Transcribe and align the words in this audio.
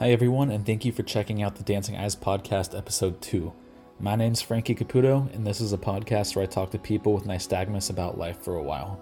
Hi, 0.00 0.12
everyone, 0.12 0.50
and 0.50 0.64
thank 0.64 0.86
you 0.86 0.92
for 0.92 1.02
checking 1.02 1.42
out 1.42 1.56
the 1.56 1.62
Dancing 1.62 1.94
Eyes 1.94 2.16
Podcast, 2.16 2.74
Episode 2.74 3.20
2. 3.20 3.52
My 3.98 4.16
name's 4.16 4.40
Frankie 4.40 4.74
Caputo, 4.74 5.30
and 5.34 5.46
this 5.46 5.60
is 5.60 5.74
a 5.74 5.76
podcast 5.76 6.34
where 6.34 6.42
I 6.42 6.46
talk 6.46 6.70
to 6.70 6.78
people 6.78 7.12
with 7.12 7.26
nystagmus 7.26 7.90
about 7.90 8.16
life 8.16 8.38
for 8.38 8.56
a 8.56 8.62
while. 8.62 8.98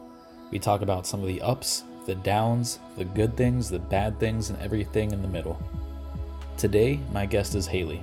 We 0.51 0.59
talk 0.59 0.83
about 0.83 1.07
some 1.07 1.21
of 1.21 1.29
the 1.29 1.41
ups, 1.41 1.85
the 2.05 2.17
downs, 2.17 2.81
the 2.97 3.05
good 3.05 3.37
things, 3.37 3.71
the 3.71 3.79
bad 3.79 4.19
things, 4.19 4.51
and 4.51 4.61
everything 4.61 5.13
in 5.13 5.23
the 5.23 5.29
middle. 5.29 5.63
Today, 6.57 6.99
my 7.13 7.27
guest 7.27 7.55
is 7.55 7.69
Haley. 7.69 8.03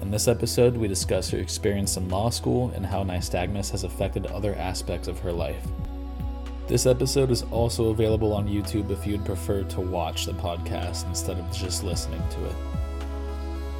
In 0.00 0.12
this 0.12 0.28
episode, 0.28 0.76
we 0.76 0.86
discuss 0.86 1.30
her 1.30 1.38
experience 1.38 1.96
in 1.96 2.08
law 2.08 2.30
school 2.30 2.70
and 2.76 2.86
how 2.86 3.02
nystagmus 3.02 3.72
has 3.72 3.82
affected 3.82 4.26
other 4.26 4.54
aspects 4.54 5.08
of 5.08 5.18
her 5.18 5.32
life. 5.32 5.66
This 6.70 6.86
episode 6.86 7.32
is 7.32 7.42
also 7.50 7.90
available 7.90 8.32
on 8.32 8.46
YouTube 8.46 8.92
if 8.92 9.04
you'd 9.04 9.24
prefer 9.24 9.64
to 9.64 9.80
watch 9.80 10.24
the 10.24 10.34
podcast 10.34 11.04
instead 11.08 11.36
of 11.36 11.50
just 11.50 11.82
listening 11.82 12.22
to 12.30 12.46
it. 12.46 12.54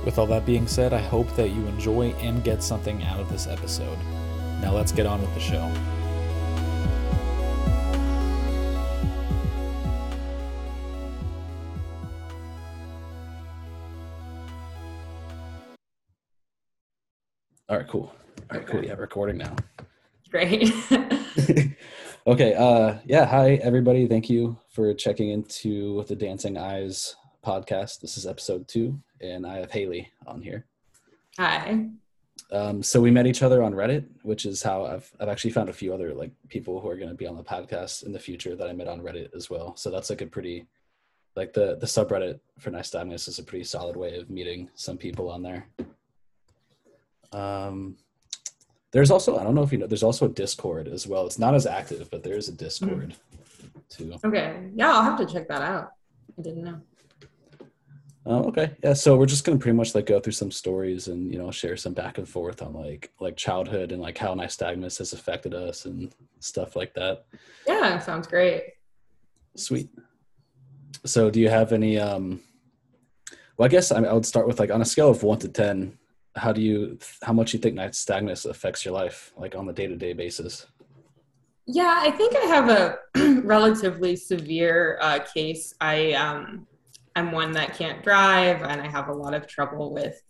With 0.04 0.18
all 0.18 0.26
that 0.26 0.44
being 0.44 0.66
said, 0.66 0.92
I 0.92 0.98
hope 0.98 1.32
that 1.36 1.50
you 1.50 1.64
enjoy 1.68 2.08
and 2.14 2.42
get 2.42 2.64
something 2.64 3.00
out 3.04 3.20
of 3.20 3.30
this 3.30 3.46
episode. 3.46 3.96
Now 4.60 4.72
let's 4.74 4.90
get 4.90 5.06
on 5.06 5.20
with 5.20 5.32
the 5.34 5.40
show. 5.40 5.72
All 17.68 17.76
right, 17.76 17.86
cool. 17.86 18.12
All 18.50 18.58
right, 18.58 18.66
cool. 18.66 18.84
Yeah, 18.84 18.94
recording 18.94 19.38
now. 19.38 19.54
Great. 20.28 20.72
okay. 22.26 22.54
Uh, 22.54 22.98
yeah. 23.04 23.26
Hi, 23.26 23.54
everybody. 23.54 24.06
Thank 24.06 24.28
you 24.28 24.58
for 24.68 24.92
checking 24.94 25.30
into 25.30 26.04
the 26.04 26.16
Dancing 26.16 26.58
Eyes 26.58 27.16
podcast. 27.44 28.00
This 28.00 28.16
is 28.16 28.26
episode 28.26 28.68
two, 28.68 29.00
and 29.20 29.46
I 29.46 29.58
have 29.58 29.70
Haley 29.70 30.10
on 30.26 30.42
here. 30.42 30.66
Hi. 31.38 31.86
Um, 32.52 32.82
so 32.82 33.00
we 33.00 33.10
met 33.10 33.26
each 33.26 33.42
other 33.42 33.62
on 33.62 33.72
Reddit, 33.72 34.06
which 34.22 34.44
is 34.44 34.62
how 34.62 34.84
I've 34.84 35.10
I've 35.20 35.28
actually 35.28 35.52
found 35.52 35.68
a 35.68 35.74
few 35.74 35.94
other 35.94 36.12
like 36.12 36.32
people 36.48 36.80
who 36.80 36.88
are 36.88 36.96
going 36.96 37.08
to 37.08 37.14
be 37.14 37.26
on 37.26 37.36
the 37.36 37.44
podcast 37.44 38.04
in 38.04 38.12
the 38.12 38.18
future 38.18 38.56
that 38.56 38.68
I 38.68 38.72
met 38.72 38.88
on 38.88 39.00
Reddit 39.00 39.34
as 39.34 39.48
well. 39.48 39.76
So 39.76 39.90
that's 39.90 40.10
like 40.10 40.20
a 40.20 40.26
pretty 40.26 40.66
like 41.36 41.52
the 41.52 41.76
the 41.76 41.86
subreddit 41.86 42.40
for 42.58 42.70
nystagmus 42.70 43.28
is 43.28 43.38
a 43.38 43.44
pretty 43.44 43.64
solid 43.64 43.96
way 43.96 44.18
of 44.18 44.30
meeting 44.30 44.68
some 44.74 44.98
people 44.98 45.30
on 45.30 45.42
there. 45.42 45.66
Um, 47.32 47.96
there's 48.92 49.10
also 49.10 49.38
I 49.38 49.44
don't 49.44 49.54
know 49.54 49.62
if 49.62 49.72
you 49.72 49.78
know 49.78 49.86
there's 49.86 50.02
also 50.02 50.26
a 50.26 50.28
Discord 50.28 50.88
as 50.88 51.06
well. 51.06 51.26
It's 51.26 51.38
not 51.38 51.54
as 51.54 51.66
active, 51.66 52.10
but 52.10 52.22
there 52.22 52.36
is 52.36 52.48
a 52.48 52.52
Discord 52.52 53.14
too. 53.88 54.16
Okay. 54.24 54.68
Yeah, 54.74 54.92
I'll 54.92 55.02
have 55.02 55.18
to 55.18 55.26
check 55.26 55.48
that 55.48 55.62
out. 55.62 55.92
I 56.38 56.42
didn't 56.42 56.64
know. 56.64 56.80
Oh, 58.26 58.44
okay. 58.48 58.76
Yeah. 58.84 58.92
So 58.92 59.16
we're 59.16 59.26
just 59.26 59.44
gonna 59.44 59.58
pretty 59.58 59.76
much 59.76 59.94
like 59.94 60.06
go 60.06 60.20
through 60.20 60.32
some 60.32 60.50
stories 60.50 61.08
and 61.08 61.32
you 61.32 61.38
know 61.38 61.50
share 61.50 61.76
some 61.76 61.94
back 61.94 62.18
and 62.18 62.28
forth 62.28 62.62
on 62.62 62.74
like 62.74 63.10
like 63.20 63.36
childhood 63.36 63.92
and 63.92 64.02
like 64.02 64.18
how 64.18 64.34
nystagmus 64.34 64.98
has 64.98 65.12
affected 65.12 65.54
us 65.54 65.84
and 65.84 66.12
stuff 66.40 66.76
like 66.76 66.92
that. 66.94 67.24
Yeah, 67.66 67.98
sounds 67.98 68.26
great. 68.26 68.62
Sweet. 69.56 69.88
So 71.06 71.30
do 71.30 71.40
you 71.40 71.48
have 71.48 71.72
any? 71.72 71.98
um 71.98 72.40
Well, 73.56 73.66
I 73.66 73.68
guess 73.68 73.90
I, 73.92 74.02
I 74.02 74.12
would 74.12 74.26
start 74.26 74.46
with 74.46 74.58
like 74.60 74.70
on 74.70 74.82
a 74.82 74.84
scale 74.84 75.10
of 75.10 75.22
one 75.22 75.38
to 75.38 75.48
ten. 75.48 75.96
How 76.36 76.52
do 76.52 76.60
you? 76.60 76.98
How 77.22 77.32
much 77.32 77.52
you 77.52 77.58
think 77.58 77.76
nystagmus 77.76 78.46
affects 78.46 78.84
your 78.84 78.94
life, 78.94 79.32
like 79.36 79.54
on 79.56 79.66
the 79.66 79.72
day 79.72 79.86
to 79.86 79.96
day 79.96 80.12
basis? 80.12 80.66
Yeah, 81.66 81.96
I 81.98 82.10
think 82.10 82.36
I 82.36 82.46
have 82.46 82.68
a 82.68 82.98
relatively 83.42 84.16
severe 84.16 84.98
uh, 85.00 85.20
case. 85.20 85.74
I 85.80 86.12
um, 86.12 86.66
I'm 87.16 87.32
one 87.32 87.52
that 87.52 87.76
can't 87.76 88.02
drive, 88.02 88.62
and 88.62 88.80
I 88.80 88.88
have 88.88 89.08
a 89.08 89.12
lot 89.12 89.34
of 89.34 89.46
trouble 89.46 89.92
with 89.92 90.20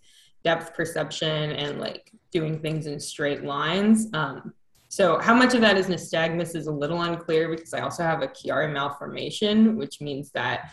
depth 0.43 0.75
perception 0.75 1.53
and 1.53 1.79
like 1.79 2.11
doing 2.33 2.61
things 2.61 2.87
in 2.87 2.99
straight 2.99 3.45
lines. 3.45 4.09
Um, 4.15 4.55
so 4.89 5.19
how 5.21 5.35
much 5.35 5.55
of 5.55 5.61
that 5.61 5.77
is 5.77 5.87
nystagmus 5.87 6.57
is 6.57 6.67
a 6.67 6.73
little 6.73 7.03
unclear 7.03 7.49
because 7.49 7.75
I 7.75 7.81
also 7.81 8.03
have 8.03 8.23
a 8.23 8.29
Chiari 8.29 8.73
malformation, 8.73 9.77
which 9.77 10.01
means 10.01 10.31
that 10.33 10.73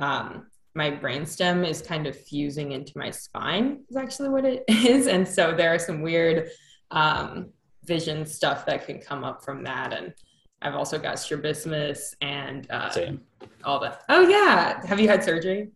um, 0.00 0.46
my 0.78 0.92
brainstem 0.92 1.68
is 1.68 1.82
kind 1.82 2.06
of 2.06 2.16
fusing 2.16 2.70
into 2.70 2.96
my 2.96 3.10
spine 3.10 3.80
is 3.90 3.96
actually 3.96 4.28
what 4.28 4.44
it 4.44 4.62
is. 4.68 5.08
And 5.08 5.26
so 5.26 5.52
there 5.52 5.74
are 5.74 5.78
some 5.78 6.02
weird 6.02 6.50
um, 6.92 7.48
vision 7.84 8.24
stuff 8.24 8.64
that 8.66 8.86
can 8.86 9.00
come 9.00 9.24
up 9.24 9.44
from 9.44 9.64
that. 9.64 9.92
And 9.92 10.14
I've 10.62 10.76
also 10.76 10.96
got 10.96 11.18
strabismus 11.18 12.14
and 12.20 12.70
uh, 12.70 12.90
Same. 12.90 13.20
all 13.64 13.80
that. 13.80 14.02
Oh 14.08 14.28
yeah. 14.28 14.86
Have 14.86 15.00
you 15.00 15.08
had 15.08 15.24
surgery? 15.24 15.72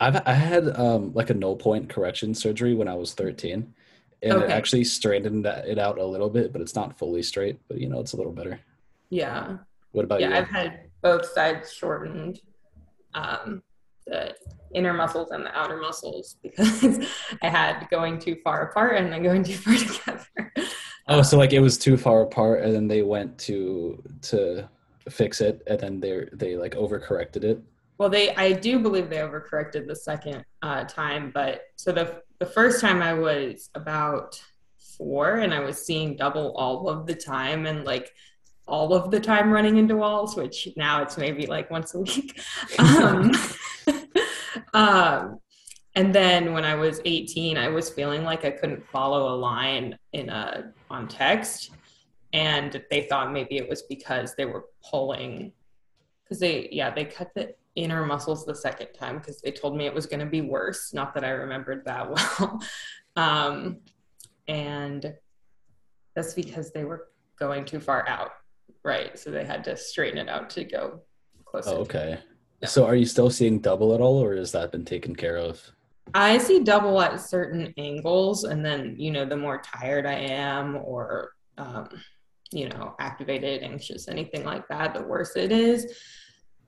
I've 0.00 0.26
I 0.26 0.32
had 0.32 0.76
um 0.80 1.12
like 1.12 1.30
a 1.30 1.34
null 1.34 1.56
point 1.56 1.90
correction 1.90 2.34
surgery 2.34 2.74
when 2.74 2.88
I 2.88 2.94
was 2.94 3.12
13. 3.12 3.74
And 4.22 4.42
it 4.42 4.50
actually 4.50 4.84
straightened 4.84 5.44
it 5.44 5.78
out 5.78 5.98
a 5.98 6.06
little 6.06 6.30
bit, 6.30 6.52
but 6.52 6.62
it's 6.62 6.76
not 6.76 6.96
fully 6.96 7.22
straight. 7.22 7.58
But 7.68 7.80
you 7.80 7.88
know, 7.88 8.00
it's 8.00 8.14
a 8.14 8.16
little 8.16 8.32
better. 8.32 8.60
Yeah. 9.10 9.58
What 9.90 10.06
about 10.06 10.20
yeah, 10.20 10.28
you? 10.28 10.34
I've 10.36 10.48
had 10.48 10.80
both 11.02 11.26
sides 11.26 11.72
shortened, 11.72 12.40
um, 13.14 13.62
the 14.06 14.34
inner 14.74 14.92
muscles 14.92 15.30
and 15.30 15.44
the 15.44 15.56
outer 15.56 15.76
muscles 15.76 16.36
because 16.42 17.06
I 17.42 17.48
had 17.48 17.86
going 17.90 18.18
too 18.18 18.36
far 18.42 18.62
apart 18.62 18.96
and 18.96 19.12
then 19.12 19.22
going 19.22 19.44
too 19.44 19.54
far 19.54 19.74
together. 19.76 20.52
Oh, 21.08 21.22
so 21.22 21.36
like 21.36 21.52
it 21.52 21.60
was 21.60 21.78
too 21.78 21.96
far 21.96 22.22
apart, 22.22 22.62
and 22.62 22.74
then 22.74 22.88
they 22.88 23.02
went 23.02 23.38
to 23.40 24.02
to 24.22 24.68
fix 25.08 25.40
it, 25.40 25.62
and 25.66 25.80
then 25.80 26.00
they 26.00 26.28
they 26.32 26.56
like 26.56 26.74
overcorrected 26.74 27.44
it. 27.44 27.60
Well, 27.98 28.08
they 28.08 28.34
I 28.36 28.52
do 28.52 28.78
believe 28.78 29.10
they 29.10 29.16
overcorrected 29.16 29.86
the 29.86 29.96
second 29.96 30.44
uh, 30.62 30.84
time, 30.84 31.30
but 31.34 31.62
so 31.76 31.92
the 31.92 32.22
the 32.38 32.46
first 32.46 32.80
time 32.80 33.02
I 33.02 33.14
was 33.14 33.70
about 33.74 34.40
four 34.96 35.38
and 35.38 35.52
I 35.54 35.60
was 35.60 35.84
seeing 35.84 36.16
double 36.16 36.52
all 36.56 36.88
of 36.88 37.06
the 37.06 37.14
time 37.14 37.66
and 37.66 37.84
like 37.84 38.12
all 38.66 38.94
of 38.94 39.10
the 39.10 39.20
time 39.20 39.50
running 39.50 39.76
into 39.76 39.96
walls, 39.96 40.36
which 40.36 40.68
now 40.76 41.02
it's 41.02 41.18
maybe 41.18 41.46
like 41.46 41.70
once 41.70 41.94
a 41.94 42.00
week. 42.00 42.40
Um, 42.78 43.32
um, 44.74 45.38
and 45.94 46.14
then 46.14 46.52
when 46.52 46.64
I 46.64 46.74
was 46.74 47.00
18, 47.04 47.58
I 47.58 47.68
was 47.68 47.90
feeling 47.90 48.24
like 48.24 48.44
I 48.44 48.50
couldn't 48.50 48.86
follow 48.88 49.34
a 49.34 49.36
line 49.36 49.98
in 50.12 50.30
a 50.30 50.72
on 50.90 51.08
text, 51.08 51.70
and 52.32 52.82
they 52.90 53.02
thought 53.02 53.32
maybe 53.32 53.56
it 53.56 53.68
was 53.68 53.82
because 53.82 54.34
they 54.36 54.46
were 54.46 54.66
pulling 54.88 55.52
because 56.24 56.40
they 56.40 56.68
yeah 56.72 56.88
they 56.88 57.04
cut 57.04 57.30
the 57.34 57.54
inner 57.74 58.06
muscles 58.06 58.46
the 58.46 58.54
second 58.54 58.88
time 58.98 59.18
because 59.18 59.40
they 59.40 59.50
told 59.50 59.76
me 59.76 59.86
it 59.86 59.94
was 59.94 60.06
going 60.06 60.20
to 60.20 60.26
be 60.26 60.42
worse 60.42 60.92
not 60.92 61.14
that 61.14 61.24
i 61.24 61.30
remembered 61.30 61.82
that 61.86 62.08
well. 62.38 62.62
Um, 63.16 63.78
and 64.48 65.14
that's 66.14 66.34
because 66.34 66.72
they 66.72 66.84
were 66.84 67.08
going 67.38 67.64
too 67.64 67.80
far 67.80 68.06
out 68.08 68.32
right 68.84 69.18
so 69.18 69.30
they 69.30 69.44
had 69.44 69.64
to 69.64 69.76
straighten 69.76 70.18
it 70.18 70.28
out 70.28 70.50
to 70.50 70.64
go 70.64 71.00
closer. 71.44 71.70
Oh, 71.70 71.76
okay. 71.78 72.18
So 72.64 72.86
are 72.86 72.94
you 72.94 73.06
still 73.06 73.28
seeing 73.28 73.58
double 73.58 73.92
at 73.92 74.00
all, 74.00 74.22
or 74.22 74.36
has 74.36 74.52
that 74.52 74.70
been 74.70 74.84
taken 74.84 75.16
care 75.16 75.36
of? 75.36 75.60
i 76.14 76.36
see 76.36 76.58
double 76.60 77.00
at 77.00 77.20
certain 77.20 77.72
angles 77.78 78.44
and 78.44 78.64
then 78.64 78.96
you 78.98 79.10
know 79.10 79.24
the 79.24 79.36
more 79.36 79.62
tired 79.62 80.04
i 80.04 80.14
am 80.14 80.76
or 80.76 81.30
um, 81.58 81.88
you 82.50 82.68
know 82.68 82.94
activated 82.98 83.62
anxious 83.62 84.08
anything 84.08 84.44
like 84.44 84.66
that 84.68 84.94
the 84.94 85.02
worse 85.02 85.36
it 85.36 85.52
is. 85.52 85.98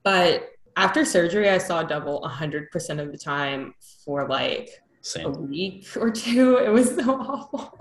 But 0.02 0.50
after 0.76 1.04
surgery 1.04 1.50
i 1.50 1.58
saw 1.58 1.82
double 1.82 2.22
100% 2.22 3.00
of 3.00 3.12
the 3.12 3.19
time 3.19 3.75
for 4.04 4.28
like 4.28 4.70
a 5.16 5.31
week 5.31 5.86
or 5.96 6.10
two. 6.10 6.56
It 6.56 6.70
was 6.70 6.94
so 6.94 7.20
awful 7.20 7.78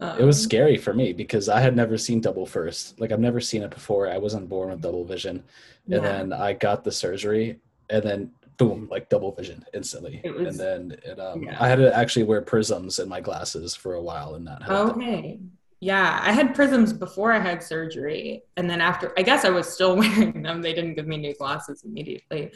It 0.00 0.22
was 0.24 0.38
Um, 0.38 0.42
scary 0.44 0.76
for 0.76 0.94
me 0.94 1.12
because 1.12 1.48
I 1.48 1.60
had 1.60 1.74
never 1.74 1.98
seen 1.98 2.20
double 2.20 2.46
first. 2.46 3.00
Like 3.00 3.10
I've 3.12 3.18
never 3.20 3.40
seen 3.40 3.62
it 3.62 3.70
before. 3.70 4.08
I 4.08 4.18
wasn't 4.18 4.48
born 4.48 4.70
with 4.70 4.80
double 4.80 5.04
vision, 5.04 5.42
and 5.90 5.94
yeah. 5.94 5.98
then 6.00 6.32
I 6.32 6.52
got 6.52 6.84
the 6.84 6.92
surgery, 6.92 7.58
and 7.90 8.02
then 8.04 8.30
boom, 8.58 8.88
like 8.90 9.08
double 9.08 9.32
vision 9.32 9.64
instantly. 9.74 10.20
Was- 10.24 10.48
and 10.48 10.58
then 10.58 10.98
it, 11.04 11.18
um, 11.18 11.42
yeah. 11.42 11.56
I 11.60 11.68
had 11.68 11.78
to 11.78 11.94
actually 11.96 12.24
wear 12.24 12.42
prisms 12.42 12.98
in 13.00 13.08
my 13.08 13.20
glasses 13.20 13.74
for 13.74 13.94
a 13.94 14.02
while, 14.02 14.34
and 14.36 14.46
that 14.46 14.62
helped. 14.62 14.96
Okay. 14.98 15.40
Yeah, 15.80 16.20
I 16.22 16.32
had 16.32 16.56
prisms 16.56 16.92
before 16.92 17.32
I 17.32 17.38
had 17.38 17.62
surgery. 17.62 18.42
And 18.56 18.68
then 18.68 18.80
after, 18.80 19.12
I 19.16 19.22
guess 19.22 19.44
I 19.44 19.50
was 19.50 19.68
still 19.72 19.94
wearing 20.00 20.42
them. 20.42 20.60
They 20.60 20.74
didn't 20.74 20.94
give 20.94 21.06
me 21.06 21.16
new 21.18 21.34
glasses 21.34 21.84
immediately 21.84 22.52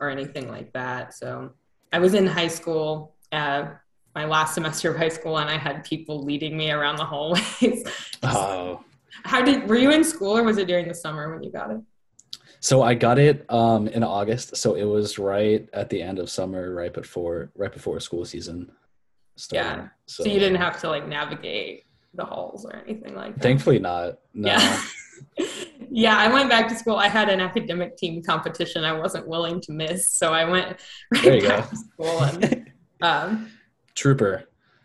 or 0.00 0.08
anything 0.08 0.48
like 0.48 0.72
that. 0.72 1.12
So 1.14 1.52
I 1.92 1.98
was 1.98 2.14
in 2.14 2.26
high 2.26 2.48
school, 2.48 3.16
uh, 3.32 3.66
my 4.14 4.24
last 4.24 4.54
semester 4.54 4.90
of 4.90 4.96
high 4.96 5.08
school, 5.08 5.38
and 5.38 5.50
I 5.50 5.56
had 5.56 5.84
people 5.84 6.22
leading 6.22 6.56
me 6.56 6.70
around 6.70 6.96
the 6.96 7.04
hallways. 7.04 7.84
Oh, 8.22 8.82
How 9.24 9.42
did, 9.42 9.68
were 9.68 9.76
you 9.76 9.90
in 9.90 10.02
school 10.02 10.38
or 10.38 10.42
was 10.42 10.56
it 10.56 10.66
during 10.66 10.88
the 10.88 10.94
summer 10.94 11.30
when 11.30 11.42
you 11.42 11.52
got 11.52 11.70
it? 11.70 11.80
So 12.60 12.80
I 12.80 12.94
got 12.94 13.18
it 13.18 13.44
um, 13.50 13.86
in 13.88 14.02
August. 14.02 14.56
So 14.56 14.74
it 14.74 14.84
was 14.84 15.18
right 15.18 15.68
at 15.74 15.90
the 15.90 16.00
end 16.00 16.18
of 16.18 16.30
summer, 16.30 16.74
right 16.74 16.92
before 16.92 17.50
right 17.54 17.70
before 17.70 18.00
school 18.00 18.24
season 18.24 18.72
started. 19.36 19.82
Yeah. 19.82 19.88
So 20.06 20.24
you 20.24 20.38
didn't 20.38 20.56
have 20.56 20.80
to 20.80 20.88
like 20.88 21.06
navigate 21.06 21.84
the 22.14 22.24
halls 22.24 22.64
or 22.64 22.76
anything 22.86 23.14
like 23.14 23.34
that. 23.34 23.42
Thankfully 23.42 23.78
not. 23.78 24.20
No. 24.32 24.48
Yeah. 24.48 24.82
yeah, 25.90 26.16
I 26.16 26.32
went 26.32 26.48
back 26.48 26.68
to 26.68 26.74
school. 26.74 26.96
I 26.96 27.08
had 27.08 27.28
an 27.28 27.40
academic 27.40 27.98
team 27.98 28.22
competition 28.22 28.84
I 28.84 28.92
wasn't 28.92 29.28
willing 29.28 29.60
to 29.60 29.72
miss, 29.72 30.08
so 30.08 30.32
I 30.32 30.44
went 30.44 30.80
right 31.22 31.42
back 31.42 31.64
go. 31.64 31.68
to 31.68 31.76
school 31.76 32.20
and 32.22 32.72
um, 33.02 33.50
trooper. 33.94 34.44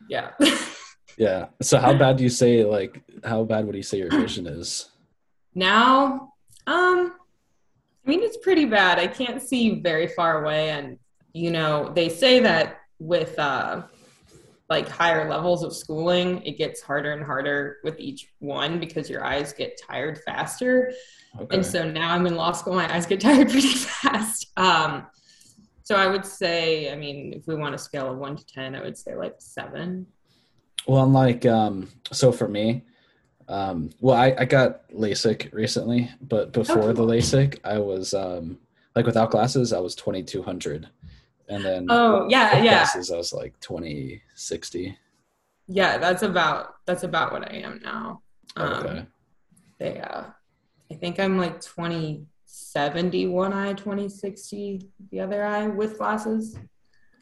Yeah. 0.09 0.31
yeah. 1.17 1.47
So 1.61 1.79
how 1.79 1.93
bad 1.93 2.17
do 2.17 2.23
you 2.23 2.29
say 2.29 2.63
like 2.63 3.01
how 3.23 3.43
bad 3.43 3.65
would 3.65 3.75
you 3.75 3.83
say 3.83 3.97
your 3.97 4.09
vision 4.09 4.47
is? 4.47 4.89
Now, 5.53 6.33
um 6.67 7.13
I 8.05 8.09
mean 8.09 8.21
it's 8.23 8.37
pretty 8.37 8.65
bad. 8.65 8.99
I 8.99 9.07
can't 9.07 9.41
see 9.41 9.81
very 9.81 10.07
far 10.07 10.43
away 10.43 10.69
and 10.71 10.97
you 11.33 11.51
know, 11.51 11.91
they 11.93 12.09
say 12.09 12.39
that 12.39 12.79
with 12.99 13.37
uh 13.37 13.83
like 14.69 14.87
higher 14.87 15.27
levels 15.27 15.63
of 15.63 15.75
schooling, 15.75 16.43
it 16.43 16.57
gets 16.57 16.81
harder 16.81 17.11
and 17.13 17.23
harder 17.23 17.77
with 17.83 17.99
each 17.99 18.31
one 18.37 18.79
because 18.79 19.09
your 19.09 19.25
eyes 19.25 19.51
get 19.51 19.79
tired 19.89 20.19
faster. 20.25 20.93
Okay. 21.39 21.57
And 21.57 21.65
so 21.65 21.89
now 21.89 22.13
I'm 22.13 22.27
in 22.27 22.35
law 22.35 22.51
school, 22.51 22.75
my 22.75 22.93
eyes 22.93 23.05
get 23.05 23.19
tired 23.27 23.49
pretty 23.49 23.73
fast. 23.73 24.51
Um, 24.57 25.07
so 25.89 25.95
I 25.95 26.05
would 26.05 26.23
say, 26.23 26.93
I 26.93 26.95
mean, 26.95 27.33
if 27.33 27.47
we 27.47 27.55
want 27.55 27.73
a 27.73 27.79
scale 27.79 28.11
of 28.11 28.19
one 28.19 28.35
to 28.35 28.45
10, 28.45 28.75
I 28.75 28.81
would 28.81 28.95
say 28.95 29.15
like 29.15 29.33
seven. 29.39 30.05
Well, 30.85 31.07
like, 31.07 31.47
um, 31.47 31.89
so 32.11 32.31
for 32.31 32.47
me, 32.47 32.83
um, 33.47 33.89
well, 33.99 34.15
I, 34.15 34.35
I 34.37 34.45
got 34.45 34.87
LASIK 34.91 35.51
recently, 35.51 36.11
but 36.21 36.53
before 36.53 36.93
the 36.93 37.01
LASIK, 37.01 37.57
I 37.63 37.79
was, 37.79 38.13
um, 38.13 38.59
like 38.95 39.07
without 39.07 39.31
glasses, 39.31 39.73
I 39.73 39.79
was 39.79 39.95
2200 39.95 40.87
and 41.47 41.65
then 41.65 41.87
oh 41.89 42.27
yeah 42.29 42.61
yeah. 42.61 42.83
classes, 42.83 43.09
I 43.09 43.17
was 43.17 43.33
like 43.33 43.59
twenty 43.59 44.21
sixty. 44.35 44.95
yeah 45.67 45.97
that's 45.97 46.21
about 46.21 46.75
that's 46.85 47.01
about 47.01 47.31
what 47.31 47.51
I 47.51 47.55
am 47.55 47.81
now. 47.83 48.21
Um, 48.55 49.07
okay. 49.81 49.99
uh 50.01 50.25
I 50.91 50.93
think 50.93 51.19
I'm 51.19 51.39
like 51.39 51.59
20 51.59 52.23
70 52.51 53.27
one 53.27 53.53
eye 53.53 53.73
20 53.73 54.09
60 54.09 54.81
the 55.11 55.19
other 55.19 55.45
eye 55.45 55.67
with 55.67 55.97
glasses 55.97 56.57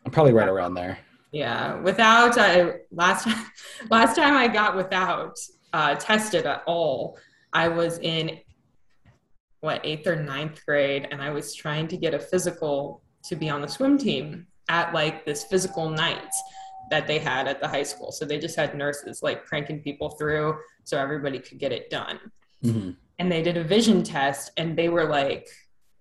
I'm 0.06 0.12
probably 0.12 0.34
right 0.34 0.48
around 0.48 0.74
there 0.74 0.98
yeah 1.32 1.76
without 1.82 2.38
I 2.38 2.76
last 2.92 3.26
time 3.26 3.46
last 3.90 4.16
time 4.16 4.36
I 4.36 4.48
got 4.48 4.76
without 4.76 5.38
uh 5.74 5.96
tested 5.96 6.46
at 6.46 6.64
all 6.66 7.18
I 7.54 7.68
was 7.68 8.00
in 8.00 8.40
what 9.60 9.82
eighth 9.84 10.08
or 10.08 10.16
ninth 10.16 10.66
grade 10.66 11.08
and 11.12 11.22
I 11.22 11.30
was 11.30 11.54
trying 11.54 11.88
to 11.90 11.98
get 11.98 12.14
a 12.14 12.20
physical 12.20 13.02
to 13.24 13.36
be 13.36 13.50
on 13.50 13.62
the 13.62 13.68
swim 13.68 13.98
team 13.98 14.48
at 14.70 14.94
like 14.94 15.26
this 15.26 15.44
physical 15.44 15.90
night 15.90 16.32
that 16.90 17.08
they 17.08 17.20
had 17.20 17.48
at 17.48 17.60
the 17.60 17.68
high 17.68 17.84
school. 17.84 18.12
So 18.12 18.26
they 18.26 18.40
just 18.40 18.56
had 18.56 18.76
nurses 18.76 19.22
like 19.22 19.46
cranking 19.46 19.82
people 19.82 20.12
through 20.12 20.58
so 20.84 20.98
everybody 20.98 21.40
could 21.40 21.60
get 21.60 21.72
it 21.72 21.90
done. 21.90 22.20
Mm-hmm. 22.64 22.92
And 23.20 23.32
they 23.32 23.42
did 23.42 23.58
a 23.58 23.64
vision 23.64 24.04
test 24.04 24.52
and 24.58 24.78
they 24.78 24.90
were 24.90 25.06
like, 25.06 25.48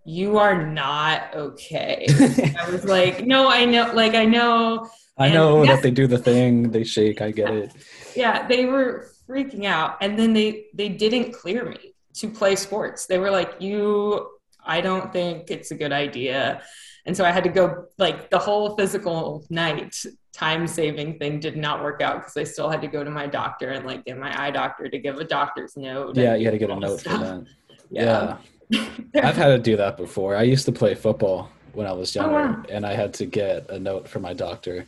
you 0.04 0.38
are 0.38 0.66
not 0.66 1.34
okay. 1.34 2.06
I 2.60 2.70
was 2.70 2.84
like, 2.84 3.26
no, 3.26 3.48
I 3.48 3.64
know, 3.64 3.92
like, 3.92 4.14
I 4.14 4.24
know. 4.24 4.88
I 5.18 5.30
know 5.30 5.64
that 5.64 5.82
they 5.82 5.90
do 5.90 6.06
the 6.06 6.18
thing, 6.18 6.70
they 6.70 6.84
shake, 6.84 7.22
I 7.22 7.30
get 7.30 7.52
it. 7.54 7.72
Yeah, 8.14 8.46
they 8.46 8.66
were 8.66 9.10
freaking 9.28 9.64
out. 9.64 9.96
And 10.00 10.18
then 10.18 10.32
they 10.32 10.66
they 10.74 10.88
didn't 10.88 11.32
clear 11.32 11.64
me 11.64 11.94
to 12.14 12.30
play 12.30 12.54
sports. 12.56 13.06
They 13.06 13.18
were 13.18 13.30
like, 13.30 13.54
you 13.60 14.28
I 14.64 14.80
don't 14.80 15.12
think 15.12 15.50
it's 15.50 15.70
a 15.70 15.74
good 15.74 15.92
idea. 15.92 16.62
And 17.06 17.16
so 17.16 17.24
I 17.24 17.30
had 17.30 17.44
to 17.44 17.50
go 17.50 17.86
like 17.98 18.30
the 18.30 18.38
whole 18.38 18.76
physical 18.76 19.46
night 19.48 19.94
time 20.36 20.66
saving 20.66 21.18
thing 21.18 21.40
did 21.40 21.56
not 21.56 21.82
work 21.82 22.02
out 22.02 22.18
because 22.18 22.36
I 22.36 22.44
still 22.44 22.68
had 22.68 22.82
to 22.82 22.86
go 22.88 23.02
to 23.02 23.10
my 23.10 23.26
doctor 23.26 23.70
and 23.70 23.86
like 23.86 24.04
get 24.04 24.18
my 24.18 24.38
eye 24.38 24.50
doctor 24.50 24.86
to 24.86 24.98
give 24.98 25.16
a 25.18 25.24
doctor's 25.24 25.76
note. 25.76 26.14
Yeah, 26.16 26.34
you 26.34 26.44
had 26.44 26.50
to 26.50 26.58
get 26.58 26.68
a 26.68 26.76
note 26.76 27.00
stuff. 27.00 27.12
for 27.14 27.18
that. 27.18 27.46
Yeah. 27.88 28.38
yeah. 28.68 28.90
I've 29.14 29.36
had 29.36 29.46
to 29.46 29.58
do 29.58 29.76
that 29.76 29.96
before. 29.96 30.34
I 30.34 30.42
used 30.42 30.64
to 30.64 30.72
play 30.72 30.96
football 30.96 31.52
when 31.72 31.86
I 31.86 31.92
was 31.92 32.16
younger 32.16 32.36
oh, 32.36 32.46
wow. 32.46 32.62
and 32.68 32.84
I 32.84 32.94
had 32.94 33.14
to 33.14 33.26
get 33.26 33.70
a 33.70 33.78
note 33.78 34.08
from 34.08 34.22
my 34.22 34.34
doctor 34.34 34.86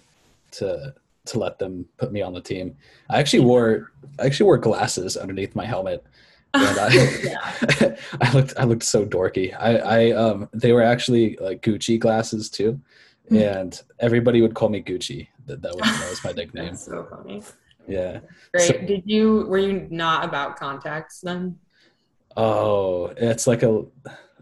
to 0.53 0.95
to 1.27 1.39
let 1.39 1.61
them 1.61 1.87
put 1.97 2.11
me 2.11 2.21
on 2.21 2.33
the 2.33 2.41
team. 2.41 2.77
I 3.09 3.21
actually 3.21 3.45
wore 3.45 3.93
I 4.19 4.27
actually 4.27 4.47
wore 4.47 4.59
glasses 4.59 5.17
underneath 5.17 5.55
my 5.55 5.65
helmet 5.65 6.05
and 6.55 6.79
I, 6.79 7.97
I 8.21 8.33
looked 8.33 8.55
I 8.59 8.65
looked 8.65 8.83
so 8.83 9.07
dorky. 9.07 9.55
I, 9.59 9.77
I 9.77 10.11
um 10.11 10.49
they 10.53 10.73
were 10.73 10.83
actually 10.83 11.37
like 11.41 11.63
Gucci 11.63 12.01
glasses 12.01 12.51
too. 12.51 12.81
Mm. 13.31 13.61
and 13.61 13.83
everybody 13.99 14.41
would 14.43 14.55
call 14.55 14.69
me 14.69 14.83
Gucci. 14.83 15.29
That 15.47 15.63
that 15.63 15.75
was, 15.75 15.83
that 15.83 16.11
was 16.11 16.25
my 16.25 16.33
nickname. 16.37 16.77
so 16.77 17.07
funny. 17.11 17.43
Yeah. 17.87 18.21
Great. 18.53 18.67
So, 18.67 18.73
Did 18.79 19.03
you 19.07 19.47
were 19.49 19.59
you 19.59 19.87
not 19.91 20.25
about 20.25 20.57
contacts 20.57 21.21
then? 21.21 21.59
Oh, 22.37 23.07
it's 23.17 23.47
like 23.47 23.63
a. 23.63 23.85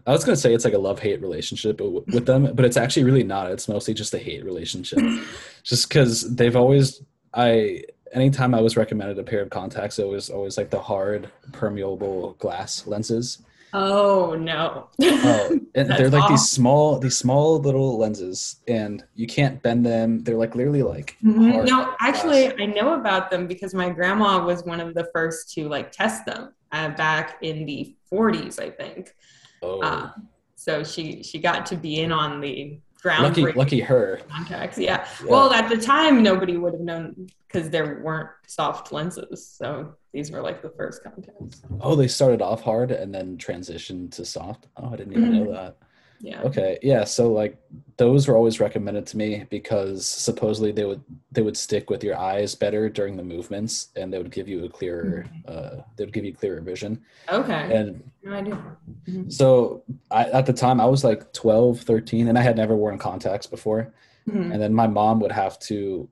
I 0.05 0.11
was 0.11 0.23
gonna 0.23 0.37
say 0.37 0.53
it's 0.53 0.63
like 0.65 0.73
a 0.73 0.77
love 0.79 0.99
hate 0.99 1.21
relationship 1.21 1.81
with 1.81 2.25
them, 2.25 2.53
but 2.53 2.63
it's 2.63 2.77
actually 2.77 3.03
really 3.03 3.23
not. 3.23 3.51
It's 3.51 3.67
mostly 3.67 3.93
just 3.93 4.13
a 4.13 4.17
hate 4.17 4.45
relationship, 4.45 4.99
just 5.63 5.89
because 5.89 6.33
they've 6.35 6.55
always 6.55 7.01
I 7.33 7.83
anytime 8.13 8.53
I 8.53 8.61
was 8.61 8.77
recommended 8.77 9.19
a 9.19 9.23
pair 9.23 9.41
of 9.41 9.49
contacts, 9.49 9.99
it 9.99 10.07
was 10.07 10.29
always 10.29 10.57
like 10.57 10.69
the 10.69 10.79
hard 10.79 11.29
permeable 11.51 12.33
glass 12.39 12.87
lenses. 12.87 13.39
Oh 13.73 14.35
no! 14.35 14.87
oh, 15.01 15.59
and 15.75 15.89
they're 15.89 16.09
like 16.09 16.23
awful. 16.23 16.35
these 16.35 16.49
small, 16.49 16.99
these 16.99 17.17
small 17.17 17.59
little 17.59 17.97
lenses, 17.97 18.57
and 18.67 19.03
you 19.15 19.27
can't 19.27 19.61
bend 19.61 19.85
them. 19.85 20.23
They're 20.23 20.37
like 20.37 20.55
literally 20.55 20.83
like. 20.83 21.17
Mm-hmm. 21.23 21.65
No, 21.65 21.93
actually, 21.99 22.47
glass. 22.47 22.59
I 22.59 22.65
know 22.67 22.93
about 22.93 23.29
them 23.29 23.45
because 23.45 23.73
my 23.73 23.89
grandma 23.89 24.43
was 24.43 24.63
one 24.63 24.79
of 24.79 24.93
the 24.93 25.09
first 25.13 25.53
to 25.55 25.67
like 25.67 25.91
test 25.91 26.25
them 26.25 26.53
uh, 26.71 26.89
back 26.89 27.37
in 27.41 27.65
the 27.65 27.95
40s, 28.11 28.59
I 28.59 28.69
think. 28.69 29.13
Oh. 29.61 29.81
Uh, 29.81 30.11
so 30.55 30.83
she 30.83 31.21
she 31.23 31.39
got 31.39 31.65
to 31.67 31.75
be 31.75 31.99
in 31.99 32.11
on 32.11 32.41
the 32.41 32.79
lucky, 33.05 33.51
lucky 33.53 33.79
her. 33.81 34.21
Contacts, 34.29 34.77
yeah. 34.77 35.07
yeah. 35.21 35.27
Well, 35.29 35.51
at 35.53 35.69
the 35.69 35.77
time, 35.77 36.23
nobody 36.23 36.57
would 36.57 36.73
have 36.73 36.81
known 36.81 37.29
because 37.47 37.69
there 37.69 38.01
weren't 38.03 38.29
soft 38.45 38.91
lenses, 38.91 39.47
so 39.47 39.95
these 40.13 40.31
were 40.31 40.41
like 40.41 40.61
the 40.61 40.69
first 40.71 41.03
contacts. 41.03 41.61
Oh, 41.81 41.95
they 41.95 42.07
started 42.07 42.41
off 42.41 42.61
hard 42.61 42.91
and 42.91 43.13
then 43.13 43.37
transitioned 43.37 44.11
to 44.11 44.25
soft. 44.25 44.67
Oh, 44.77 44.91
I 44.91 44.95
didn't 44.95 45.13
even 45.13 45.31
mm-hmm. 45.31 45.43
know 45.45 45.53
that. 45.53 45.77
Yeah. 46.19 46.41
Okay. 46.41 46.77
Yeah. 46.81 47.03
So 47.03 47.31
like 47.31 47.57
those 47.97 48.27
were 48.27 48.35
always 48.35 48.59
recommended 48.59 49.05
to 49.07 49.17
me 49.17 49.45
because 49.49 50.05
supposedly 50.05 50.71
they 50.71 50.85
would 50.85 51.01
they 51.31 51.41
would 51.41 51.57
stick 51.57 51.89
with 51.89 52.03
your 52.03 52.17
eyes 52.17 52.55
better 52.55 52.89
during 52.89 53.17
the 53.17 53.23
movements 53.23 53.89
and 53.95 54.11
they 54.11 54.17
would 54.17 54.31
give 54.31 54.47
you 54.47 54.65
a 54.65 54.69
clearer 54.69 55.25
mm-hmm. 55.27 55.39
uh 55.47 55.81
they 55.95 56.05
would 56.05 56.13
give 56.13 56.25
you 56.25 56.33
clearer 56.33 56.61
vision. 56.61 57.01
Okay. 57.29 57.75
And 57.75 58.09
no 58.23 58.33
idea. 58.33 58.61
Mm-hmm. 59.07 59.29
So 59.29 59.83
I 60.11 60.25
at 60.25 60.45
the 60.45 60.53
time 60.53 60.79
I 60.79 60.85
was 60.85 61.03
like 61.03 61.33
12, 61.33 61.81
13 61.81 62.27
and 62.27 62.37
I 62.37 62.41
had 62.41 62.55
never 62.55 62.75
worn 62.75 62.97
contacts 62.97 63.47
before. 63.47 63.93
Mm-hmm. 64.27 64.51
And 64.51 64.61
then 64.61 64.73
my 64.73 64.87
mom 64.87 65.19
would 65.19 65.31
have 65.31 65.59
to 65.59 66.09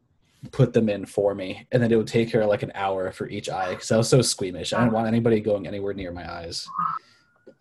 put 0.51 0.73
them 0.73 0.89
in 0.89 1.05
for 1.05 1.33
me 1.33 1.65
and 1.71 1.81
then 1.81 1.91
it 1.91 1.95
would 1.95 2.07
take 2.07 2.31
her 2.31 2.45
like 2.45 2.61
an 2.61 2.71
hour 2.75 3.11
for 3.11 3.27
each 3.27 3.49
eye 3.49 3.71
because 3.71 3.91
I 3.91 3.97
was 3.97 4.09
so 4.09 4.21
squeamish. 4.21 4.73
I 4.73 4.79
didn't 4.81 4.93
want 4.93 5.07
anybody 5.07 5.39
going 5.39 5.67
anywhere 5.67 5.93
near 5.93 6.11
my 6.11 6.31
eyes. 6.31 6.67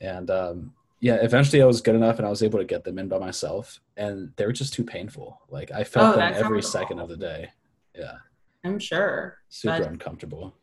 And 0.01 0.31
um 0.31 0.73
yeah, 1.05 1.17
eventually 1.17 1.61
I 1.61 1.67
was 1.67 1.83
good 1.83 1.97
enough 1.97 2.17
and 2.17 2.27
I 2.27 2.31
was 2.31 2.43
able 2.43 2.59
to 2.59 2.65
get 2.65 2.83
them 2.83 2.99
in 2.99 3.09
by 3.09 3.19
myself, 3.19 3.79
and 3.95 4.33
they 4.37 4.47
were 4.47 4.55
just 4.55 4.73
too 4.73 4.85
painful. 4.85 5.39
Like 5.51 5.71
I 5.71 5.85
felt 5.85 6.15
oh, 6.15 6.19
them 6.19 6.33
every 6.35 6.63
second 6.63 6.99
of 6.99 7.11
the 7.11 7.17
day. 7.19 7.51
Yeah, 7.95 8.15
I'm 8.65 8.79
sure. 8.79 9.37
Super 9.51 9.81
but... 9.81 9.89
uncomfortable. 9.89 10.55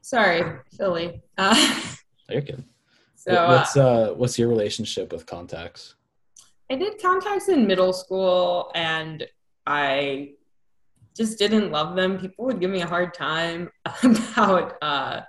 Sorry, 0.00 0.60
Philly. 0.74 1.20
Uh, 1.36 1.82
You're 2.30 2.40
good. 2.40 2.64
So 3.14 3.48
what's 3.48 3.76
uh, 3.76 3.82
uh, 3.82 4.14
what's 4.14 4.38
your 4.38 4.48
relationship 4.48 5.12
with 5.12 5.26
contacts? 5.26 5.96
I 6.70 6.76
did 6.76 6.98
contacts 7.02 7.50
in 7.50 7.66
middle 7.66 7.92
school, 7.92 8.72
and 8.74 9.28
I 9.66 10.30
just 11.14 11.36
didn't 11.38 11.70
love 11.70 11.94
them. 11.96 12.18
People 12.18 12.46
would 12.46 12.60
give 12.60 12.70
me 12.70 12.80
a 12.80 12.86
hard 12.86 13.12
time 13.12 13.68
about 14.02 14.78
uh, 14.80 15.20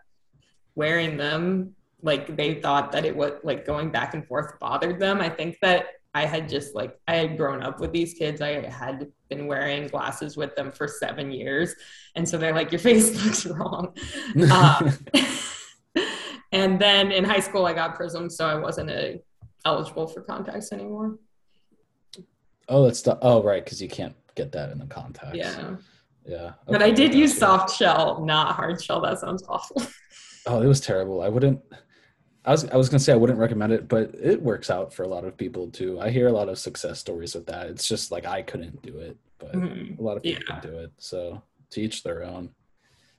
wearing 0.76 1.18
them 1.18 1.76
like 2.02 2.36
they 2.36 2.56
thought 2.56 2.92
that 2.92 3.06
it 3.06 3.16
was 3.16 3.34
like 3.44 3.66
going 3.66 3.90
back 3.90 4.14
and 4.14 4.26
forth 4.26 4.60
bothered 4.60 5.00
them. 5.00 5.22
I 5.22 5.30
think 5.30 5.58
that 5.62 5.88
I 6.14 6.26
had 6.26 6.50
just 6.50 6.76
like 6.76 7.00
I 7.08 7.16
had 7.16 7.38
grown 7.38 7.64
up 7.64 7.80
with 7.80 7.92
these 7.92 8.14
kids. 8.14 8.42
I 8.42 8.68
had 8.70 9.12
been 9.30 9.48
wearing 9.48 9.88
glasses 9.88 10.36
with 10.36 10.56
them 10.56 10.72
for 10.72 10.88
seven 10.88 11.32
years, 11.32 11.74
and 12.16 12.28
so 12.28 12.38
they're 12.38 12.54
like, 12.54 12.72
"Your 12.72 12.80
face 12.90 13.24
looks 13.24 13.46
wrong." 13.46 13.96
um, 14.52 14.92
and 16.52 16.80
then 16.80 17.12
in 17.12 17.24
high 17.24 17.40
school, 17.40 17.66
I 17.66 17.74
got 17.74 17.96
prism, 17.96 18.30
so 18.30 18.46
I 18.46 18.56
wasn't 18.56 19.22
eligible 19.66 20.08
for 20.08 20.22
contacts 20.22 20.72
anymore. 20.72 21.18
Oh, 22.68 22.86
that's 22.86 23.02
the, 23.02 23.18
oh 23.22 23.44
right, 23.44 23.64
because 23.64 23.82
you 23.82 23.90
can't 23.90 24.16
get 24.36 24.52
that 24.54 24.72
in 24.72 24.80
the 24.80 24.86
contacts. 24.86 25.38
Yeah. 25.38 25.76
Yeah. 26.26 26.38
Okay, 26.38 26.54
but 26.68 26.84
I 26.84 26.92
did 26.92 27.16
use 27.16 27.36
soft 27.38 27.76
shell, 27.76 28.24
not 28.24 28.56
hard 28.56 28.82
shell. 28.82 29.02
That 29.02 29.20
sounds 29.20 29.44
awful. 29.50 29.82
Oh, 30.46 30.62
it 30.62 30.68
was 30.68 30.80
terrible. 30.80 31.22
I 31.22 31.30
wouldn't. 31.30 31.62
I 32.44 32.52
was 32.52 32.66
I 32.70 32.76
was 32.76 32.90
gonna 32.90 33.00
say 33.00 33.14
I 33.14 33.18
wouldn't 33.18 33.40
recommend 33.40 33.74
it, 33.74 33.88
but 33.88 34.16
it 34.16 34.42
works 34.42 34.70
out 34.70 34.94
for 34.94 35.04
a 35.04 35.08
lot 35.08 35.26
of 35.26 35.38
people 35.38 35.70
too. 35.70 36.00
I 36.00 36.10
hear 36.10 36.28
a 36.28 36.32
lot 36.32 36.50
of 36.50 36.58
success 36.58 37.00
stories 37.00 37.36
with 37.36 37.46
that. 37.48 37.68
It's 37.68 37.88
just 37.88 38.12
like 38.12 38.26
I 38.26 38.42
couldn't 38.42 38.82
do 38.82 38.98
it, 38.98 39.18
but 39.38 39.54
mm-hmm. 39.54 40.00
a 40.00 40.04
lot 40.04 40.18
of 40.18 40.24
people 40.24 40.44
yeah. 40.48 40.60
can 40.60 40.72
do 40.72 40.78
it. 40.80 40.92
So 40.98 41.42
to 41.72 41.82
each 41.82 42.04
their 42.04 42.24
own. 42.24 42.50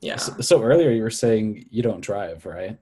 Yeah. 0.00 0.16
So, 0.16 0.40
so, 0.40 0.62
earlier 0.62 0.90
you 0.90 1.02
were 1.02 1.10
saying 1.10 1.66
you 1.70 1.82
don't 1.82 2.00
drive, 2.00 2.44
right? 2.44 2.78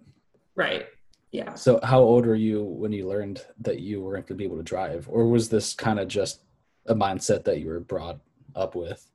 Right. 0.55 0.87
yeah. 1.33 1.55
So 1.55 1.81
how 1.83 2.01
old 2.01 2.27
were 2.27 2.35
you 2.35 2.63
when 2.63 2.93
you 2.93 3.09
learned 3.09 3.45
that 3.61 3.81
you 3.81 4.01
weren't 4.01 4.27
going 4.27 4.37
to 4.37 4.43
be 4.43 4.45
able 4.45 4.57
to 4.57 4.63
drive, 4.63 5.07
or 5.09 5.29
was 5.29 5.49
this 5.49 5.75
kind 5.75 6.01
of 6.01 6.09
just 6.09 6.43
a 6.87 6.95
mindset 6.95 7.45
that 7.45 7.61
you 7.61 7.69
were 7.69 7.81
brought 7.81 8.19
up 8.55 8.75
with? 8.75 9.07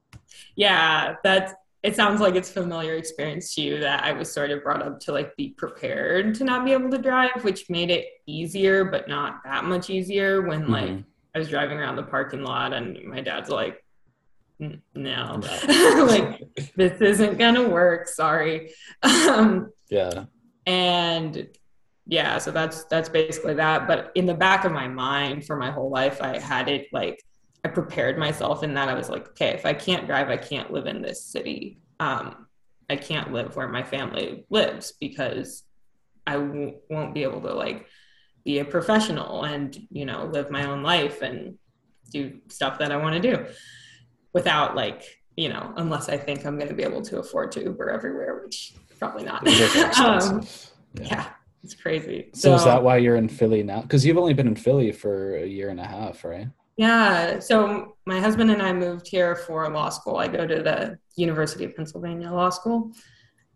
Yeah, 0.55 1.15
that's 1.23 1.53
it 1.85 1.95
sounds 1.95 2.19
like 2.19 2.33
it's 2.33 2.49
familiar 2.49 2.95
experience 2.95 3.53
to 3.53 3.61
you 3.61 3.79
that 3.79 4.03
I 4.03 4.11
was 4.11 4.33
sort 4.33 4.49
of 4.49 4.63
brought 4.63 4.81
up 4.81 4.99
to 5.01 5.11
like 5.11 5.35
be 5.35 5.49
prepared 5.49 6.33
to 6.35 6.43
not 6.43 6.65
be 6.65 6.71
able 6.71 6.89
to 6.89 6.97
drive, 6.97 7.43
which 7.43 7.69
made 7.69 7.91
it 7.91 8.07
easier, 8.25 8.85
but 8.85 9.07
not 9.07 9.43
that 9.45 9.65
much 9.65 9.91
easier 9.91 10.41
when 10.41 10.63
mm-hmm. 10.63 10.71
like 10.71 11.03
I 11.35 11.39
was 11.39 11.47
driving 11.47 11.77
around 11.77 11.97
the 11.97 12.03
parking 12.03 12.41
lot 12.41 12.73
and 12.73 12.97
my 13.05 13.21
dad's 13.21 13.51
like, 13.51 13.85
no, 14.57 14.81
like 16.07 16.41
this 16.75 16.99
isn't 17.01 17.37
gonna 17.37 17.69
work. 17.69 18.07
Sorry. 18.07 18.73
Um, 19.03 19.71
yeah. 19.89 20.25
And 20.65 21.47
yeah, 22.07 22.39
so 22.39 22.49
that's 22.49 22.85
that's 22.85 23.09
basically 23.09 23.53
that. 23.55 23.87
But 23.87 24.11
in 24.15 24.25
the 24.25 24.33
back 24.33 24.65
of 24.65 24.71
my 24.71 24.87
mind 24.87 25.45
for 25.45 25.55
my 25.55 25.69
whole 25.69 25.91
life, 25.91 26.19
I 26.19 26.39
had 26.39 26.67
it 26.67 26.87
like 26.91 27.23
I 27.65 27.67
prepared 27.67 28.19
myself 28.19 28.61
in 28.61 28.75
that 28.75 28.89
I 28.89 28.93
was 28.93 29.09
like, 29.09 29.27
okay, 29.29 29.47
if 29.49 29.65
I 29.65 29.73
can't 29.73 30.05
drive, 30.05 30.29
I 30.29 30.37
can't 30.37 30.71
live 30.71 30.85
in 30.85 31.01
this 31.01 31.25
city. 31.25 31.79
Um, 31.99 32.45
I 32.91 32.95
can't 32.95 33.33
live 33.33 33.55
where 33.55 33.67
my 33.67 33.81
family 33.81 34.45
lives 34.51 34.93
because 34.99 35.63
I 36.27 36.33
w- 36.33 36.75
won't 36.91 37.15
be 37.15 37.23
able 37.23 37.41
to 37.41 37.55
like 37.55 37.87
be 38.43 38.59
a 38.59 38.65
professional 38.65 39.45
and 39.45 39.75
you 39.89 40.05
know 40.05 40.25
live 40.25 40.51
my 40.51 40.67
own 40.67 40.83
life 40.83 41.23
and 41.23 41.55
do 42.11 42.39
stuff 42.49 42.77
that 42.77 42.91
I 42.91 42.97
want 42.97 43.19
to 43.19 43.35
do 43.35 43.47
without 44.31 44.75
like 44.75 45.01
you 45.35 45.49
know 45.49 45.73
unless 45.77 46.07
I 46.07 46.17
think 46.17 46.45
I'm 46.45 46.59
going 46.59 46.69
to 46.69 46.75
be 46.75 46.83
able 46.83 47.01
to 47.01 47.17
afford 47.17 47.51
to 47.53 47.63
Uber 47.63 47.89
everywhere, 47.89 48.43
which 48.43 48.75
probably 48.99 49.23
not. 49.23 49.39
um, 49.99 50.45
yeah. 50.93 51.03
yeah. 51.03 51.27
it's 51.63 51.73
crazy. 51.73 52.29
So, 52.35 52.49
so 52.49 52.55
is 52.57 52.65
that 52.65 52.83
why 52.83 52.97
you're 52.97 53.15
in 53.15 53.27
Philly 53.27 53.63
now? 53.63 53.81
Because 53.81 54.05
you've 54.05 54.19
only 54.19 54.35
been 54.35 54.47
in 54.47 54.55
Philly 54.55 54.91
for 54.91 55.37
a 55.37 55.47
year 55.47 55.69
and 55.69 55.79
a 55.79 55.87
half, 55.87 56.23
right? 56.23 56.47
Yeah. 56.77 57.39
So 57.39 57.95
my 58.05 58.19
husband 58.19 58.51
and 58.51 58.61
I 58.61 58.73
moved 58.73 59.07
here 59.07 59.35
for 59.35 59.69
law 59.69 59.89
school. 59.89 60.17
I 60.17 60.27
go 60.27 60.45
to 60.45 60.61
the 60.61 60.99
University 61.15 61.63
of 61.65 61.75
Pennsylvania 61.75 62.29
Law 62.29 62.49
School, 62.49 62.91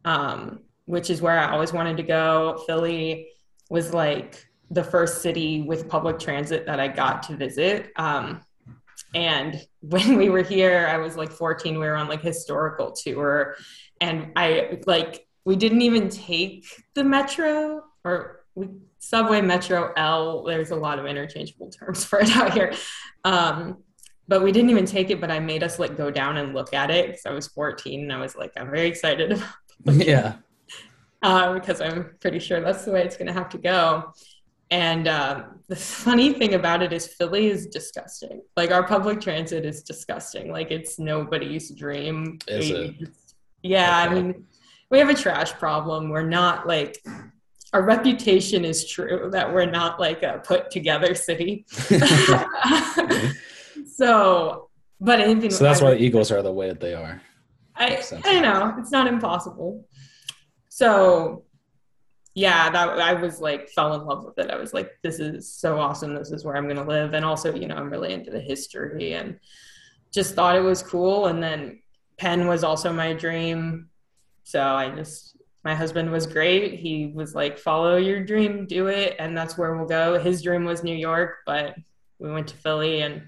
um, 0.06 0.60
which 0.86 1.10
is 1.10 1.22
where 1.22 1.38
I 1.38 1.52
always 1.52 1.74
wanted 1.74 1.98
to 1.98 2.04
go. 2.04 2.64
Philly 2.66 3.28
was 3.70 3.94
like 3.94 4.46
the 4.72 4.84
first 4.84 5.22
city 5.22 5.62
with 5.62 5.90
public 5.90 6.20
transit 6.20 6.66
that 6.66 6.80
I 6.80 6.88
got 6.88 7.24
to 7.24 7.36
visit. 7.36 7.92
Um, 7.98 8.42
and 9.14 9.62
when 9.82 10.18
we 10.18 10.30
were 10.30 10.44
here, 10.44 10.88
I 10.88 10.98
was 10.98 11.18
like 11.18 11.32
14. 11.32 11.74
We 11.74 11.86
were 11.86 11.96
on 11.96 12.08
like 12.08 12.22
historical 12.22 12.92
tour, 12.92 13.56
and 14.00 14.32
I 14.36 14.80
like 14.88 15.28
we 15.46 15.56
didn't 15.56 15.82
even 15.82 16.10
take 16.10 16.66
the 16.96 17.04
metro 17.04 17.84
or 18.04 18.39
subway, 19.00 19.42
metro, 19.42 19.94
L. 19.96 20.44
There's 20.44 20.72
a 20.72 20.76
lot 20.76 21.00
of 21.00 21.06
interchangeable 21.06 21.70
terms 21.70 22.04
for 22.06 22.20
it 22.20 22.36
out 22.36 22.54
here. 22.54 22.74
Um, 23.24 23.84
but 24.28 24.44
we 24.44 24.52
didn't 24.52 24.70
even 24.70 24.86
take 24.86 25.10
it, 25.10 25.20
but 25.20 25.32
I 25.32 25.40
made 25.40 25.64
us 25.64 25.80
like 25.80 25.98
go 25.98 26.12
down 26.12 26.38
and 26.38 26.54
look 26.54 26.74
at 26.74 26.92
it 26.92 27.08
because 27.08 27.26
I 27.26 27.32
was 27.32 27.48
14 27.48 28.04
and 28.04 28.14
I 28.14 28.22
was 28.22 28.36
like, 28.36 28.52
I'm 28.56 28.70
very 28.70 28.88
excited. 28.88 29.42
yeah. 29.86 30.36
Uh, 31.22 31.54
because 31.54 31.82
I'm 31.82 32.16
pretty 32.22 32.40
sure 32.40 32.62
that's 32.62 32.86
the 32.86 32.92
way 32.92 33.04
it's 33.04 33.18
going 33.18 33.28
to 33.28 33.34
have 33.34 33.50
to 33.50 33.58
go. 33.58 34.14
And 34.72 35.08
um, 35.08 35.62
the 35.68 35.76
funny 35.76 36.32
thing 36.34 36.54
about 36.54 36.84
it 36.84 36.94
is 36.94 37.08
Philly 37.08 37.48
is 37.48 37.66
disgusting. 37.68 38.42
Like 38.56 38.72
our 38.72 38.86
public 38.86 39.20
transit 39.20 39.66
is 39.66 39.82
disgusting. 39.82 40.52
Like 40.52 40.70
it's 40.70 41.00
nobody's 41.00 41.72
dream. 41.72 42.38
Is 42.48 42.70
it? 42.70 42.96
Yeah, 43.64 44.06
okay. 44.06 44.12
I 44.12 44.14
mean, 44.14 44.46
we 44.92 45.00
have 45.00 45.10
a 45.10 45.16
trash 45.16 45.54
problem. 45.54 46.10
We're 46.10 46.30
not 46.30 46.68
like 46.68 47.02
our 47.74 47.84
reputation 47.84 48.66
is 48.66 48.90
true 48.90 49.30
that 49.32 49.54
we're 49.54 49.70
not 49.70 50.00
like 50.00 50.24
a 50.24 50.42
put 50.44 50.72
together 50.72 51.14
city. 51.14 51.66
so, 53.86 54.70
but 55.00 55.22
anything. 55.22 55.52
So 55.52 55.64
that's 55.64 55.82
I, 55.82 55.86
why 55.86 55.92
the 55.92 56.02
Eagles 56.02 56.32
are 56.32 56.42
the 56.42 56.52
way 56.52 56.68
that 56.68 56.80
they 56.80 56.94
are. 56.94 57.22
I 57.76 58.02
I 58.26 58.40
know 58.40 58.76
it's 58.78 58.92
not 58.92 59.08
impossible. 59.08 59.88
So, 60.70 61.46
yeah, 62.34 62.70
that 62.70 63.00
I 63.00 63.14
was 63.14 63.40
like 63.40 63.70
fell 63.70 63.94
in 63.94 64.06
love 64.06 64.26
with 64.26 64.38
it. 64.40 64.52
I 64.52 64.58
was 64.58 64.74
like, 64.74 64.92
this 65.04 65.20
is 65.20 65.54
so 65.54 65.80
awesome. 65.80 66.16
This 66.16 66.32
is 66.32 66.44
where 66.44 66.56
I'm 66.56 66.68
gonna 66.68 66.88
live, 66.88 67.14
and 67.14 67.24
also, 67.24 67.56
you 67.56 67.68
know, 67.68 67.76
I'm 67.76 67.90
really 67.90 68.14
into 68.14 68.32
the 68.32 68.42
history 68.42 69.14
and 69.14 69.40
just 70.12 70.34
thought 70.34 70.56
it 70.56 70.62
was 70.62 70.82
cool. 70.82 71.28
And 71.28 71.42
then 71.42 71.82
Penn 72.18 72.48
was 72.48 72.64
also 72.64 72.92
my 72.92 73.14
dream, 73.14 73.90
so 74.44 74.62
I 74.62 74.90
just 74.90 75.38
my 75.64 75.76
husband 75.76 76.12
was 76.12 76.26
great. 76.26 76.80
He 76.80 77.08
was 77.08 77.36
like, 77.36 77.58
follow 77.58 77.98
your 77.98 78.24
dream, 78.24 78.66
do 78.66 78.88
it. 78.88 79.16
And 79.20 79.38
that's 79.38 79.58
where 79.58 79.76
we'll 79.76 79.88
go. 79.88 80.18
His 80.20 80.42
dream 80.42 80.64
was 80.64 80.84
New 80.84 80.96
York, 80.96 81.40
but 81.46 81.76
we 82.18 82.32
went 82.32 82.48
to 82.50 82.56
Philly 82.56 83.02
and 83.02 83.24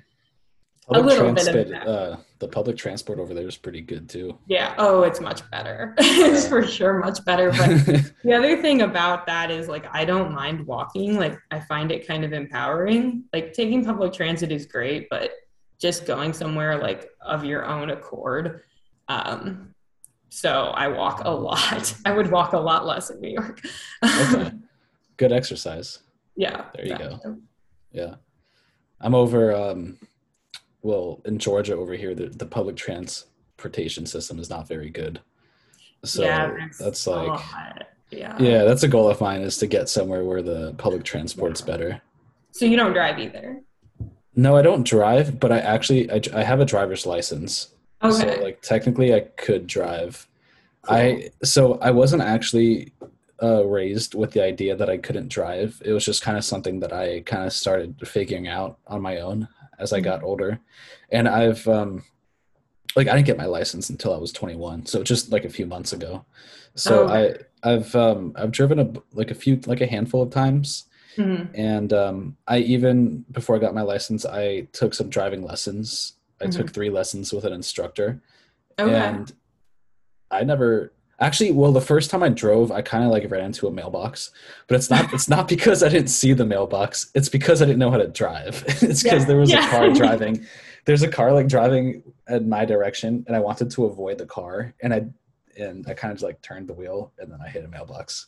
public 0.87 1.19
a 1.19 1.23
little 1.23 1.33
bit 1.33 1.71
of 1.71 1.87
uh, 1.87 2.17
the 2.39 2.47
public 2.47 2.77
transport 2.77 3.19
over 3.19 3.33
there 3.33 3.47
is 3.47 3.57
pretty 3.57 3.81
good 3.81 4.09
too. 4.09 4.37
Yeah. 4.47 4.73
Oh, 4.77 5.03
it's 5.03 5.19
much 5.19 5.49
better. 5.51 5.93
it's 5.99 6.47
for 6.47 6.65
sure 6.65 6.99
much 6.99 7.23
better. 7.25 7.51
But 7.51 8.13
the 8.23 8.33
other 8.33 8.61
thing 8.61 8.81
about 8.81 9.25
that 9.27 9.51
is 9.51 9.67
like, 9.67 9.85
I 9.93 10.05
don't 10.05 10.31
mind 10.33 10.65
walking. 10.65 11.17
Like, 11.17 11.37
I 11.51 11.59
find 11.59 11.91
it 11.91 12.07
kind 12.07 12.23
of 12.23 12.31
empowering. 12.31 13.25
Like, 13.33 13.53
taking 13.53 13.83
public 13.83 14.13
transit 14.13 14.51
is 14.51 14.65
great, 14.65 15.07
but 15.09 15.31
just 15.79 16.05
going 16.05 16.31
somewhere 16.31 16.79
like 16.79 17.09
of 17.21 17.43
your 17.43 17.65
own 17.65 17.89
accord 17.89 18.61
um, 19.07 19.73
so 20.33 20.71
I 20.75 20.87
walk 20.87 21.21
a 21.25 21.29
lot. 21.29 21.93
I 22.05 22.13
would 22.13 22.31
walk 22.31 22.53
a 22.53 22.57
lot 22.57 22.85
less 22.85 23.09
in 23.09 23.19
New 23.19 23.31
York. 23.31 23.61
okay. 24.03 24.51
Good 25.17 25.33
exercise. 25.33 25.99
Yeah. 26.35 26.65
There 26.73 26.87
you 26.87 26.97
go. 26.97 27.37
Yeah. 27.91 28.15
I'm 29.01 29.13
over 29.13 29.53
um 29.53 29.97
well 30.81 31.21
in 31.25 31.37
Georgia 31.37 31.75
over 31.75 31.93
here 31.93 32.15
the, 32.15 32.27
the 32.27 32.45
public 32.45 32.75
transportation 32.75 34.05
system 34.05 34.39
is 34.39 34.49
not 34.49 34.67
very 34.67 34.89
good. 34.89 35.19
So 36.03 36.23
yeah, 36.23 36.67
that's 36.79 37.05
like 37.05 37.39
yeah. 38.09 38.35
Yeah, 38.39 38.63
that's 38.63 38.83
a 38.83 38.87
goal 38.87 39.09
of 39.09 39.21
mine 39.21 39.41
is 39.41 39.57
to 39.57 39.67
get 39.67 39.89
somewhere 39.89 40.23
where 40.23 40.41
the 40.41 40.73
public 40.77 41.03
transport's 41.03 41.61
yeah. 41.61 41.67
better. 41.67 42.01
So 42.51 42.65
you 42.65 42.77
don't 42.77 42.93
drive 42.93 43.19
either? 43.19 43.61
No, 44.35 44.55
I 44.55 44.61
don't 44.61 44.87
drive, 44.87 45.39
but 45.39 45.51
I 45.51 45.59
actually 45.59 46.09
I, 46.09 46.21
I 46.33 46.43
have 46.43 46.61
a 46.61 46.65
driver's 46.65 47.05
license. 47.05 47.67
Okay. 48.03 48.35
So 48.35 48.43
like 48.43 48.61
technically 48.61 49.13
I 49.13 49.21
could 49.21 49.67
drive. 49.67 50.27
Cool. 50.83 50.97
I 50.97 51.31
so 51.43 51.77
I 51.79 51.91
wasn't 51.91 52.23
actually 52.23 52.93
uh, 53.41 53.65
raised 53.65 54.15
with 54.15 54.31
the 54.31 54.43
idea 54.43 54.75
that 54.75 54.89
I 54.89 54.97
couldn't 54.97 55.29
drive. 55.29 55.81
It 55.85 55.93
was 55.93 56.05
just 56.05 56.21
kind 56.21 56.37
of 56.37 56.43
something 56.43 56.79
that 56.79 56.93
I 56.93 57.21
kind 57.21 57.45
of 57.45 57.53
started 57.53 57.95
figuring 58.07 58.47
out 58.47 58.77
on 58.87 59.01
my 59.01 59.19
own 59.19 59.47
as 59.79 59.93
I 59.93 59.99
got 59.99 60.19
mm-hmm. 60.19 60.27
older. 60.27 60.59
And 61.11 61.27
I've 61.27 61.67
um 61.67 62.03
like 62.95 63.07
I 63.07 63.15
didn't 63.15 63.27
get 63.27 63.37
my 63.37 63.45
license 63.45 63.89
until 63.89 64.13
I 64.13 64.17
was 64.17 64.31
21, 64.31 64.85
so 64.85 65.03
just 65.03 65.31
like 65.31 65.45
a 65.45 65.49
few 65.49 65.65
months 65.65 65.93
ago. 65.93 66.25
So 66.75 67.03
oh, 67.03 67.13
okay. 67.13 67.43
I 67.63 67.73
I've 67.73 67.95
um 67.95 68.33
I've 68.35 68.51
driven 68.51 68.79
a 68.79 68.91
like 69.13 69.31
a 69.31 69.35
few 69.35 69.59
like 69.65 69.81
a 69.81 69.87
handful 69.87 70.23
of 70.23 70.31
times. 70.31 70.85
Mm-hmm. 71.17 71.53
And 71.55 71.91
um, 71.91 72.37
I 72.47 72.59
even 72.59 73.25
before 73.31 73.55
I 73.55 73.59
got 73.59 73.75
my 73.75 73.81
license, 73.81 74.25
I 74.25 74.61
took 74.71 74.93
some 74.93 75.09
driving 75.09 75.43
lessons 75.43 76.13
I 76.41 76.45
mm-hmm. 76.45 76.59
took 76.59 76.73
three 76.73 76.89
lessons 76.89 77.31
with 77.31 77.45
an 77.45 77.53
instructor. 77.53 78.21
Okay. 78.79 78.93
And 78.93 79.31
I 80.29 80.43
never 80.43 80.93
actually 81.19 81.51
well 81.51 81.71
the 81.71 81.79
first 81.81 82.09
time 82.09 82.23
I 82.23 82.29
drove 82.29 82.71
I 82.71 82.81
kind 82.81 83.03
of 83.03 83.11
like 83.11 83.29
ran 83.29 83.45
into 83.45 83.67
a 83.67 83.71
mailbox. 83.71 84.31
But 84.67 84.75
it's 84.75 84.89
not 84.89 85.13
it's 85.13 85.29
not 85.29 85.47
because 85.55 85.83
I 85.83 85.89
didn't 85.89 86.09
see 86.09 86.33
the 86.33 86.45
mailbox. 86.45 87.11
It's 87.13 87.29
because 87.29 87.61
I 87.61 87.65
didn't 87.65 87.79
know 87.79 87.91
how 87.91 87.97
to 87.97 88.07
drive. 88.07 88.63
it's 88.67 89.03
because 89.03 89.21
yeah. 89.21 89.25
there 89.25 89.37
was 89.37 89.51
yeah. 89.51 89.67
a 89.67 89.69
car 89.69 89.89
driving. 89.93 90.45
There's 90.85 91.03
a 91.03 91.07
car 91.07 91.31
like 91.31 91.47
driving 91.47 92.03
in 92.27 92.49
my 92.49 92.65
direction 92.65 93.23
and 93.27 93.35
I 93.35 93.39
wanted 93.39 93.69
to 93.71 93.85
avoid 93.85 94.17
the 94.17 94.25
car 94.25 94.73
and 94.81 94.93
I 94.93 95.05
and 95.57 95.85
I 95.87 95.93
kind 95.93 96.13
of 96.13 96.21
like 96.21 96.41
turned 96.41 96.67
the 96.67 96.73
wheel 96.73 97.11
and 97.19 97.31
then 97.31 97.39
I 97.45 97.49
hit 97.49 97.65
a 97.65 97.67
mailbox. 97.67 98.27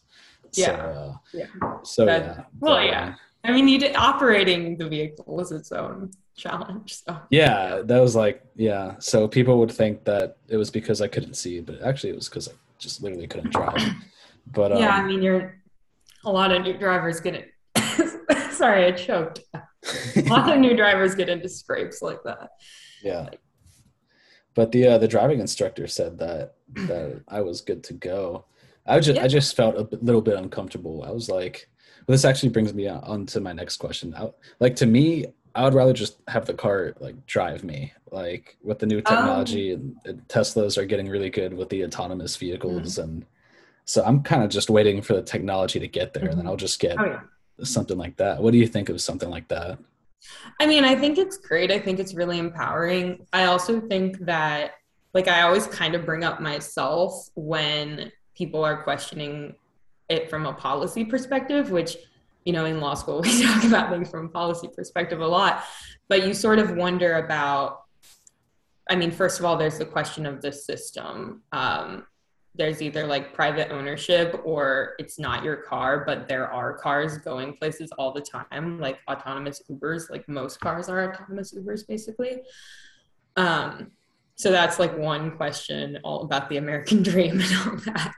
Yeah. 0.54 0.66
So, 0.66 0.74
uh, 0.74 1.18
yeah. 1.34 1.46
So 1.84 2.06
that, 2.06 2.22
yeah. 2.22 2.44
Well, 2.60 2.76
but, 2.76 2.86
yeah. 2.86 3.16
I 3.44 3.52
mean, 3.52 3.68
you 3.68 3.78
did 3.78 3.96
operating 3.96 4.78
the 4.78 4.88
vehicle 4.88 5.26
was 5.28 5.52
its 5.52 5.72
own 5.72 6.12
challenge. 6.36 6.96
So 7.04 7.20
yeah, 7.30 7.82
that 7.84 8.00
was 8.00 8.16
like 8.16 8.44
yeah. 8.56 8.96
So 9.00 9.28
people 9.28 9.60
would 9.60 9.72
think 9.72 10.06
that 10.06 10.38
it 10.48 10.58
was 10.58 10.72
because 10.72 11.02
I 11.02 11.08
couldn't 11.08 11.36
see, 11.36 11.60
but 11.60 11.82
actually 11.82 12.12
it 12.12 12.16
was 12.16 12.30
because 12.30 12.48
I 12.48 12.54
just 12.80 13.02
literally 13.02 13.28
couldn't 13.28 13.52
drive. 13.52 13.82
But 14.48 14.78
yeah, 14.78 14.96
um, 14.96 15.06
I 15.06 15.08
mean, 15.08 15.22
you're 15.22 15.62
a 16.26 16.32
lot 16.32 16.52
of 16.52 16.64
new 16.64 16.78
drivers 16.78 17.20
get 17.20 17.36
it. 17.36 18.52
Sorry, 18.52 18.86
I 18.86 18.92
choked. 18.92 19.42
a 19.54 20.22
lot 20.28 20.52
of 20.52 20.60
new 20.60 20.76
drivers 20.76 21.16
get 21.16 21.30
into 21.30 21.50
scrapes 21.50 22.02
like 22.02 22.24
that. 22.24 22.50
Yeah. 23.02 23.30
But 24.56 24.72
the 24.72 24.88
uh, 24.88 24.98
the 24.98 25.08
driving 25.08 25.40
instructor 25.40 25.88
said 25.88 26.20
that 26.20 26.56
that 26.74 27.24
I 27.28 27.42
was 27.42 27.62
good 27.62 27.84
to 27.86 27.94
go. 27.94 28.46
I 28.86 29.00
just 29.00 29.18
yeah. 29.18 29.24
I 29.24 29.28
just 29.28 29.56
felt 29.56 29.76
a 29.76 29.88
little 30.02 30.22
bit 30.22 30.38
uncomfortable. 30.38 31.04
I 31.04 31.12
was 31.12 31.30
like, 31.30 31.70
well, 32.08 32.14
this 32.14 32.26
actually 32.26 32.50
brings 32.50 32.74
me 32.74 32.88
on 32.88 33.26
to 33.28 33.40
my 33.40 33.54
next 33.54 33.78
question. 33.78 34.14
I, 34.16 34.30
like 34.60 34.76
to 34.78 34.86
me, 34.86 35.26
I 35.56 35.64
would 35.64 35.74
rather 35.74 35.94
just 35.94 36.18
have 36.28 36.46
the 36.46 36.54
car 36.54 36.94
like 37.00 37.26
drive 37.26 37.64
me. 37.64 37.94
Like 38.12 38.58
with 38.62 38.80
the 38.80 38.86
new 38.86 39.02
technology, 39.02 39.74
um, 39.74 39.96
and, 40.06 40.28
Teslas 40.28 40.78
are 40.78 40.86
getting 40.86 41.08
really 41.10 41.30
good 41.30 41.54
with 41.54 41.70
the 41.70 41.84
autonomous 41.86 42.36
vehicles, 42.36 42.94
mm-hmm. 42.98 43.02
and 43.02 43.26
So 43.86 44.04
I'm 44.04 44.24
kind 44.24 44.44
of 44.44 44.50
just 44.50 44.70
waiting 44.70 45.02
for 45.02 45.14
the 45.14 45.22
technology 45.22 45.80
to 45.80 45.88
get 45.88 46.14
there, 46.14 46.30
and 46.30 46.38
then 46.38 46.46
Mhm. 46.46 46.50
I'll 46.50 46.56
just 46.56 46.80
get 46.80 46.98
Oh, 47.00 47.06
yeah. 47.06 47.22
something 47.64 47.98
like 47.98 48.16
that. 48.18 48.42
What 48.42 48.52
do 48.52 48.58
you 48.58 48.68
think 48.68 48.90
of 48.90 49.02
something 49.02 49.30
like 49.30 49.48
that? 49.50 49.78
I 50.60 50.66
mean, 50.68 50.86
I 50.86 50.96
think 50.96 51.18
it's 51.18 51.38
great. 51.38 51.70
I 51.70 51.80
think 51.80 52.00
it's 52.00 52.14
really 52.14 52.40
empowering. 52.40 53.28
I 53.34 53.46
also 53.46 53.82
think 53.82 54.20
that, 54.20 54.72
like, 55.14 55.28
I 55.28 55.42
always 55.42 55.68
kind 55.68 55.96
of 55.96 56.06
bring 56.06 56.24
up 56.24 56.40
myself 56.40 57.30
when 57.36 58.12
people 58.36 58.64
are 58.64 58.82
questioning 58.84 59.56
it 60.10 60.30
from 60.30 60.46
a 60.46 60.54
policy 60.54 61.06
perspective, 61.06 61.72
which, 61.72 61.98
you 62.46 62.54
know, 62.54 62.66
in 62.66 62.80
law 62.80 62.94
school, 62.94 63.22
we 63.24 63.44
talk 63.44 63.64
about 63.64 63.90
things 63.90 64.10
from 64.10 64.26
a 64.26 64.30
policy 64.30 64.68
perspective 64.74 65.22
a 65.22 65.28
lot. 65.28 65.64
But 66.10 66.28
you 66.28 66.34
sort 66.34 66.60
of 66.60 66.76
wonder 66.76 67.16
about, 67.16 67.84
I 68.90 68.96
mean, 68.96 69.12
first 69.12 69.40
of 69.40 69.46
all, 69.46 69.58
there's 69.58 69.78
the 69.78 69.86
question 69.86 70.26
of 70.26 70.42
the 70.42 70.52
system. 70.52 71.44
Um, 71.52 72.06
there's 72.56 72.82
either 72.82 73.08
like 73.08 73.34
private 73.34 73.72
ownership 73.72 74.40
or 74.44 74.94
it's 75.00 75.18
not 75.18 75.44
your 75.44 75.56
car, 75.56 76.04
but 76.06 76.28
there 76.28 76.52
are 76.52 76.78
cars 76.78 77.18
going 77.18 77.58
places 77.58 77.92
all 77.98 78.14
the 78.14 78.22
time, 78.22 78.80
like 78.80 79.00
autonomous 79.10 79.64
Ubers. 79.72 80.12
Like 80.12 80.28
most 80.30 80.60
cars 80.60 80.88
are 80.88 81.12
autonomous 81.12 81.54
Ubers, 81.54 81.88
basically. 81.88 82.42
Um, 83.38 83.92
so 84.44 84.52
that's 84.52 84.78
like 84.78 84.98
one 84.98 85.32
question 85.38 85.98
all 86.04 86.24
about 86.24 86.50
the 86.50 86.58
American 86.58 87.02
dream 87.10 87.40
and 87.40 87.56
all 87.66 87.78
that. 87.78 88.16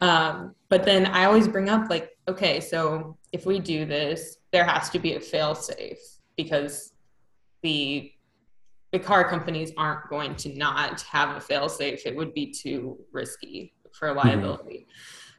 Um, 0.00 0.54
but 0.68 0.84
then 0.84 1.06
I 1.06 1.24
always 1.24 1.48
bring 1.48 1.68
up 1.68 1.90
like, 1.90 2.16
okay, 2.28 2.60
so 2.60 3.18
if 3.32 3.46
we 3.46 3.58
do 3.58 3.84
this, 3.84 4.36
there 4.52 4.64
has 4.64 4.90
to 4.90 5.00
be 5.00 5.14
a 5.14 5.20
fail 5.20 5.56
safe 5.56 5.98
because 6.36 6.92
the 7.64 8.12
the 8.92 9.00
car 9.00 9.28
companies 9.28 9.72
aren't 9.76 10.08
going 10.08 10.36
to 10.36 10.56
not 10.56 11.00
have 11.00 11.36
a 11.36 11.40
fail 11.40 11.68
safe. 11.68 12.06
It 12.06 12.14
would 12.14 12.32
be 12.32 12.52
too 12.52 13.00
risky 13.10 13.74
for 13.90 14.14
liability. 14.14 14.86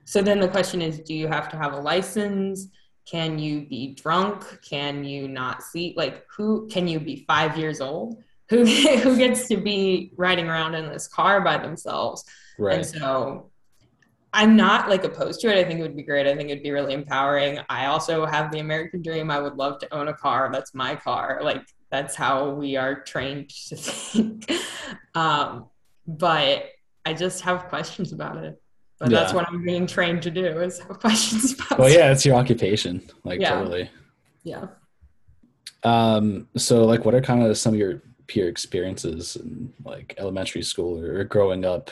So 0.03 0.21
then 0.21 0.41
the 0.41 0.49
question 0.49 0.81
is 0.81 0.99
do 0.99 1.13
you 1.13 1.29
have 1.29 1.47
to 1.51 1.57
have 1.57 1.71
a 1.71 1.79
license? 1.79 2.67
Can 3.09 3.39
you 3.39 3.65
be 3.65 3.95
drunk? 3.95 4.59
Can 4.61 5.05
you 5.05 5.29
not 5.29 5.63
see? 5.63 5.93
Like, 5.95 6.25
who 6.35 6.67
can 6.67 6.85
you 6.85 6.99
be 6.99 7.23
five 7.25 7.57
years 7.57 7.79
old? 7.79 8.21
Who, 8.49 8.65
who 9.03 9.17
gets 9.17 9.47
to 9.49 9.57
be 9.57 10.11
riding 10.15 10.47
around 10.47 10.75
in 10.75 10.89
this 10.89 11.07
car 11.07 11.41
by 11.41 11.57
themselves? 11.57 12.23
Right. 12.57 12.77
And 12.77 12.85
so 12.85 13.51
I'm 14.33 14.55
not 14.55 14.89
like 14.89 15.03
opposed 15.03 15.41
to 15.41 15.47
it. 15.47 15.57
I 15.57 15.63
think 15.63 15.79
it 15.79 15.83
would 15.83 15.95
be 15.95 16.03
great. 16.03 16.27
I 16.27 16.35
think 16.35 16.49
it'd 16.49 16.63
be 16.63 16.71
really 16.71 16.93
empowering. 16.93 17.59
I 17.69 17.87
also 17.87 18.25
have 18.25 18.51
the 18.51 18.59
American 18.59 19.01
dream. 19.01 19.31
I 19.31 19.39
would 19.39 19.55
love 19.55 19.79
to 19.79 19.93
own 19.93 20.07
a 20.09 20.13
car. 20.13 20.49
That's 20.51 20.73
my 20.73 20.95
car. 20.95 21.39
Like 21.41 21.63
that's 21.89 22.15
how 22.15 22.51
we 22.51 22.75
are 22.75 23.01
trained 23.03 23.49
to 23.69 23.75
think. 23.75 24.51
Um, 25.15 25.65
but 26.05 26.65
I 27.05 27.13
just 27.13 27.41
have 27.41 27.67
questions 27.69 28.13
about 28.13 28.37
it. 28.37 28.61
But 28.99 29.09
that's 29.09 29.33
what 29.33 29.47
I'm 29.47 29.63
being 29.63 29.87
trained 29.87 30.21
to 30.23 30.31
do 30.31 30.45
is 30.45 30.79
have 30.79 30.99
questions 30.99 31.53
about 31.53 31.79
well, 31.79 31.89
yeah, 31.89 32.11
it's 32.11 32.23
your 32.25 32.35
occupation. 32.35 33.01
Like 33.23 33.41
Yeah. 33.41 33.55
totally. 33.55 33.89
Yeah. 34.43 34.67
Um, 35.83 36.47
so 36.55 36.85
like 36.85 37.03
what 37.03 37.15
are 37.15 37.21
kind 37.21 37.43
of 37.43 37.57
some 37.57 37.73
of 37.73 37.79
your 37.79 38.01
peer 38.27 38.49
experiences 38.49 39.35
in 39.35 39.73
like 39.85 40.13
elementary 40.17 40.63
school 40.63 40.99
or 40.99 41.23
growing 41.23 41.65
up? 41.65 41.89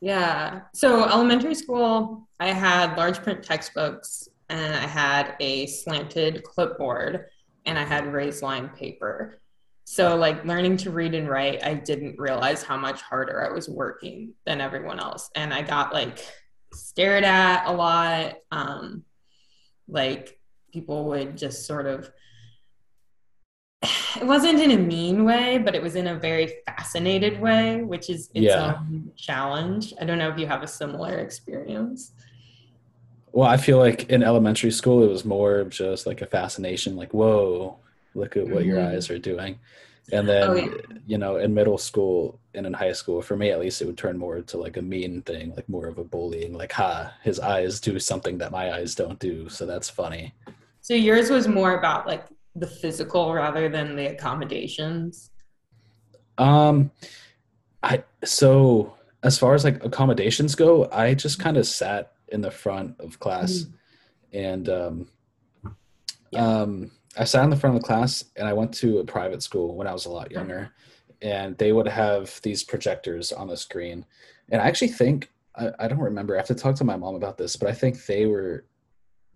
Yeah. 0.00 0.62
So 0.74 1.04
elementary 1.04 1.54
school, 1.54 2.28
I 2.38 2.48
had 2.48 2.96
large 2.96 3.22
print 3.22 3.42
textbooks 3.42 4.28
and 4.48 4.74
I 4.74 4.86
had 4.86 5.36
a 5.40 5.66
slanted 5.66 6.42
clipboard 6.42 7.26
and 7.66 7.78
I 7.78 7.84
had 7.84 8.12
raised 8.12 8.42
line 8.42 8.68
paper. 8.70 9.40
So 9.84 10.16
like 10.16 10.44
learning 10.44 10.78
to 10.78 10.90
read 10.90 11.14
and 11.14 11.28
write, 11.28 11.64
I 11.64 11.74
didn't 11.74 12.18
realize 12.18 12.62
how 12.62 12.76
much 12.76 13.02
harder 13.02 13.44
I 13.44 13.52
was 13.52 13.68
working 13.68 14.32
than 14.46 14.60
everyone 14.60 15.00
else. 15.00 15.30
And 15.34 15.52
I 15.52 15.62
got 15.62 15.92
like 15.92 16.24
stared 16.72 17.24
at 17.24 17.66
a 17.66 17.72
lot. 17.72 18.36
Um, 18.50 19.04
like 19.88 20.38
people 20.72 21.04
would 21.06 21.36
just 21.36 21.66
sort 21.66 21.86
of 21.86 22.10
it 24.16 24.26
wasn't 24.26 24.60
in 24.60 24.70
a 24.72 24.76
mean 24.78 25.24
way, 25.24 25.58
but 25.58 25.74
it 25.74 25.82
was 25.82 25.96
in 25.96 26.08
a 26.08 26.14
very 26.18 26.54
fascinated 26.66 27.40
way, 27.40 27.82
which 27.82 28.10
is 28.10 28.30
its 28.34 28.56
Yeah. 28.56 28.56
own 28.56 29.12
challenge. 29.16 29.94
I 30.00 30.04
don't 30.04 30.18
know 30.18 30.28
if 30.30 30.38
you 30.38 30.46
have 30.46 30.62
a 30.62 30.68
similar 30.68 31.18
experience. 31.18 32.12
Well, 33.32 33.48
I 33.48 33.56
feel 33.56 33.78
like 33.78 34.08
in 34.10 34.22
elementary 34.22 34.70
school 34.72 35.04
it 35.04 35.08
was 35.08 35.24
more 35.24 35.64
just 35.64 36.06
like 36.06 36.20
a 36.20 36.26
fascination, 36.26 36.96
like, 36.96 37.14
whoa, 37.14 37.78
look 38.14 38.36
at 38.36 38.48
what 38.48 38.64
your 38.66 38.80
Mhm. 38.80 38.84
eyes 38.84 39.08
are 39.10 39.18
doing. 39.18 39.60
And 40.12 40.28
then, 40.28 40.48
Oh, 40.48 40.54
yeah. 40.54 41.00
you 41.06 41.18
know, 41.18 41.36
in 41.36 41.54
middle 41.54 41.78
school 41.78 42.40
and 42.54 42.66
in 42.66 42.72
high 42.72 42.92
school, 42.92 43.22
for 43.22 43.36
me 43.36 43.50
at 43.50 43.60
least, 43.60 43.80
it 43.82 43.86
would 43.86 43.98
turn 43.98 44.18
more 44.18 44.40
to 44.42 44.58
like 44.58 44.76
a 44.76 44.82
mean 44.82 45.22
thing, 45.22 45.54
like 45.54 45.68
more 45.68 45.86
of 45.86 45.98
a 45.98 46.04
bullying, 46.04 46.52
like, 46.54 46.72
ha, 46.72 47.14
his 47.22 47.38
eyes 47.40 47.80
do 47.80 47.98
something 48.00 48.38
that 48.38 48.50
my 48.52 48.72
eyes 48.72 48.94
don't 48.96 49.18
do. 49.20 49.48
So 49.48 49.64
that's 49.66 49.88
funny. 49.88 50.34
So 50.80 50.94
yours 50.94 51.30
was 51.30 51.46
more 51.46 51.78
about 51.78 52.06
like 52.06 52.24
the 52.54 52.66
physical 52.66 53.32
rather 53.32 53.68
than 53.68 53.96
the 53.96 54.06
accommodations. 54.06 55.30
Um, 56.38 56.90
I 57.82 58.04
so 58.24 58.94
as 59.22 59.38
far 59.38 59.54
as 59.54 59.64
like 59.64 59.84
accommodations 59.84 60.54
go, 60.54 60.88
I 60.90 61.14
just 61.14 61.38
kind 61.38 61.56
of 61.56 61.66
sat 61.66 62.12
in 62.28 62.40
the 62.40 62.50
front 62.50 62.98
of 63.00 63.18
class, 63.18 63.66
and 64.32 64.68
um, 64.68 65.08
Yeah. 66.30 66.60
um, 66.60 66.90
I 67.18 67.24
sat 67.24 67.44
in 67.44 67.50
the 67.50 67.56
front 67.56 67.76
of 67.76 67.82
the 67.82 67.86
class, 67.86 68.24
and 68.36 68.48
I 68.48 68.52
went 68.52 68.72
to 68.74 69.00
a 69.00 69.04
private 69.04 69.42
school 69.42 69.74
when 69.74 69.86
I 69.86 69.92
was 69.92 70.06
a 70.06 70.10
lot 70.10 70.30
younger, 70.30 70.70
and 71.20 71.58
they 71.58 71.72
would 71.72 71.88
have 71.88 72.40
these 72.42 72.62
projectors 72.62 73.32
on 73.32 73.48
the 73.48 73.56
screen, 73.56 74.06
and 74.50 74.62
I 74.62 74.66
actually 74.66 74.88
think 74.88 75.30
I, 75.56 75.70
I 75.78 75.88
don't 75.88 75.98
remember. 75.98 76.34
I 76.34 76.38
have 76.38 76.46
to 76.46 76.54
talk 76.54 76.76
to 76.76 76.84
my 76.84 76.96
mom 76.96 77.14
about 77.14 77.36
this, 77.36 77.56
but 77.56 77.68
I 77.68 77.72
think 77.72 78.06
they 78.06 78.26
were 78.26 78.64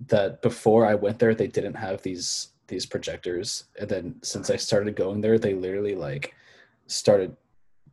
that 0.07 0.43
before 0.43 0.87
I 0.87 0.95
went 0.95 1.19
there, 1.19 1.35
they 1.35 1.47
didn't 1.47 1.75
have 1.75 2.03
these 2.03 2.49
these 2.67 2.87
projectors, 2.87 3.65
and 3.79 3.89
then 3.89 4.15
since 4.23 4.51
I 4.51 4.57
started 4.57 4.97
going 4.97 5.21
there, 5.21 5.39
they 5.39 5.55
literally 5.55 5.95
like 5.95 6.35
started 6.87 7.37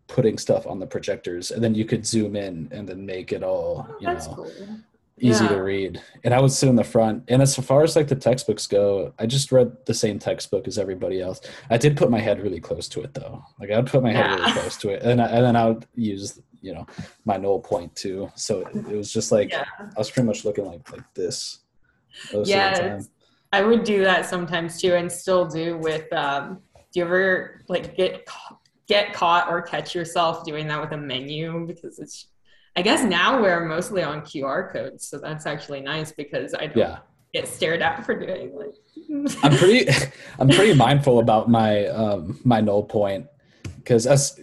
putting 0.07 0.37
stuff 0.37 0.67
on 0.67 0.77
the 0.79 0.85
projectors 0.85 1.51
and 1.51 1.63
then 1.63 1.73
you 1.73 1.85
could 1.85 2.05
zoom 2.05 2.35
in 2.35 2.67
and 2.73 2.87
then 2.89 3.05
make 3.05 3.31
it 3.31 3.43
all 3.43 3.87
Oh, 3.89 3.95
you 4.01 4.07
know 4.07 4.19
cool. 4.35 4.51
easy 5.19 5.45
Yeah. 5.45 5.51
to 5.51 5.61
read 5.63 6.01
and 6.25 6.33
i 6.33 6.39
would 6.41 6.51
sit 6.51 6.67
in 6.67 6.75
the 6.75 6.83
front 6.83 7.23
and 7.29 7.41
as 7.41 7.55
far 7.55 7.81
as 7.83 7.95
like 7.95 8.09
the 8.09 8.15
textbooks 8.17 8.67
go 8.67 9.13
i 9.19 9.25
just 9.25 9.53
read 9.53 9.71
the 9.85 9.93
same 9.93 10.19
textbook 10.19 10.67
as 10.67 10.77
everybody 10.77 11.21
else 11.21 11.39
i 11.69 11.77
did 11.77 11.95
put 11.95 12.09
my 12.11 12.19
head 12.19 12.41
really 12.41 12.59
close 12.59 12.89
to 12.89 12.99
it 13.01 13.13
though 13.13 13.41
like 13.61 13.71
i'd 13.71 13.87
put 13.87 14.03
my 14.03 14.11
head 14.11 14.31
really 14.37 14.51
close 14.51 14.75
to 14.77 14.89
it 14.89 15.01
and, 15.03 15.21
I, 15.21 15.27
and 15.27 15.45
then 15.45 15.55
i 15.55 15.65
would 15.69 15.85
use 15.95 16.41
you 16.61 16.73
know 16.73 16.85
my 17.23 17.37
null 17.37 17.61
point 17.61 17.95
too 17.95 18.29
so 18.35 18.61
it, 18.67 18.75
it 18.91 18.97
was 18.97 19.13
just 19.13 19.31
like 19.31 19.51
Yeah. 19.51 19.63
i 19.79 19.97
was 19.97 20.11
pretty 20.11 20.27
much 20.27 20.43
looking 20.43 20.65
like 20.65 20.91
like 20.91 21.13
this 21.13 21.59
most 22.33 22.51
of 22.51 22.73
the 22.75 22.79
time. 22.81 22.97
Yes. 22.97 23.09
I 23.51 23.61
would 23.61 23.83
do 23.83 24.03
that 24.03 24.25
sometimes 24.25 24.79
too 24.79 24.95
and 24.95 25.11
still 25.11 25.45
do 25.45 25.77
with 25.77 26.11
um 26.13 26.59
do 26.93 26.99
you 26.99 27.05
ever 27.05 27.61
like 27.67 27.95
get 27.95 28.27
get 28.87 29.13
caught 29.13 29.49
or 29.49 29.61
catch 29.61 29.95
yourself 29.95 30.45
doing 30.45 30.67
that 30.67 30.81
with 30.81 30.91
a 30.91 30.97
menu? 30.97 31.65
Because 31.65 31.99
it's 31.99 32.27
I 32.75 32.81
guess 32.81 33.03
now 33.03 33.41
we're 33.41 33.65
mostly 33.65 34.03
on 34.03 34.21
QR 34.21 34.71
codes, 34.71 35.05
so 35.05 35.17
that's 35.17 35.45
actually 35.45 35.81
nice 35.81 36.11
because 36.11 36.53
I 36.53 36.67
don't 36.67 36.77
yeah. 36.77 36.99
get 37.33 37.47
stared 37.47 37.81
at 37.81 38.05
for 38.05 38.17
doing 38.17 38.53
like 38.55 39.35
I'm 39.43 39.57
pretty 39.57 39.91
I'm 40.39 40.49
pretty 40.49 40.73
mindful 40.73 41.19
about 41.19 41.49
my 41.49 41.87
um 41.87 42.39
my 42.43 42.61
null 42.61 42.83
point. 42.83 43.27
Because 43.77 44.05
as 44.07 44.39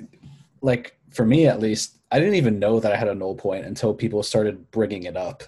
like 0.61 0.99
for 1.11 1.25
me 1.25 1.47
at 1.47 1.61
least 1.61 1.99
I 2.11 2.19
didn't 2.19 2.35
even 2.35 2.59
know 2.59 2.81
that 2.81 2.93
I 2.93 2.97
had 2.97 3.09
a 3.09 3.15
null 3.15 3.35
point 3.35 3.67
until 3.67 3.93
people 3.93 4.23
started 4.23 4.71
bringing 4.71 5.05
it 5.05 5.17
up. 5.17 5.43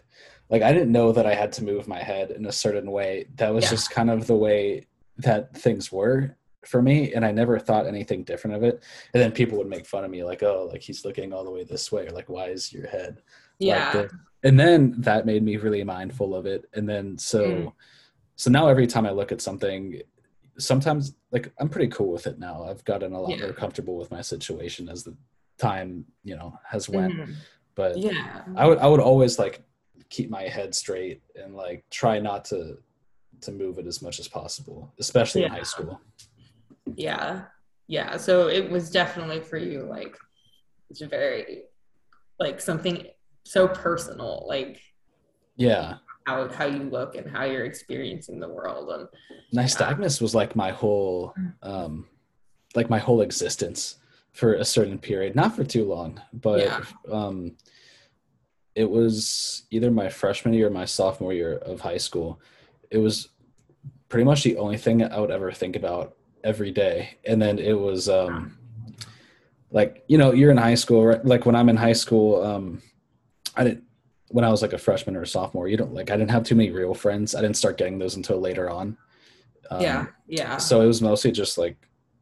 Like 0.51 0.63
I 0.63 0.73
didn't 0.73 0.93
know 0.93 1.13
that 1.13 1.27
I 1.27 1.35
had 1.35 1.53
to 1.53 1.65
move 1.65 1.87
my 1.87 2.03
head 2.03 2.33
in 2.33 2.47
a 2.47 2.53
certain 2.53 2.91
way. 2.91 3.27
That 3.37 3.55
was 3.55 3.65
Yeah. 3.65 3.71
just 3.71 3.91
kind 3.91 4.11
of 4.11 4.27
the 4.27 4.35
way 4.37 4.87
that 5.19 5.57
things 5.57 5.93
were 5.93 6.37
for 6.67 6.83
me 6.83 7.15
and 7.15 7.25
I 7.25 7.31
never 7.33 7.59
thought 7.59 7.87
anything 7.87 8.25
different 8.25 8.57
of 8.57 8.63
it. 8.65 8.83
And 9.15 9.23
then 9.23 9.33
people 9.33 9.57
would 9.59 9.69
make 9.69 9.87
fun 9.87 10.05
of 10.05 10.11
me 10.11 10.25
like, 10.25 10.43
"Oh, 10.43 10.69
like 10.71 10.83
he's 10.83 11.05
looking 11.05 11.33
all 11.33 11.45
the 11.45 11.51
way 11.51 11.65
this 11.65 11.91
way." 11.93 12.07
Or 12.07 12.11
like, 12.11 12.29
"Why 12.29 12.47
is 12.49 12.73
your 12.73 12.87
head 12.89 13.23
yeah. 13.59 13.93
this?" 13.93 14.13
And 14.43 14.59
then 14.59 14.95
that 14.99 15.25
made 15.27 15.43
me 15.43 15.57
really 15.57 15.85
mindful 15.85 16.35
of 16.35 16.47
it. 16.47 16.65
And 16.75 16.89
then 16.89 17.17
so 17.17 17.43
Mm. 17.43 17.73
so 18.37 18.51
now 18.51 18.69
every 18.69 18.87
time 18.87 19.07
I 19.07 19.11
look 19.11 19.33
at 19.33 19.41
something, 19.41 20.01
sometimes 20.59 21.15
like 21.31 21.53
I'm 21.59 21.69
pretty 21.69 21.89
cool 21.89 22.11
with 22.11 22.27
it 22.27 22.39
now. 22.39 22.65
I've 22.65 22.85
gotten 22.85 23.13
a 23.13 23.21
lot 23.21 23.31
Yeah. 23.39 23.45
more 23.47 23.53
comfortable 23.53 23.97
with 23.97 24.11
my 24.11 24.21
situation 24.23 24.89
as 24.89 25.05
the 25.05 25.15
time, 25.59 26.07
you 26.25 26.35
know, 26.37 26.59
has 26.65 26.89
went. 26.89 27.15
Mhm. 27.15 27.35
But 27.75 27.97
Yeah. 27.99 28.45
I 28.57 28.67
would 28.67 28.79
I 28.79 28.87
would 28.89 29.01
always 29.01 29.39
like 29.39 29.63
keep 30.11 30.29
my 30.29 30.43
head 30.43 30.75
straight 30.75 31.23
and 31.37 31.55
like 31.55 31.85
try 31.91 32.19
not 32.19 32.45
to 32.47 32.77
to 33.41 33.53
move 33.53 33.79
it 33.79 33.87
as 33.87 34.03
much 34.03 34.21
as 34.21 34.29
possible, 34.29 34.93
especially 34.99 35.45
in 35.45 35.51
high 35.51 35.63
school. 35.63 35.99
Yeah. 36.95 37.45
Yeah. 37.87 38.19
So 38.19 38.49
it 38.49 38.71
was 38.71 38.91
definitely 38.91 39.41
for 39.41 39.57
you 39.57 39.85
like 39.85 40.15
it's 40.91 41.01
very 41.01 41.63
like 42.39 42.61
something 42.61 43.07
so 43.45 43.69
personal, 43.69 44.45
like 44.49 44.81
Yeah. 45.57 45.99
how 46.27 46.49
how 46.49 46.67
you 46.67 46.83
look 46.83 47.15
and 47.15 47.31
how 47.31 47.45
you're 47.45 47.65
experiencing 47.65 48.41
the 48.41 48.49
world 48.49 48.91
and 48.91 49.09
Nystagmus 49.55 50.21
was 50.21 50.35
like 50.35 50.55
my 50.55 50.71
whole 50.71 51.33
um 51.63 52.07
like 52.75 52.91
my 52.91 52.99
whole 52.99 53.21
existence 53.23 53.97
for 54.33 54.55
a 54.55 54.65
certain 54.65 54.99
period. 54.99 55.35
Not 55.35 55.57
for 55.57 55.65
too 55.65 55.85
long, 55.85 56.21
but 56.33 56.61
Yeah. 56.61 56.85
um 57.11 57.57
it 58.81 58.91
was 58.91 59.65
either 59.71 59.91
my 59.91 60.09
freshman 60.09 60.55
year 60.55 60.69
or 60.69 60.71
my 60.71 60.87
sophomore 60.87 61.35
year 61.35 61.59
of 61.59 61.83
high 61.83 61.99
school. 61.99 62.41
It 62.91 62.97
was 62.97 63.29
pretty 64.09 64.25
much 64.25 64.43
the 64.43 64.57
only 64.57 64.79
thing 64.79 65.05
I 65.05 65.21
would 65.21 65.31
ever 65.31 65.53
think 65.53 65.77
about 65.77 66.17
every 66.43 66.71
day. 66.71 67.19
And 67.27 67.43
then 67.43 67.59
it 67.59 67.79
was 67.79 68.09
um, 68.09 68.57
like 69.71 70.03
you 70.09 70.17
know 70.17 70.33
you're 70.33 70.51
in 70.51 70.57
high 70.57 70.77
school, 70.77 71.05
right? 71.05 71.23
Like 71.23 71.45
when 71.45 71.55
I'm 71.55 71.69
in 71.69 71.77
high 71.77 71.93
school, 71.93 72.43
um, 72.43 72.81
I 73.55 73.65
didn't 73.65 73.85
when 74.29 74.47
I 74.47 74.49
was 74.49 74.63
like 74.63 74.73
a 74.73 74.79
freshman 74.79 75.15
or 75.15 75.23
a 75.23 75.27
sophomore. 75.27 75.69
You 75.69 75.77
don't 75.77 75.93
like 75.93 76.11
I 76.11 76.17
didn't 76.17 76.31
have 76.31 76.45
too 76.45 76.55
many 76.55 76.71
real 76.71 76.95
friends. 76.95 77.35
I 77.35 77.43
didn't 77.43 77.59
start 77.59 77.77
getting 77.77 77.99
those 77.99 78.17
until 78.17 78.41
later 78.41 78.71
on. 78.71 78.97
Um, 79.71 79.83
yeah, 79.83 80.07
yeah. 80.27 80.57
So 80.57 80.81
it 80.81 80.87
was 80.87 81.03
mostly 81.03 81.33
just 81.33 81.59
like 81.59 81.77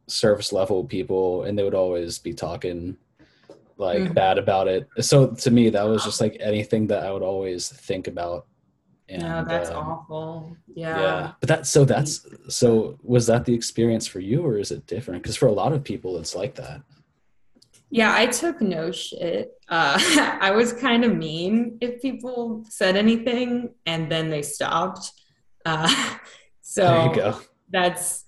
surface 0.07 0.51
level 0.51 0.83
people, 0.83 1.43
and 1.43 1.57
they 1.57 1.63
would 1.63 1.73
always 1.73 2.19
be 2.19 2.33
talking 2.33 2.97
like 3.79 3.99
mm-hmm. 3.99 4.13
bad 4.13 4.37
about 4.37 4.67
it. 4.67 4.87
So 4.99 5.27
to 5.27 5.51
me, 5.51 5.69
that 5.69 5.83
was 5.83 6.03
just 6.03 6.21
like 6.21 6.37
anything 6.39 6.87
that 6.87 7.03
I 7.03 7.11
would 7.11 7.23
always 7.23 7.69
think 7.69 8.07
about. 8.07 8.45
And, 9.07 9.23
no, 9.23 9.43
that's 9.47 9.71
um, 9.71 9.77
awful. 9.77 10.57
Yeah. 10.75 10.99
Yeah, 10.99 11.31
but 11.39 11.49
that 11.49 11.65
so 11.65 11.83
that's 11.85 12.27
so 12.47 12.99
was 13.01 13.25
that 13.27 13.45
the 13.45 13.55
experience 13.55 14.05
for 14.05 14.19
you, 14.19 14.45
or 14.45 14.59
is 14.59 14.71
it 14.71 14.85
different? 14.85 15.23
Because 15.23 15.35
for 15.35 15.47
a 15.47 15.51
lot 15.51 15.73
of 15.73 15.83
people, 15.83 16.17
it's 16.17 16.35
like 16.35 16.55
that. 16.55 16.81
Yeah, 17.89 18.13
I 18.15 18.27
took 18.27 18.61
no 18.61 18.91
shit. 18.91 19.53
Uh, 19.67 19.97
I 20.41 20.51
was 20.51 20.73
kind 20.73 21.03
of 21.03 21.15
mean 21.15 21.79
if 21.81 22.01
people 22.01 22.63
said 22.69 22.95
anything 22.95 23.73
and 23.87 24.11
then 24.11 24.29
they 24.29 24.43
stopped. 24.43 25.11
Uh, 25.65 25.91
so 26.61 27.41
that's 27.71 28.25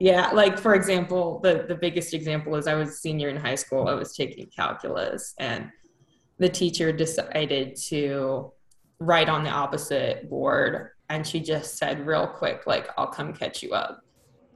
yeah, 0.00 0.30
like 0.30 0.58
for 0.58 0.74
example, 0.74 1.40
the 1.42 1.64
the 1.68 1.74
biggest 1.74 2.14
example 2.14 2.56
is 2.56 2.66
I 2.66 2.74
was 2.74 3.00
senior 3.00 3.28
in 3.28 3.36
high 3.36 3.54
school. 3.54 3.88
I 3.88 3.94
was 3.94 4.16
taking 4.16 4.46
calculus, 4.46 5.34
and 5.38 5.70
the 6.38 6.48
teacher 6.48 6.92
decided 6.92 7.76
to 7.88 8.52
write 8.98 9.28
on 9.28 9.44
the 9.44 9.50
opposite 9.50 10.28
board, 10.28 10.90
and 11.08 11.26
she 11.26 11.40
just 11.40 11.76
said 11.76 12.06
real 12.06 12.26
quick, 12.26 12.66
like, 12.66 12.88
"I'll 12.98 13.06
come 13.06 13.32
catch 13.32 13.62
you 13.62 13.72
up." 13.72 14.00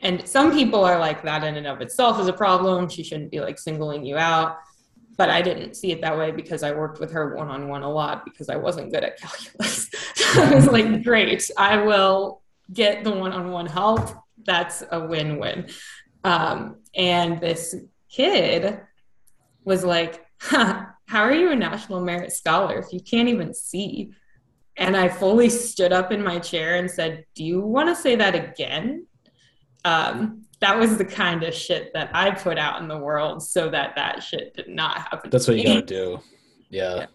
And 0.01 0.27
some 0.27 0.53
people 0.53 0.85
are 0.85 0.99
like 0.99 1.23
that 1.23 1.45
in 1.45 1.57
and 1.57 1.67
of 1.67 1.81
itself 1.81 2.21
is 2.21 2.29
a 2.29 2.33
problem. 2.33 2.89
She 2.89 3.03
shouldn't 3.03 3.31
be 3.31 3.41
like 3.41 3.59
singling 3.59 4.05
you 4.05 4.17
out. 4.17 4.59
But 5.17 5.31
I 5.31 5.43
didn't 5.43 5.75
see 5.75 5.91
it 5.91 6.01
that 6.03 6.17
way 6.17 6.31
because 6.31 6.63
I 6.63 6.71
worked 6.71 7.01
with 7.01 7.11
her 7.11 7.35
one 7.35 7.49
on 7.49 7.67
one 7.67 7.83
a 7.83 7.91
lot 7.91 8.25
because 8.25 8.49
I 8.49 8.55
wasn't 8.55 8.93
good 8.93 9.03
at 9.03 9.19
calculus. 9.19 9.91
so 10.15 10.43
I 10.43 10.55
was 10.55 10.69
like, 10.69 11.03
great, 11.03 11.51
I 11.57 11.79
will 11.83 12.43
get 12.73 13.03
the 13.03 13.11
one 13.11 13.33
on 13.33 13.51
one 13.51 13.67
help 13.67 14.11
that's 14.49 14.83
a 14.91 15.07
win-win. 15.07 15.69
Um, 16.25 16.79
and 16.97 17.41
this 17.41 17.77
kid 18.11 18.81
was 19.65 19.85
like, 19.85 20.27
huh, 20.41 20.87
"How 21.07 21.23
are 21.23 21.35
you 21.35 21.53
a 21.53 21.57
National 21.57 22.01
Merit 22.01 22.33
Scholar 22.33 22.79
if 22.79 22.93
you 22.93 23.01
can't 23.01 23.29
even 23.29 23.55
see?" 23.55 24.11
And 24.77 24.97
I 24.97 25.09
fully 25.09 25.51
stood 25.51 25.93
up 25.93 26.11
in 26.11 26.23
my 26.23 26.39
chair 26.39 26.77
and 26.77 26.91
said, 26.91 27.25
"Do 27.35 27.45
you 27.45 27.61
want 27.61 27.89
to 27.89 27.95
say 27.95 28.17
that 28.17 28.35
again?" 28.35 29.07
Um, 29.85 30.45
that 30.61 30.79
was 30.79 30.97
the 30.97 31.05
kind 31.05 31.45
of 31.45 31.55
shit 31.55 31.93
that 31.95 32.11
I 32.13 32.33
put 32.33 32.59
out 32.59 32.81
in 32.81 32.89
the 32.89 32.99
world 32.99 33.43
so 33.43 33.69
that 33.71 33.95
that 33.95 34.23
shit 34.23 34.55
did 34.55 34.69
not 34.69 34.99
happen. 34.99 35.31
That's 35.31 35.47
what 35.47 35.57
you 35.57 35.65
gotta 35.65 35.83
do. 35.83 36.21
Yeah. 36.71 36.97
yeah. 36.97 37.07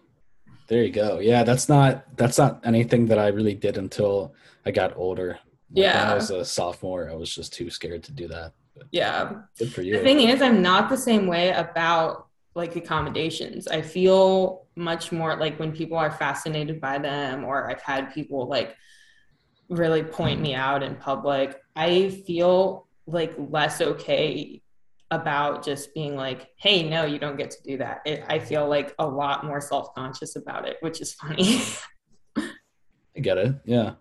There 0.67 0.83
you 0.83 0.91
go. 0.91 1.19
Yeah, 1.19 1.43
that's 1.43 1.67
not 1.67 2.05
that's 2.15 2.37
not 2.37 2.61
anything 2.63 3.07
that 3.07 3.19
I 3.19 3.27
really 3.27 3.53
did 3.53 3.77
until 3.77 4.33
I 4.65 4.71
got 4.71 4.95
older. 4.95 5.39
Like 5.73 5.83
yeah. 5.83 6.03
When 6.03 6.11
I 6.11 6.15
was 6.15 6.29
a 6.29 6.45
sophomore, 6.45 7.09
I 7.09 7.15
was 7.15 7.33
just 7.33 7.53
too 7.53 7.69
scared 7.69 8.03
to 8.03 8.11
do 8.11 8.27
that. 8.27 8.53
But 8.75 8.87
yeah. 8.91 9.33
Good 9.57 9.73
for 9.73 9.81
you. 9.81 9.97
The 9.97 10.03
thing 10.03 10.21
is, 10.21 10.41
I'm 10.41 10.61
not 10.61 10.89
the 10.89 10.97
same 10.97 11.27
way 11.27 11.51
about 11.51 12.27
like 12.55 12.75
accommodations. 12.75 13.67
I 13.67 13.81
feel 13.81 14.67
much 14.75 15.11
more 15.11 15.35
like 15.35 15.59
when 15.59 15.71
people 15.71 15.97
are 15.97 16.11
fascinated 16.11 16.79
by 16.79 16.99
them, 16.99 17.43
or 17.43 17.69
I've 17.69 17.81
had 17.81 18.13
people 18.13 18.47
like 18.47 18.75
really 19.69 20.03
point 20.03 20.39
me 20.39 20.53
out 20.53 20.83
in 20.83 20.95
public, 20.95 21.59
I 21.75 22.09
feel 22.27 22.87
like 23.07 23.33
less 23.37 23.81
okay 23.81 24.61
about 25.11 25.63
just 25.63 25.93
being 25.93 26.15
like, 26.15 26.49
hey, 26.57 26.87
no, 26.87 27.05
you 27.05 27.19
don't 27.19 27.37
get 27.37 27.51
to 27.51 27.63
do 27.63 27.77
that. 27.77 28.01
It, 28.05 28.23
I 28.27 28.39
feel 28.39 28.67
like 28.67 28.93
a 28.99 29.07
lot 29.07 29.45
more 29.45 29.61
self 29.61 29.93
conscious 29.95 30.35
about 30.35 30.67
it, 30.67 30.77
which 30.81 31.01
is 31.01 31.13
funny. 31.13 31.61
I 33.15 33.19
get 33.19 33.37
it. 33.37 33.55
Yeah. 33.65 33.93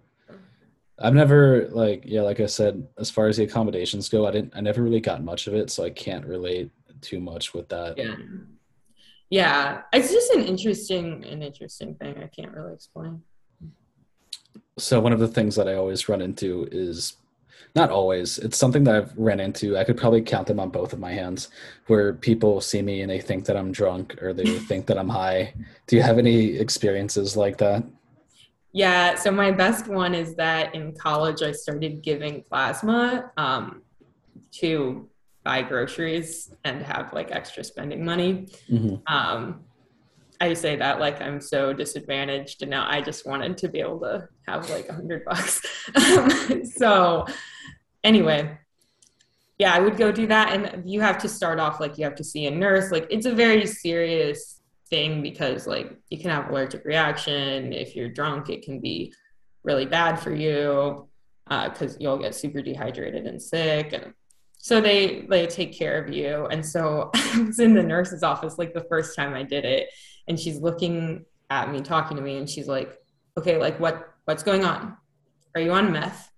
I've 1.03 1.15
never 1.15 1.69
like 1.71 2.05
yeah, 2.07 2.23
like 2.23 2.41
I 2.41 2.47
said, 2.47 2.87
as 2.99 3.11
far 3.11 3.27
as 3.27 3.37
the 3.37 3.45
accommodations 3.45 4.09
go, 4.09 4.27
I 4.27 4.31
didn't 4.31 4.53
I 4.57 4.61
never 4.61 4.83
really 4.83 5.01
got 5.01 5.23
much 5.23 5.47
of 5.47 5.55
it, 5.55 5.71
so 5.71 5.85
I 5.85 5.91
can't 5.91 6.25
relate 6.27 6.71
too 7.01 7.21
much 7.21 7.53
with 7.53 7.69
that. 7.69 7.99
Yeah. 7.99 8.15
Yeah. 9.31 9.83
It's 9.93 10.13
just 10.13 10.33
an 10.33 10.45
interesting 10.45 11.25
an 11.25 11.43
interesting 11.43 11.95
thing 11.97 12.17
I 12.23 12.29
can't 12.29 12.53
really 12.53 12.75
explain. 12.75 13.23
So 14.79 15.01
one 15.01 15.13
of 15.13 15.21
the 15.21 15.29
things 15.29 15.57
that 15.57 15.69
I 15.69 15.75
always 15.75 16.09
run 16.09 16.23
into 16.23 16.69
is 16.71 17.17
not 17.75 17.91
always, 17.91 18.39
it's 18.39 18.59
something 18.59 18.85
that 18.85 18.95
I've 18.95 19.17
ran 19.17 19.41
into. 19.41 19.79
I 19.79 19.85
could 19.85 19.97
probably 19.97 20.23
count 20.23 20.47
them 20.47 20.61
on 20.61 20.71
both 20.71 20.93
of 20.93 20.99
my 20.99 21.13
hands 21.13 21.49
where 21.87 22.13
people 22.13 22.61
see 22.61 22.83
me 22.83 23.01
and 23.01 23.11
they 23.11 23.21
think 23.21 23.47
that 23.47 23.57
I'm 23.57 23.73
drunk 23.73 24.21
or 24.23 24.33
they 24.33 24.59
think 24.59 24.87
that 24.87 24.99
I'm 24.99 25.09
high. 25.09 25.55
Do 25.87 25.97
you 25.97 26.03
have 26.03 26.19
any 26.19 26.57
experiences 26.57 27.37
like 27.37 27.59
that? 27.59 27.85
Yeah, 28.73 29.17
so 29.17 29.31
my 29.31 29.51
best 29.51 29.87
one 29.87 30.15
is 30.15 30.35
that 30.37 30.75
in 30.75 30.95
college 30.95 31.43
I 31.43 31.53
started 31.53 32.03
giving 32.03 32.43
plasma 32.43 33.31
um, 33.37 33.83
to 34.53 35.09
buy 35.45 35.63
groceries 35.63 36.53
and 36.65 36.83
have 36.83 37.13
like 37.13 37.31
extra 37.31 37.65
spending 37.65 38.05
money. 38.05 38.49
Mm-hmm. 38.71 38.97
Um, 39.13 39.61
I 40.41 40.55
say 40.55 40.75
that 40.77 40.99
like 40.99 41.21
I'm 41.21 41.41
so 41.41 41.73
disadvantaged, 41.73 42.63
and 42.63 42.71
now 42.71 42.89
I 42.89 43.01
just 43.01 43.27
wanted 43.27 43.57
to 43.59 43.69
be 43.69 43.81
able 43.81 44.01
to 44.01 44.29
have 44.49 44.69
like 44.71 44.89
a 44.89 44.95
hundred 44.95 45.25
bucks. 45.25 45.63
so, 46.75 47.27
anyway, 48.03 48.59
yeah, 49.59 49.73
I 49.73 49.79
would 49.79 49.97
go 49.97 50.11
do 50.11 50.27
that, 50.27 50.53
and 50.53 50.91
you 50.91 51.01
have 51.01 51.19
to 51.19 51.29
start 51.29 51.61
off 51.61 51.79
like 51.79 51.97
you 51.97 52.05
have 52.05 52.17
to 52.17 52.25
see 52.25 52.47
a 52.47 52.51
nurse. 52.51 52.91
Like 52.91 53.07
it's 53.11 53.27
a 53.27 53.33
very 53.33 53.67
serious 53.67 54.62
thing 54.93 55.23
because 55.23 55.67
like 55.67 55.97
you 56.11 56.19
can 56.19 56.31
have 56.31 56.51
allergic 56.51 56.85
reaction. 56.85 57.73
If 57.73 57.97
you're 57.97 58.11
drunk 58.11 58.51
it 58.51 58.63
can 58.63 58.79
be 58.79 59.15
really 59.65 59.87
bad 59.87 60.21
for 60.21 60.35
you 60.35 61.09
because 61.49 61.95
uh, 61.95 61.99
you'll 61.99 62.19
get 62.19 62.35
super 62.35 62.61
dehydrated 62.61 63.27
and 63.27 63.41
sick. 63.41 63.95
And 63.95 64.13
so 64.59 64.83
they 64.83 65.23
they 65.31 65.47
take 65.47 65.73
care 65.73 65.97
of 66.03 66.13
you. 66.13 66.47
And 66.51 66.65
so 66.65 67.11
i 67.15 67.41
was 67.41 67.59
in 67.59 67.73
the 67.73 67.83
nurse's 67.83 68.23
office 68.23 68.59
like 68.59 68.75
the 68.75 68.85
first 68.85 69.17
time 69.17 69.33
i 69.33 69.43
did 69.43 69.65
it 69.65 69.89
and 70.29 70.39
she's 70.39 70.59
looking 70.61 71.25
at 71.49 71.73
me 71.73 71.81
talking 71.81 72.17
to 72.19 72.23
me 72.23 72.37
and 72.37 72.49
she's 72.49 72.69
like 72.69 72.99
okay 73.39 73.57
like 73.57 73.81
what 73.81 74.15
what's 74.27 74.43
going 74.43 74.65
on? 74.65 74.97
Are 75.55 75.61
you 75.63 75.73
on 75.73 75.91
meth? 75.91 76.31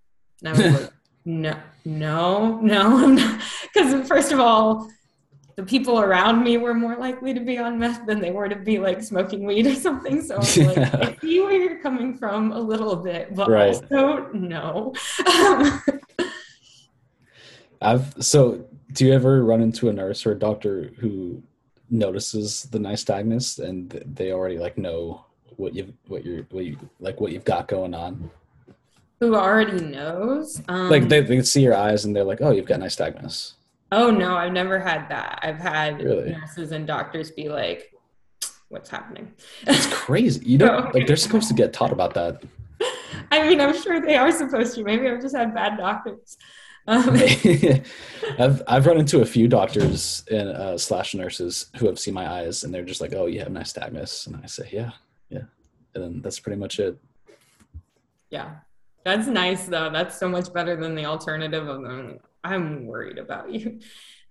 And 0.45 0.49
i 0.49 0.53
was 0.53 0.81
like 0.81 0.93
no 1.25 1.57
no 1.85 2.61
no 2.61 3.05
i'm 3.05 3.17
not. 3.17 3.41
Because 3.63 4.07
first 4.07 4.31
of 4.31 4.39
all 4.39 4.89
the 5.57 5.63
people 5.63 6.01
around 6.01 6.43
me 6.43 6.57
were 6.57 6.75
more 6.75 6.97
likely 6.97 7.33
to 7.33 7.41
be 7.41 7.59
on 7.59 7.79
meth 7.79 8.07
than 8.07 8.21
they 8.21 8.31
were 8.31 8.49
to 8.49 8.57
be 8.57 8.79
like 8.79 9.03
smoking 9.03 9.45
weed 9.45 9.67
or 9.67 9.75
something. 9.75 10.21
So 10.21 10.37
I'm 10.37 10.43
yeah. 10.77 10.99
I 11.01 11.17
see 11.21 11.41
where 11.41 11.53
you're 11.53 11.81
coming 11.81 12.17
from 12.17 12.53
a 12.53 12.59
little 12.59 12.97
bit, 12.97 13.35
but 13.35 13.49
right. 13.49 13.75
also 13.75 14.29
no. 14.33 14.95
I've 17.81 18.15
so 18.19 18.67
do 18.93 19.07
you 19.07 19.13
ever 19.13 19.45
run 19.45 19.61
into 19.61 19.89
a 19.89 19.93
nurse 19.93 20.27
or 20.27 20.33
a 20.33 20.39
doctor 20.39 20.93
who 20.99 21.43
notices 21.91 22.63
the 22.65 22.79
nystagmus 22.79 23.59
and 23.63 23.91
they 24.07 24.33
already 24.33 24.59
like 24.59 24.79
know 24.79 25.25
what 25.57 25.75
you've 25.75 25.93
what 26.09 26.25
you're 26.25 26.45
what 26.51 26.65
you 26.65 26.79
like 26.99 27.21
what 27.21 27.31
you've 27.31 27.45
got 27.45 27.69
going 27.69 27.95
on? 27.95 28.31
Who 29.21 29.37
already 29.37 29.81
knows? 29.81 30.61
Um, 30.69 30.91
like 30.91 31.09
they, 31.09 31.21
they 31.21 31.41
see 31.43 31.63
your 31.63 31.77
eyes 31.77 32.05
and 32.05 32.15
they're 32.15 32.25
like, 32.25 32.41
oh, 32.41 32.51
you've 32.51 32.67
got 32.67 32.81
nystagmus. 32.81 33.53
Oh 33.95 34.11
no, 34.11 34.37
I've 34.37 34.53
never 34.53 34.81
had 34.81 35.09
that. 35.09 35.39
I've 35.43 35.59
had 35.59 36.03
really? 36.03 36.31
nurses 36.31 36.73
and 36.73 36.85
doctors 36.85 37.31
be 37.31 37.49
like, 37.49 37.93
"What's 38.69 38.91
happening?" 38.91 39.33
It's 39.69 39.87
crazy. 39.87 40.45
You 40.45 40.59
know, 40.63 40.91
like 40.93 41.07
they're 41.07 41.15
supposed 41.15 41.47
to 41.49 41.55
get 41.55 41.73
taught 41.73 41.93
about 41.93 42.13
that. 42.15 42.43
I 43.31 43.47
mean, 43.47 43.61
I'm 43.61 43.81
sure 43.81 44.01
they 44.01 44.17
are 44.17 44.33
supposed 44.33 44.75
to. 44.75 44.83
Maybe 44.83 45.09
I've 45.09 45.23
just 45.23 45.37
had 45.37 45.55
bad 45.55 45.79
doctors. 45.79 46.37
Um, 46.89 47.11
I've 48.39 48.63
I've 48.67 48.85
run 48.85 48.99
into 48.99 49.23
a 49.23 49.25
few 49.25 49.47
doctors 49.47 50.25
and 50.29 50.49
uh, 50.49 50.77
slash 50.77 51.15
nurses 51.15 51.67
who 51.77 51.87
have 51.87 52.01
seen 52.01 52.15
my 52.15 52.29
eyes 52.29 52.65
and 52.65 52.75
they're 52.75 52.83
just 52.83 53.01
like, 53.01 53.15
"Oh, 53.15 53.27
you 53.27 53.39
have 53.39 53.49
nystagmus," 53.49 54.27
and 54.27 54.41
I 54.43 54.47
say, 54.47 54.69
"Yeah, 54.73 54.91
yeah," 55.29 55.45
and 55.95 56.03
then 56.03 56.21
that's 56.21 56.41
pretty 56.41 56.59
much 56.59 56.81
it. 56.81 56.99
Yeah, 58.31 58.57
that's 59.05 59.29
nice 59.29 59.67
though. 59.67 59.89
That's 59.89 60.19
so 60.19 60.29
much 60.29 60.53
better 60.53 60.75
than 60.75 60.97
the 60.97 61.05
alternative 61.05 61.69
of 61.69 61.83
them 61.83 62.19
I'm 62.45 62.87
worried 62.87 63.19
about 63.19 63.51
you. 63.51 63.81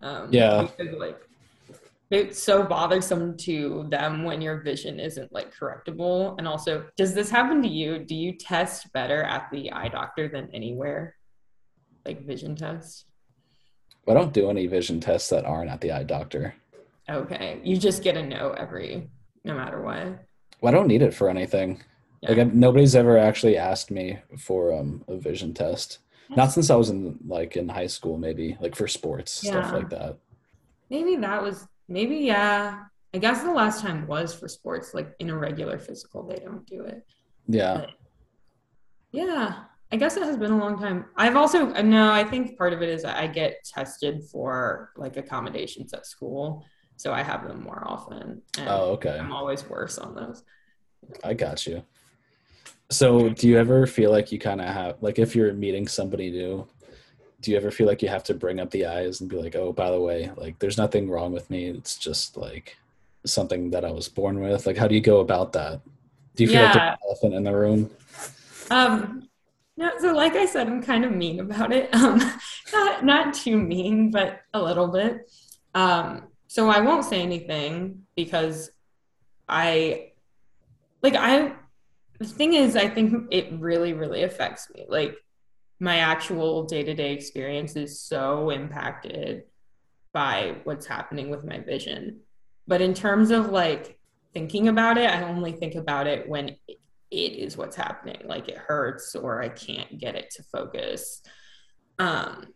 Um, 0.01 0.29
yeah. 0.31 0.67
Because, 0.77 0.95
like, 0.95 1.19
it's 2.11 2.41
so 2.41 2.63
bothersome 2.63 3.35
to 3.37 3.87
them 3.89 4.23
when 4.23 4.39
your 4.39 4.61
vision 4.61 4.99
isn't 4.99 5.33
like 5.33 5.51
correctable. 5.55 6.35
And 6.37 6.47
also, 6.47 6.85
does 6.95 7.15
this 7.15 7.31
happen 7.31 7.61
to 7.63 7.67
you? 7.67 7.99
Do 7.99 8.15
you 8.15 8.33
test 8.33 8.93
better 8.93 9.23
at 9.23 9.49
the 9.51 9.71
eye 9.71 9.87
doctor 9.87 10.27
than 10.27 10.49
anywhere? 10.53 11.15
Like 12.05 12.25
vision 12.25 12.55
tests? 12.55 13.05
I 14.07 14.13
don't 14.13 14.33
do 14.33 14.49
any 14.49 14.67
vision 14.67 14.99
tests 14.99 15.29
that 15.29 15.45
aren't 15.45 15.71
at 15.71 15.81
the 15.81 15.91
eye 15.93 16.03
doctor. 16.03 16.53
Okay. 17.09 17.59
You 17.63 17.77
just 17.77 18.03
get 18.03 18.17
a 18.17 18.21
no 18.21 18.51
every, 18.51 19.09
no 19.43 19.55
matter 19.55 19.81
what. 19.81 20.23
Well, 20.61 20.71
I 20.71 20.77
don't 20.77 20.87
need 20.87 21.01
it 21.01 21.15
for 21.15 21.29
anything. 21.29 21.81
Yeah. 22.21 22.29
Like 22.29 22.39
I, 22.39 22.43
nobody's 22.43 22.95
ever 22.95 23.17
actually 23.17 23.57
asked 23.57 23.89
me 23.89 24.19
for 24.37 24.71
um 24.71 25.03
a 25.07 25.17
vision 25.17 25.53
test. 25.53 25.99
Not 26.29 26.51
since 26.51 26.69
I 26.69 26.75
was 26.75 26.89
in 26.89 27.17
like 27.27 27.55
in 27.57 27.69
high 27.69 27.87
school, 27.87 28.17
maybe 28.17 28.57
like 28.59 28.75
for 28.75 28.87
sports 28.87 29.31
stuff 29.31 29.71
like 29.73 29.89
that. 29.89 30.17
Maybe 30.89 31.15
that 31.17 31.41
was 31.41 31.67
maybe 31.87 32.17
yeah. 32.17 32.83
I 33.15 33.19
guess 33.19 33.43
the 33.43 33.51
last 33.51 33.81
time 33.81 34.07
was 34.07 34.33
for 34.33 34.47
sports, 34.47 34.95
like 34.95 35.13
in 35.19 35.29
a 35.29 35.37
regular 35.37 35.77
physical, 35.77 36.23
they 36.23 36.37
don't 36.37 36.65
do 36.65 36.81
it. 36.83 37.05
Yeah, 37.47 37.85
Yeah, 39.11 39.65
I 39.91 39.95
guess 39.97 40.17
it 40.17 40.23
has 40.23 40.37
been 40.37 40.51
a 40.51 40.57
long 40.57 40.79
time. 40.79 41.05
I've 41.15 41.35
also 41.35 41.71
uh, 41.73 41.81
no, 41.83 42.11
I 42.11 42.23
think 42.23 42.57
part 42.57 42.73
of 42.73 42.81
it 42.81 42.89
is 42.89 43.05
I 43.05 43.27
get 43.27 43.63
tested 43.63 44.23
for 44.31 44.91
like 44.97 45.17
accommodations 45.17 45.93
at 45.93 46.07
school, 46.07 46.65
so 46.95 47.13
I 47.13 47.21
have 47.21 47.47
them 47.47 47.61
more 47.61 47.83
often, 47.85 48.41
and 48.57 48.69
Oh, 48.69 48.93
okay. 48.93 49.19
I'm 49.19 49.31
always 49.31 49.67
worse 49.69 49.99
on 49.99 50.15
those. 50.15 50.43
I 51.23 51.33
got 51.35 51.67
you. 51.67 51.83
So, 52.93 53.29
do 53.29 53.47
you 53.47 53.57
ever 53.57 53.87
feel 53.87 54.11
like 54.11 54.31
you 54.31 54.37
kind 54.37 54.61
of 54.61 54.67
have 54.67 55.01
like 55.01 55.17
if 55.17 55.35
you're 55.35 55.51
meeting 55.53 55.87
somebody 55.87 56.29
new, 56.29 56.67
do 57.41 57.49
you 57.49 57.57
ever 57.57 57.71
feel 57.71 57.87
like 57.87 58.03
you 58.03 58.07
have 58.09 58.23
to 58.25 58.35
bring 58.35 58.59
up 58.59 58.69
the 58.69 58.85
eyes 58.85 59.19
and 59.19 59.29
be 59.29 59.35
like, 59.35 59.55
"Oh, 59.55 59.73
by 59.73 59.89
the 59.89 59.99
way, 59.99 60.29
like 60.37 60.59
there's 60.59 60.77
nothing 60.77 61.09
wrong 61.09 61.33
with 61.33 61.49
me. 61.49 61.65
It's 61.65 61.97
just 61.97 62.37
like 62.37 62.77
something 63.25 63.71
that 63.71 63.83
I 63.83 63.91
was 63.91 64.07
born 64.09 64.39
with." 64.39 64.67
Like 64.67 64.77
how 64.77 64.87
do 64.87 64.93
you 64.93 65.01
go 65.01 65.21
about 65.21 65.53
that? 65.53 65.81
Do 66.35 66.43
you 66.43 66.49
feel 66.49 66.61
like 66.61 66.75
Yeah. 66.75 66.79
there's 66.81 66.91
an 66.93 66.97
elephant 67.09 67.33
in 67.33 67.43
the 67.43 67.55
room? 67.55 67.89
Um, 68.69 69.27
no, 69.75 69.89
so 69.99 70.13
like 70.13 70.33
I 70.35 70.45
said, 70.45 70.67
I'm 70.67 70.83
kind 70.83 71.03
of 71.03 71.11
mean 71.11 71.39
about 71.39 71.71
it. 71.73 71.89
Um, 71.95 72.19
not 72.71 73.03
not 73.03 73.33
too 73.33 73.57
mean, 73.57 74.11
but 74.11 74.41
a 74.53 74.61
little 74.61 74.87
bit. 74.87 75.31
Um, 75.73 76.27
so 76.47 76.69
I 76.69 76.79
won't 76.81 77.05
say 77.05 77.21
anything 77.23 78.03
because 78.15 78.69
I 79.49 80.11
like 81.01 81.15
I. 81.15 81.53
The 82.19 82.25
thing 82.25 82.53
is, 82.53 82.75
I 82.75 82.87
think 82.87 83.27
it 83.31 83.51
really, 83.53 83.93
really 83.93 84.23
affects 84.23 84.69
me. 84.73 84.85
Like 84.87 85.15
my 85.79 85.97
actual 85.97 86.63
day 86.63 86.83
to 86.83 86.93
day 86.93 87.13
experience 87.13 87.75
is 87.75 87.99
so 87.99 88.49
impacted 88.49 89.43
by 90.13 90.57
what's 90.63 90.85
happening 90.85 91.29
with 91.29 91.43
my 91.43 91.59
vision. 91.59 92.21
But 92.67 92.81
in 92.81 92.93
terms 92.93 93.31
of 93.31 93.49
like 93.49 93.99
thinking 94.33 94.67
about 94.67 94.97
it, 94.97 95.09
I 95.09 95.23
only 95.23 95.51
think 95.51 95.75
about 95.75 96.07
it 96.07 96.29
when 96.29 96.55
it 96.69 97.33
is 97.33 97.57
what's 97.57 97.75
happening. 97.75 98.21
Like 98.25 98.47
it 98.47 98.57
hurts 98.57 99.15
or 99.15 99.41
I 99.41 99.49
can't 99.49 99.97
get 99.99 100.15
it 100.15 100.31
to 100.35 100.43
focus. 100.43 101.21
Um, 101.99 102.47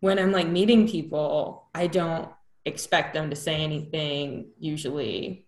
when 0.00 0.18
I'm 0.18 0.32
like 0.32 0.48
meeting 0.48 0.88
people, 0.88 1.68
I 1.74 1.86
don't 1.86 2.30
expect 2.64 3.14
them 3.14 3.30
to 3.30 3.36
say 3.36 3.56
anything 3.56 4.48
usually, 4.58 5.46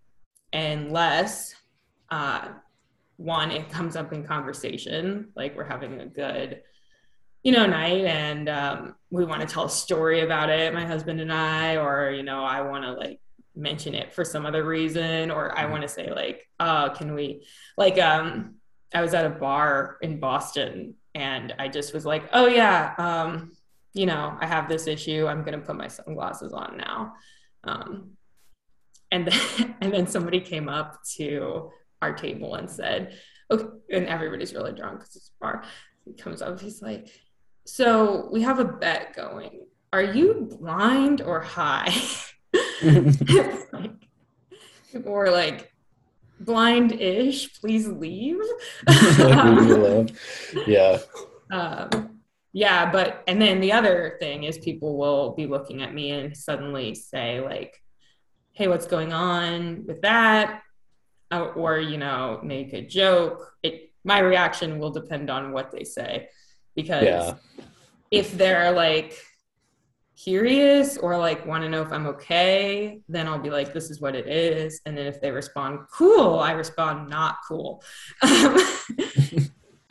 unless 0.52 1.54
uh, 2.10 2.48
one, 3.18 3.50
it 3.50 3.68
comes 3.68 3.96
up 3.96 4.12
in 4.12 4.24
conversation, 4.24 5.28
like 5.36 5.56
we're 5.56 5.64
having 5.64 6.00
a 6.00 6.06
good, 6.06 6.62
you 7.42 7.52
know, 7.52 7.66
night 7.66 8.04
and 8.04 8.48
um, 8.48 8.94
we 9.10 9.24
want 9.24 9.42
to 9.42 9.46
tell 9.46 9.64
a 9.64 9.70
story 9.70 10.20
about 10.20 10.48
it, 10.48 10.72
my 10.72 10.86
husband 10.86 11.20
and 11.20 11.32
I, 11.32 11.76
or, 11.76 12.10
you 12.10 12.22
know, 12.22 12.44
I 12.44 12.62
want 12.62 12.84
to 12.84 12.92
like 12.92 13.20
mention 13.56 13.94
it 13.94 14.12
for 14.14 14.24
some 14.24 14.46
other 14.46 14.64
reason, 14.64 15.30
or 15.32 15.56
I 15.56 15.66
want 15.66 15.82
to 15.82 15.88
say 15.88 16.10
like, 16.12 16.48
oh, 16.60 16.94
can 16.96 17.12
we, 17.14 17.44
like, 17.76 17.98
um, 17.98 18.54
I 18.94 19.02
was 19.02 19.14
at 19.14 19.26
a 19.26 19.30
bar 19.30 19.98
in 20.00 20.20
Boston 20.20 20.94
and 21.14 21.52
I 21.58 21.68
just 21.68 21.92
was 21.92 22.06
like, 22.06 22.28
oh 22.32 22.46
yeah, 22.46 22.94
um, 22.98 23.52
you 23.94 24.06
know, 24.06 24.36
I 24.40 24.46
have 24.46 24.68
this 24.68 24.86
issue. 24.86 25.26
I'm 25.26 25.42
gonna 25.42 25.58
put 25.58 25.76
my 25.76 25.88
sunglasses 25.88 26.52
on 26.52 26.76
now. 26.76 27.14
Um, 27.64 28.12
and 29.10 29.26
then 29.26 29.74
and 29.80 29.92
then 29.92 30.06
somebody 30.06 30.40
came 30.40 30.68
up 30.68 31.02
to 31.16 31.70
our 32.02 32.12
table 32.12 32.54
and 32.54 32.70
said, 32.70 33.18
okay, 33.50 33.64
and 33.92 34.06
everybody's 34.06 34.54
really 34.54 34.72
drunk 34.72 35.00
because 35.00 35.16
it's 35.16 35.30
a 35.30 35.40
bar. 35.40 35.64
He 36.04 36.14
comes 36.14 36.42
up, 36.42 36.60
he's 36.60 36.82
like, 36.82 37.08
so 37.66 38.28
we 38.32 38.42
have 38.42 38.58
a 38.58 38.64
bet 38.64 39.14
going. 39.14 39.66
Are 39.92 40.02
you 40.02 40.48
blind 40.58 41.22
or 41.22 41.40
high? 41.40 41.94
Like, 43.72 43.90
people 44.92 45.12
were 45.12 45.30
like, 45.30 45.70
blind-ish, 46.40 47.60
please 47.60 47.86
leave. 47.86 48.38
like 48.86 49.00
leave 49.44 49.66
me 49.66 49.70
alone. 49.72 50.08
Yeah. 50.66 50.98
um, 51.50 52.20
yeah, 52.52 52.90
but 52.90 53.22
and 53.26 53.40
then 53.40 53.60
the 53.60 53.72
other 53.72 54.16
thing 54.20 54.44
is 54.44 54.58
people 54.58 54.96
will 54.96 55.34
be 55.34 55.46
looking 55.46 55.82
at 55.82 55.94
me 55.94 56.10
and 56.10 56.36
suddenly 56.36 56.94
say 56.94 57.40
like, 57.40 57.80
"Hey, 58.52 58.68
what's 58.68 58.86
going 58.86 59.12
on 59.12 59.84
with 59.86 60.00
that?" 60.02 60.62
Uh, 61.30 61.46
or 61.56 61.78
you 61.78 61.98
know, 61.98 62.40
make 62.42 62.72
a 62.72 62.80
joke. 62.86 63.52
It 63.62 63.92
my 64.04 64.20
reaction 64.20 64.78
will 64.78 64.90
depend 64.90 65.28
on 65.28 65.52
what 65.52 65.70
they 65.70 65.84
say 65.84 66.28
because 66.74 67.04
Yeah. 67.04 67.34
if 68.10 68.32
they're 68.32 68.72
like 68.72 69.12
curious 70.16 70.96
or 70.96 71.16
like 71.18 71.46
want 71.46 71.62
to 71.62 71.68
know 71.68 71.82
if 71.82 71.92
I'm 71.92 72.06
okay, 72.06 73.00
then 73.08 73.28
I'll 73.28 73.38
be 73.38 73.50
like, 73.50 73.72
this 73.72 73.90
is 73.90 74.00
what 74.00 74.14
it 74.16 74.26
is. 74.26 74.80
And 74.86 74.96
then 74.96 75.06
if 75.06 75.20
they 75.20 75.30
respond, 75.30 75.80
cool, 75.92 76.38
I 76.38 76.52
respond, 76.52 77.08
not 77.08 77.36
cool. 77.46 77.82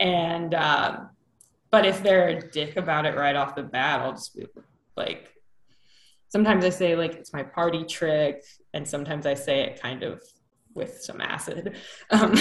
and, 0.00 0.54
um, 0.54 1.10
but 1.70 1.86
if 1.86 2.02
they're 2.02 2.28
a 2.28 2.50
dick 2.50 2.76
about 2.76 3.06
it 3.06 3.16
right 3.16 3.36
off 3.36 3.54
the 3.54 3.62
bat, 3.62 4.00
I'll 4.00 4.12
just 4.12 4.34
be 4.34 4.46
like, 4.96 5.32
sometimes 6.28 6.64
I 6.64 6.70
say 6.70 6.96
like 6.96 7.14
it's 7.14 7.32
my 7.32 7.42
party 7.42 7.84
trick, 7.84 8.42
and 8.74 8.86
sometimes 8.86 9.26
I 9.26 9.34
say 9.34 9.60
it 9.60 9.80
kind 9.80 10.02
of 10.02 10.22
with 10.78 11.02
some 11.02 11.20
acid. 11.20 11.76
Um, 12.10 12.34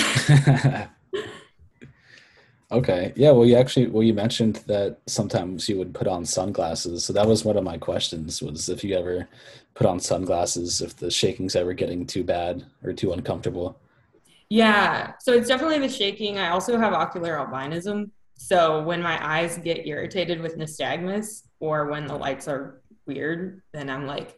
okay. 2.71 3.13
Yeah. 3.15 3.31
Well, 3.31 3.45
you 3.45 3.57
actually, 3.57 3.87
well, 3.87 4.03
you 4.03 4.13
mentioned 4.13 4.63
that 4.67 4.99
sometimes 5.07 5.67
you 5.67 5.77
would 5.77 5.93
put 5.93 6.07
on 6.07 6.25
sunglasses. 6.25 7.03
So 7.03 7.13
that 7.13 7.27
was 7.27 7.43
one 7.43 7.57
of 7.57 7.63
my 7.63 7.77
questions 7.77 8.41
was 8.41 8.69
if 8.69 8.83
you 8.83 8.95
ever 8.95 9.27
put 9.75 9.87
on 9.87 9.99
sunglasses, 9.99 10.81
if 10.81 10.95
the 10.95 11.11
shaking's 11.11 11.55
ever 11.55 11.73
getting 11.73 12.05
too 12.05 12.23
bad 12.23 12.65
or 12.83 12.93
too 12.93 13.11
uncomfortable. 13.11 13.77
Yeah, 14.49 15.13
so 15.19 15.33
it's 15.33 15.49
definitely 15.49 15.79
the 15.79 15.89
shaking. 15.89 16.37
I 16.37 16.49
also 16.49 16.77
have 16.77 16.93
ocular 16.93 17.35
albinism. 17.35 18.11
So 18.35 18.81
when 18.83 19.01
my 19.01 19.19
eyes 19.25 19.57
get 19.57 19.85
irritated 19.85 20.41
with 20.41 20.57
nystagmus 20.57 21.43
or 21.59 21.87
when 21.87 22.07
the 22.07 22.15
lights 22.15 22.47
are 22.47 22.81
weird, 23.05 23.61
then 23.73 23.89
I'm 23.89 24.05
like, 24.07 24.37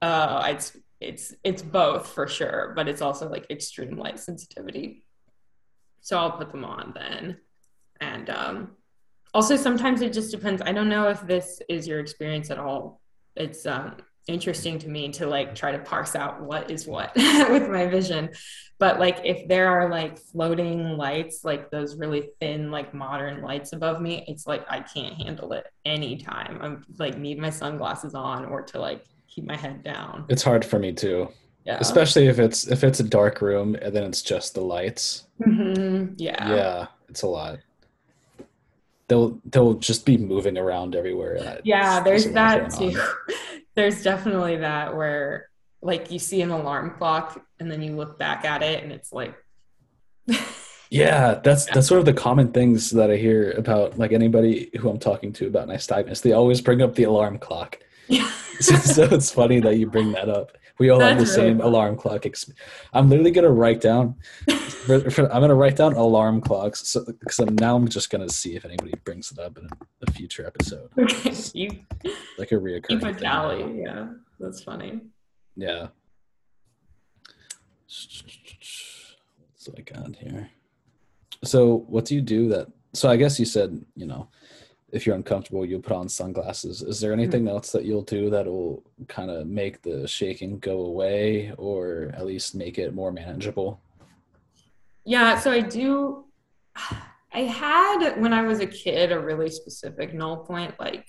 uh, 0.00 0.42
it's 0.48 0.76
it's 1.02 1.34
it's 1.44 1.62
both 1.62 2.08
for 2.08 2.26
sure, 2.26 2.72
but 2.76 2.88
it's 2.88 3.02
also 3.02 3.28
like 3.28 3.50
extreme 3.50 3.96
light 3.96 4.18
sensitivity. 4.18 5.04
So 6.00 6.18
I'll 6.18 6.32
put 6.32 6.50
them 6.50 6.64
on 6.64 6.92
then. 6.94 7.38
And 8.00 8.30
um, 8.30 8.76
also 9.34 9.56
sometimes 9.56 10.02
it 10.02 10.12
just 10.12 10.30
depends. 10.30 10.62
I 10.62 10.72
don't 10.72 10.88
know 10.88 11.08
if 11.08 11.20
this 11.26 11.60
is 11.68 11.86
your 11.86 12.00
experience 12.00 12.50
at 12.50 12.58
all. 12.58 13.00
It's 13.36 13.66
um, 13.66 13.96
interesting 14.28 14.78
to 14.78 14.88
me 14.88 15.08
to 15.10 15.26
like 15.26 15.54
try 15.54 15.72
to 15.72 15.78
parse 15.78 16.14
out 16.14 16.40
what 16.42 16.70
is 16.70 16.86
what 16.86 17.12
with 17.16 17.68
my 17.68 17.86
vision 17.86 18.30
but 18.78 19.00
like 19.00 19.18
if 19.24 19.48
there 19.48 19.68
are 19.68 19.90
like 19.90 20.16
floating 20.16 20.96
lights 20.96 21.44
like 21.44 21.70
those 21.72 21.96
really 21.96 22.30
thin 22.38 22.70
like 22.70 22.94
modern 22.94 23.42
lights 23.42 23.72
above 23.72 24.00
me 24.00 24.24
it's 24.28 24.46
like 24.46 24.64
i 24.70 24.78
can't 24.78 25.14
handle 25.14 25.52
it 25.52 25.66
anytime 25.84 26.56
i'm 26.62 26.84
like 26.98 27.18
need 27.18 27.36
my 27.36 27.50
sunglasses 27.50 28.14
on 28.14 28.44
or 28.44 28.62
to 28.62 28.78
like 28.78 29.04
keep 29.34 29.44
my 29.46 29.56
head 29.56 29.82
down 29.82 30.24
It's 30.28 30.42
hard 30.42 30.64
for 30.64 30.78
me 30.78 30.92
too, 30.92 31.28
yeah 31.64 31.78
especially 31.80 32.26
if 32.26 32.38
it's 32.38 32.66
if 32.66 32.84
it's 32.84 33.00
a 33.00 33.04
dark 33.04 33.40
room 33.40 33.74
and 33.80 33.94
then 33.94 34.04
it's 34.04 34.22
just 34.22 34.54
the 34.54 34.60
lights. 34.60 35.24
Mhm. 35.40 36.14
yeah 36.18 36.50
Yeah, 36.54 36.86
it's 37.08 37.22
a 37.22 37.26
lot. 37.28 37.58
They'll 39.08 39.38
they'll 39.44 39.74
just 39.74 40.06
be 40.06 40.16
moving 40.16 40.56
around 40.58 40.94
everywhere. 40.94 41.60
yeah 41.64 42.00
there's 42.00 42.24
there's 42.24 42.26
a 42.26 42.38
lot 42.40 42.70
that 42.70 42.78
too 42.78 43.34
there's 43.74 44.02
definitely 44.02 44.56
that 44.58 44.96
where 44.96 45.48
like 45.82 46.10
you 46.10 46.18
see 46.18 46.40
an 46.42 46.50
alarm 46.50 46.94
clock 46.98 47.44
and 47.58 47.70
then 47.70 47.82
you 47.82 47.92
look 47.96 48.18
back 48.18 48.44
at 48.44 48.62
it 48.62 48.82
and 48.82 48.92
it's 48.92 49.12
like 49.12 49.34
Yeah, 50.90 51.40
that's 51.42 51.64
that's 51.64 51.90
one 51.90 52.00
of 52.00 52.04
the 52.04 52.12
common 52.12 52.52
things 52.52 52.90
that 52.90 53.10
I 53.10 53.16
hear 53.16 53.52
about 53.52 53.98
like 53.98 54.12
anybody 54.12 54.70
who 54.78 54.90
I'm 54.90 54.98
talking 54.98 55.32
to 55.34 55.46
about 55.46 55.66
nystagmus. 55.66 56.20
They 56.20 56.32
always 56.32 56.60
bring 56.60 56.82
up 56.82 56.94
the 56.96 57.04
alarm 57.04 57.38
clock. 57.38 57.78
Yeah 58.12 58.30
so, 58.60 58.76
so 58.76 59.02
it's 59.04 59.30
funny 59.30 59.60
that 59.60 59.76
you 59.76 59.86
bring 59.86 60.12
that 60.12 60.28
up. 60.28 60.52
We 60.78 60.90
all 60.90 61.00
have 61.00 61.18
the 61.18 61.24
really 61.24 61.34
same 61.34 61.58
funny. 61.58 61.68
alarm 61.68 61.96
clock. 61.96 62.26
Ex- 62.26 62.50
I'm 62.92 63.08
literally 63.08 63.30
gonna 63.30 63.50
write 63.50 63.80
down. 63.80 64.16
For, 64.86 65.10
for, 65.10 65.32
I'm 65.32 65.40
gonna 65.40 65.54
write 65.54 65.76
down 65.76 65.94
alarm 65.94 66.40
clocks. 66.40 66.86
So, 66.88 67.04
because 67.04 67.38
I'm, 67.38 67.54
now 67.56 67.76
I'm 67.76 67.88
just 67.88 68.10
gonna 68.10 68.28
see 68.28 68.56
if 68.56 68.64
anybody 68.64 68.92
brings 69.04 69.32
it 69.32 69.38
up 69.38 69.58
in 69.58 69.66
a, 69.66 70.10
future 70.12 70.46
episode, 70.46 70.90
okay 70.98 71.34
you 71.54 71.70
like 72.38 72.52
a 72.52 72.56
reoccurring. 72.56 72.88
keep 72.88 73.02
a 73.02 73.14
tally 73.14 73.82
yeah 73.82 74.08
that's 74.38 74.62
funny 74.62 75.00
Yeah. 75.56 75.88
What's 79.64 79.68
I 79.78 79.80
got 79.82 80.16
here? 80.16 80.50
So, 81.44 81.84
what 81.88 82.04
do 82.04 82.14
you 82.14 82.20
do 82.20 82.48
that? 82.48 82.66
So, 82.94 83.08
I 83.08 83.16
guess 83.16 83.38
you 83.38 83.46
said, 83.46 83.84
you 83.94 84.06
know, 84.06 84.28
if 84.92 85.06
you're 85.06 85.16
uncomfortable, 85.16 85.64
you'll 85.64 85.80
put 85.80 85.96
on 85.96 86.08
sunglasses. 86.08 86.82
Is 86.82 87.00
there 87.00 87.14
anything 87.14 87.48
else 87.48 87.72
that 87.72 87.86
you'll 87.86 88.02
do 88.02 88.28
that 88.28 88.46
will 88.46 88.84
kind 89.08 89.30
of 89.30 89.46
make 89.46 89.80
the 89.80 90.06
shaking 90.06 90.58
go 90.58 90.80
away 90.80 91.52
or 91.56 92.12
at 92.14 92.26
least 92.26 92.54
make 92.54 92.78
it 92.78 92.94
more 92.94 93.10
manageable? 93.10 93.80
Yeah, 95.04 95.38
so 95.38 95.50
I 95.50 95.60
do. 95.60 96.26
I 97.34 97.44
had 97.44 98.20
when 98.20 98.34
I 98.34 98.42
was 98.42 98.60
a 98.60 98.66
kid 98.66 99.10
a 99.10 99.18
really 99.18 99.48
specific 99.48 100.12
null 100.12 100.44
point, 100.44 100.78
like 100.78 101.06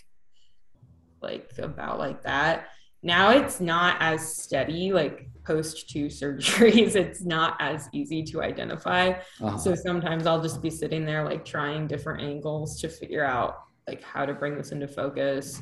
like 1.22 1.52
about 1.58 2.00
like 2.00 2.24
that. 2.24 2.69
Now 3.06 3.32
it's 3.32 3.60
not 3.60 3.98
as 4.00 4.34
steady, 4.34 4.93
like 4.93 5.28
post 5.46 5.89
two 5.89 6.06
surgeries, 6.22 6.96
it's 6.96 7.22
not 7.22 7.58
as 7.60 7.89
easy 7.91 8.24
to 8.24 8.41
identify. 8.41 9.15
Uh-huh. 9.41 9.58
So 9.58 9.76
sometimes 9.76 10.26
I'll 10.26 10.41
just 10.41 10.62
be 10.62 10.69
sitting 10.69 11.06
there 11.06 11.26
like 11.26 11.43
trying 11.43 11.88
different 11.88 12.22
angles 12.22 12.80
to 12.80 12.88
figure 12.88 13.26
out 13.26 13.58
like 13.88 14.02
how 14.02 14.26
to 14.26 14.34
bring 14.34 14.58
this 14.58 14.72
into 14.72 14.88
focus. 14.88 15.62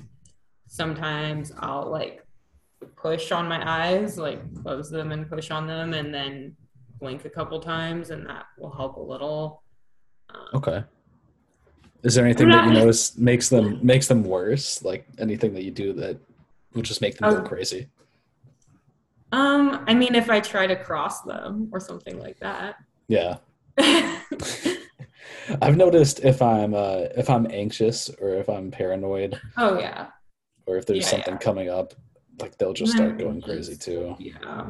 Sometimes 0.67 1.51
I'll 1.59 1.89
like 1.89 2.25
push 2.95 3.31
on 3.31 3.47
my 3.47 3.61
eyes, 3.89 4.17
like 4.17 4.41
close 4.63 4.89
them 4.89 5.11
and 5.11 5.29
push 5.29 5.51
on 5.51 5.67
them, 5.67 5.93
and 5.93 6.13
then 6.13 6.55
blink 6.99 7.25
a 7.25 7.29
couple 7.29 7.59
times, 7.59 8.09
and 8.11 8.25
that 8.27 8.45
will 8.57 8.71
help 8.71 8.97
a 8.97 9.01
little. 9.01 9.63
Um, 10.29 10.47
Okay. 10.55 10.83
Is 12.03 12.15
there 12.15 12.25
anything 12.25 12.49
that 12.49 12.65
you 12.65 12.73
notice 12.73 13.15
makes 13.17 13.49
them 13.49 13.79
makes 13.85 14.07
them 14.07 14.23
worse? 14.23 14.83
Like 14.83 15.05
anything 15.19 15.53
that 15.53 15.63
you 15.63 15.69
do 15.71 15.93
that 15.93 16.17
will 16.73 16.81
just 16.81 16.99
make 17.01 17.17
them 17.17 17.29
go 17.29 17.37
Um, 17.37 17.45
crazy? 17.45 17.89
Um, 19.31 19.83
I 19.87 19.93
mean, 19.93 20.15
if 20.15 20.29
I 20.29 20.39
try 20.39 20.65
to 20.67 20.75
cross 20.75 21.21
them 21.21 21.69
or 21.71 21.79
something 21.79 22.19
like 22.19 22.39
that. 22.39 22.75
Yeah. 23.07 23.37
I've 25.61 25.77
noticed 25.77 26.23
if 26.23 26.41
I'm 26.41 26.73
uh, 26.73 27.05
if 27.15 27.29
I'm 27.29 27.47
anxious 27.51 28.09
or 28.19 28.35
if 28.35 28.49
I'm 28.49 28.71
paranoid 28.71 29.39
oh 29.57 29.79
yeah, 29.79 30.07
or 30.65 30.77
if 30.77 30.85
there's 30.85 30.99
Yeah, 30.99 31.07
something 31.07 31.33
yeah. 31.33 31.39
coming 31.39 31.69
up, 31.69 31.93
like 32.39 32.57
they'll 32.57 32.73
just 32.73 32.93
start 32.93 33.17
going 33.17 33.41
crazy 33.41 33.75
too. 33.75 34.15
yeah. 34.19 34.67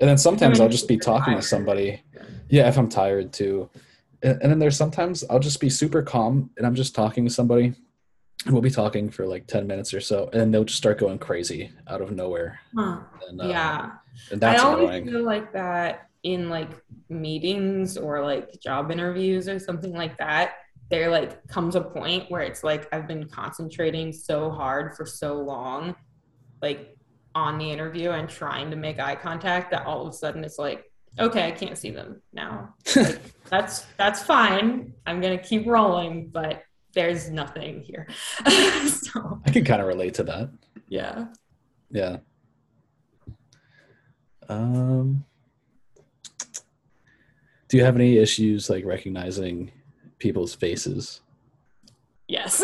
And 0.00 0.08
then 0.08 0.18
sometimes 0.18 0.58
I'll 0.60 0.68
just 0.68 0.88
be 0.88 0.96
talking 0.98 1.36
to 1.36 1.42
somebody. 1.42 2.02
Yeah, 2.48 2.68
if 2.68 2.76
I'm 2.76 2.88
tired 2.88 3.32
too. 3.32 3.70
And, 4.22 4.40
and 4.42 4.50
then 4.50 4.58
there's 4.58 4.76
sometimes 4.76 5.22
I'll 5.30 5.38
just 5.38 5.60
be 5.60 5.70
super 5.70 6.02
calm 6.02 6.50
and 6.56 6.66
I'm 6.66 6.74
just 6.74 6.94
talking 6.94 7.24
to 7.24 7.30
somebody. 7.32 7.72
And 8.44 8.52
we'll 8.52 8.62
be 8.62 8.70
talking 8.70 9.08
for 9.10 9.24
like 9.26 9.46
10 9.46 9.68
minutes 9.68 9.94
or 9.94 10.00
so. 10.00 10.28
And 10.32 10.40
then 10.40 10.50
they'll 10.50 10.64
just 10.64 10.78
start 10.78 10.98
going 10.98 11.18
crazy 11.20 11.70
out 11.86 12.00
of 12.00 12.10
nowhere. 12.10 12.58
Huh. 12.76 12.98
And, 13.28 13.40
uh, 13.40 13.46
yeah. 13.46 13.90
And 14.32 14.40
that's 14.40 14.60
I 14.60 14.66
always 14.66 14.84
annoying. 14.88 15.06
feel 15.06 15.22
like 15.22 15.52
that 15.52 16.08
in 16.22 16.48
like 16.48 16.70
meetings 17.08 17.96
or 17.96 18.22
like 18.22 18.60
job 18.60 18.90
interviews 18.90 19.48
or 19.48 19.58
something 19.58 19.92
like 19.92 20.16
that. 20.18 20.54
There 20.90 21.10
like 21.10 21.46
comes 21.48 21.74
a 21.74 21.80
point 21.80 22.30
where 22.30 22.42
it's 22.42 22.62
like 22.62 22.88
I've 22.92 23.08
been 23.08 23.28
concentrating 23.28 24.12
so 24.12 24.50
hard 24.50 24.94
for 24.94 25.06
so 25.06 25.34
long, 25.34 25.94
like 26.60 26.96
on 27.34 27.58
the 27.58 27.70
interview 27.70 28.10
and 28.10 28.28
trying 28.28 28.70
to 28.70 28.76
make 28.76 29.00
eye 29.00 29.16
contact 29.16 29.70
that 29.70 29.86
all 29.86 30.02
of 30.02 30.08
a 30.08 30.12
sudden 30.12 30.44
it's 30.44 30.58
like, 30.58 30.84
okay, 31.18 31.46
I 31.46 31.50
can't 31.50 31.78
see 31.78 31.90
them 31.90 32.20
now. 32.32 32.74
Like, 32.96 33.20
that's 33.48 33.84
that's 33.98 34.22
fine. 34.22 34.94
I'm 35.06 35.20
gonna 35.20 35.36
keep 35.36 35.66
rolling, 35.66 36.28
but 36.28 36.62
there's 36.94 37.30
nothing 37.30 37.80
here. 37.82 38.06
so 38.86 39.40
I 39.44 39.50
can 39.50 39.64
kind 39.64 39.80
of 39.82 39.88
relate 39.88 40.14
to 40.14 40.22
that. 40.24 40.50
yeah. 40.88 41.26
Yeah. 41.90 42.18
Um, 44.48 45.24
do 47.72 47.78
you 47.78 47.84
have 47.84 47.96
any 47.96 48.18
issues 48.18 48.68
like 48.68 48.84
recognizing 48.84 49.72
people's 50.18 50.54
faces? 50.54 51.22
Yes. 52.28 52.62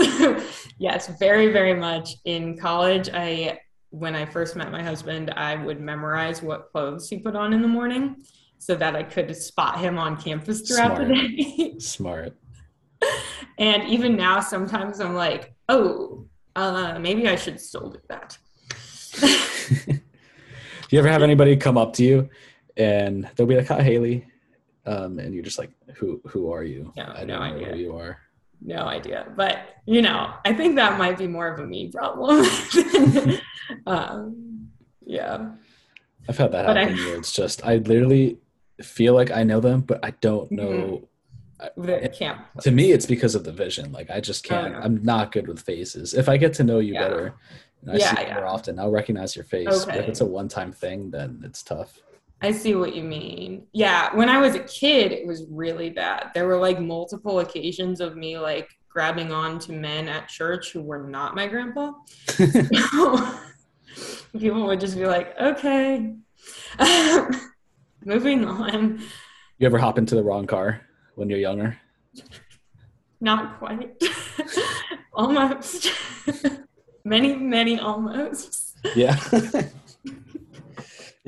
yes, 0.79 1.09
very, 1.19 1.51
very 1.51 1.73
much. 1.73 2.17
In 2.27 2.59
college, 2.59 3.09
I 3.15 3.59
when 3.89 4.15
I 4.15 4.27
first 4.27 4.55
met 4.55 4.71
my 4.71 4.83
husband, 4.83 5.31
I 5.31 5.55
would 5.57 5.81
memorize 5.81 6.43
what 6.43 6.71
clothes 6.71 7.09
he 7.09 7.21
put 7.21 7.35
on 7.35 7.55
in 7.55 7.63
the 7.63 7.69
morning 7.69 8.17
so 8.59 8.75
that 8.75 8.95
I 8.95 9.03
could 9.03 9.35
spot 9.35 9.81
him 9.81 9.97
on 9.97 10.21
campus 10.21 10.61
throughout 10.61 10.99
the 10.99 11.07
day. 11.07 11.77
Smart. 11.79 12.37
and 13.57 13.85
even 13.85 14.15
now, 14.15 14.41
sometimes 14.41 15.01
I'm 15.01 15.15
like, 15.15 15.55
oh, 15.71 16.27
uh, 16.55 16.99
maybe 16.99 17.27
I 17.29 17.37
should 17.37 17.59
still 17.59 17.89
do 17.89 17.99
that. 18.09 18.37
do 19.21 20.01
you 20.91 20.99
ever 20.99 21.09
have 21.09 21.23
anybody 21.23 21.57
come 21.57 21.79
up 21.79 21.95
to 21.95 22.05
you 22.05 22.29
and 22.77 23.27
they'll 23.37 23.47
be 23.47 23.57
like, 23.57 23.69
"Hi, 23.69 23.83
Haley," 23.83 24.27
um, 24.89 25.19
and 25.19 25.35
you're 25.35 25.45
just 25.45 25.59
like, 25.59 25.71
"Who? 25.97 26.21
Who 26.29 26.53
are 26.53 26.65
you? 26.65 26.93
No, 26.97 27.05
I 27.15 27.19
don't 27.25 27.29
know 27.29 27.41
idea. 27.41 27.67
who 27.73 27.77
you 27.79 27.97
are." 27.97 28.19
no 28.61 28.83
idea. 28.99 29.21
But, 29.37 29.57
you 29.87 30.03
know, 30.03 30.35
I 30.45 30.53
think 30.53 30.75
that 30.77 30.99
might 30.99 31.17
be 31.17 31.29
more 31.29 31.47
of 31.47 31.61
a 31.61 31.67
me 31.67 31.93
problem. 31.93 32.45
um, 33.87 34.69
yeah. 35.07 35.51
I've 36.29 36.37
had 36.37 36.51
that 36.53 36.67
But 36.67 36.77
I- 36.77 36.81
happen 36.85 36.97
where 36.97 37.17
it's 37.17 37.33
just 37.33 37.65
I 37.65 37.77
literally 37.77 38.39
feel 38.83 39.15
like 39.15 39.31
I 39.31 39.45
know 39.45 39.61
them, 39.61 39.81
but 39.83 40.05
I 40.05 40.11
don't 40.21 40.51
know. 40.51 41.09
The 41.77 42.13
camp. 42.17 42.47
To 42.63 42.71
me, 42.71 42.93
it's 42.93 43.07
because 43.07 43.35
of 43.35 43.43
the 43.45 43.53
vision. 43.53 43.91
Like 43.93 44.11
I 44.11 44.21
just 44.21 44.45
can't. 44.45 44.73
yeah. 44.75 44.81
I'm 44.83 45.03
not 45.03 45.33
good 45.33 45.49
with 45.49 45.61
faces. 45.61 46.15
If 46.15 46.29
I 46.29 46.37
get 46.37 46.53
to 46.55 46.65
know 46.65 46.79
you 46.79 46.95
Yeah. 46.95 47.03
better, 47.09 47.35
and 47.83 47.93
I 47.93 47.97
Yeah, 47.97 48.15
see 48.17 48.29
you 48.29 48.35
more 48.35 48.47
often, 48.47 48.79
I'll 48.79 48.91
recognize 48.91 49.35
your 49.35 49.45
face. 49.45 49.85
But 49.85 49.97
if 49.97 50.09
it's 50.09 50.21
a 50.21 50.27
one-time 50.27 50.73
thing, 50.73 51.11
then 51.11 51.43
it's 51.45 51.63
tough. 51.63 51.99
I 52.41 52.53
see 52.53 52.75
what 52.75 52.95
you 52.95 53.03
mean. 53.03 53.67
Yeah, 53.73 54.15
when 54.15 54.29
I 54.29 54.39
was 54.39 54.55
a 54.55 54.61
kid, 54.61 55.11
it 55.11 55.27
was 55.27 55.47
really 55.51 55.91
bad. 55.91 56.31
There 56.35 56.47
were 56.47 56.59
like 56.59 56.81
multiple 56.81 57.41
occasions 57.41 58.01
of 58.01 58.17
me 58.17 58.39
like 58.39 58.69
grabbing 58.89 59.33
on 59.33 59.59
to 59.61 59.73
men 59.73 60.09
at 60.09 60.29
church 60.29 60.73
who 60.73 60.83
were 60.83 61.09
not 61.09 61.35
my 61.35 61.49
grandpa. 61.49 61.93
People 64.39 64.67
would 64.67 64.81
just 64.81 64.97
be 64.97 65.07
like, 65.07 65.35
okay, 65.41 66.15
moving 68.05 68.45
on. 68.45 69.01
You 69.59 69.67
ever 69.67 69.79
hop 69.79 69.99
into 69.99 70.15
the 70.15 70.23
wrong 70.23 70.47
car 70.47 70.81
when 71.17 71.29
you're 71.29 71.41
younger? 71.41 71.77
Not 73.21 73.59
quite. 73.59 74.01
almost. 75.13 75.91
many, 77.05 77.35
many 77.35 77.81
almost. 77.81 78.77
Yeah. 78.95 79.19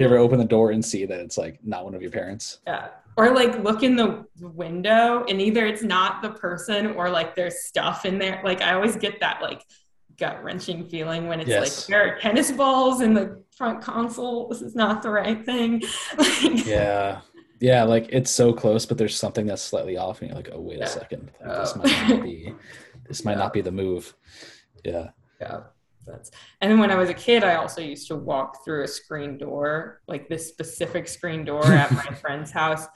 You 0.00 0.06
ever 0.06 0.16
open 0.18 0.38
the 0.38 0.44
door 0.44 0.70
and 0.70 0.84
see 0.84 1.04
that 1.06 1.20
it's 1.20 1.36
like 1.38 1.58
not 1.64 1.84
one 1.84 1.94
of 1.94 2.02
your 2.02 2.10
parents? 2.10 2.58
Yeah. 2.66 2.88
Or 3.16 3.30
like 3.34 3.58
look 3.62 3.82
in 3.82 3.96
the 3.96 4.24
window 4.40 5.24
and 5.28 5.40
either 5.40 5.66
it's 5.66 5.82
not 5.82 6.22
the 6.22 6.30
person 6.30 6.88
or 6.92 7.10
like 7.10 7.34
there's 7.36 7.60
stuff 7.64 8.06
in 8.06 8.18
there. 8.18 8.40
Like 8.44 8.62
I 8.62 8.74
always 8.74 8.96
get 8.96 9.20
that 9.20 9.42
like 9.42 9.62
gut 10.18 10.42
wrenching 10.42 10.86
feeling 10.86 11.26
when 11.28 11.40
it's 11.40 11.48
Yes. 11.50 11.78
like 11.80 11.86
there 11.88 12.02
are 12.14 12.18
tennis 12.18 12.50
balls 12.50 13.00
in 13.00 13.14
the 13.14 13.42
front 13.56 13.82
console. 13.82 14.48
This 14.48 14.62
is 14.62 14.74
not 14.74 15.02
the 15.02 15.10
right 15.10 15.44
thing. 15.44 15.82
Like, 16.16 16.66
Yeah. 16.66 17.20
Yeah, 17.62 17.84
like 17.84 18.06
it's 18.10 18.30
so 18.30 18.54
close, 18.54 18.86
but 18.86 18.96
there's 18.96 19.14
something 19.18 19.44
that's 19.44 19.60
slightly 19.60 19.98
off, 19.98 20.22
and 20.22 20.30
you're 20.30 20.36
like, 20.36 20.48
"Oh, 20.50 20.60
wait 20.62 20.80
a 20.80 20.86
second, 20.86 21.30
Like, 21.44 21.58
this 21.58 21.74
Oh. 21.76 21.80
might 21.82 22.08
not 22.08 22.22
be, 22.22 22.54
this 23.06 23.22
might 23.22 23.32
Yeah. 23.36 23.38
not 23.38 23.52
be 23.52 23.60
the 23.60 23.70
move." 23.70 24.14
Yeah, 24.82 25.08
Yeah. 25.38 25.60
That's 26.06 26.30
and 26.60 26.70
then 26.70 26.78
when 26.78 26.90
I 26.90 26.96
was 26.96 27.10
a 27.10 27.14
kid, 27.14 27.44
I 27.44 27.56
also 27.56 27.80
used 27.80 28.08
to 28.08 28.16
walk 28.16 28.64
through 28.64 28.84
a 28.84 28.88
screen 28.88 29.38
door, 29.38 30.00
like 30.08 30.28
this 30.28 30.48
specific 30.48 31.08
screen 31.08 31.44
door 31.44 31.64
at 31.64 31.90
my 31.92 32.14
friend's 32.20 32.50
house 32.50 32.86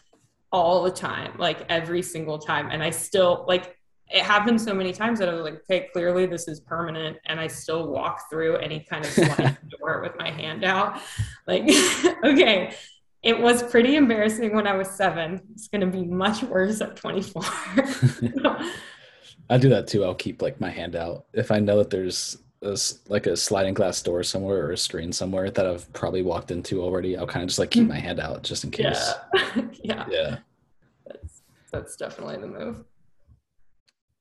all 0.51 0.83
the 0.83 0.91
time, 0.91 1.33
like 1.39 1.67
every 1.69 2.03
single 2.03 2.39
time. 2.39 2.69
And 2.71 2.83
I 2.83 2.91
still 2.91 3.45
like 3.47 3.77
it 4.11 4.23
happened 4.23 4.61
so 4.61 4.75
many 4.75 4.93
times 4.93 5.19
that 5.19 5.29
I 5.29 5.35
was 5.35 5.45
like, 5.45 5.61
okay, 5.63 5.89
clearly 5.93 6.27
this 6.27 6.47
is 6.47 6.61
permanent. 6.61 7.17
And 7.27 7.41
I 7.41 7.47
still 7.47 7.89
walk 7.89 8.31
through 8.31 8.57
any 8.57 8.81
kind 8.81 9.05
of 9.05 9.15
door 9.81 10.03
with 10.03 10.13
my 10.19 10.31
hand 10.31 10.65
out. 10.65 11.01
Like, 11.47 11.63
okay, 12.25 12.75
it 13.23 13.39
was 13.39 13.63
pretty 13.63 13.97
embarrassing 13.97 14.55
when 14.55 14.67
I 14.67 14.75
was 14.77 14.91
seven. 14.91 15.41
It's 15.55 15.69
gonna 15.69 15.87
be 15.87 16.05
much 16.05 16.43
worse 16.43 16.81
at 16.81 16.97
24. 16.97 17.43
I 19.51 19.59
do 19.59 19.69
that 19.71 19.89
too. 19.89 20.05
I'll 20.05 20.15
keep 20.15 20.43
like 20.43 20.61
my 20.61 20.71
hand 20.71 20.95
out 20.95 21.27
if 21.33 21.51
I 21.51 21.59
know 21.59 21.79
that 21.79 21.91
there's 21.91 22.39
a 22.65 22.77
like 23.11 23.27
a 23.27 23.37
sliding 23.37 23.75
glass 23.75 24.03
door 24.03 24.23
somewhere 24.23 24.67
or 24.67 24.73
a 24.73 24.79
screen 24.79 25.13
somewhere 25.13 25.51
that 25.51 25.67
I've 25.67 25.91
probably 25.93 26.23
walked 26.23 26.51
into 26.51 26.83
already. 26.83 27.17
I'll 27.17 27.27
kind 27.27 27.43
of 27.43 27.49
just 27.49 27.59
like 27.59 27.71
keep 27.71 27.85
hmm. 27.85 27.91
my 27.91 27.99
hand 27.99 28.21
out 28.21 28.43
just 28.43 28.65
in 28.65 28.71
case. 28.71 29.13
yeah. 29.35 29.63
yeah. 29.83 30.07
Yeah. 30.11 30.37
That's 31.07 31.43
that's 31.71 31.97
definitely 31.97 32.39
the 32.39 32.47
move. 32.47 32.85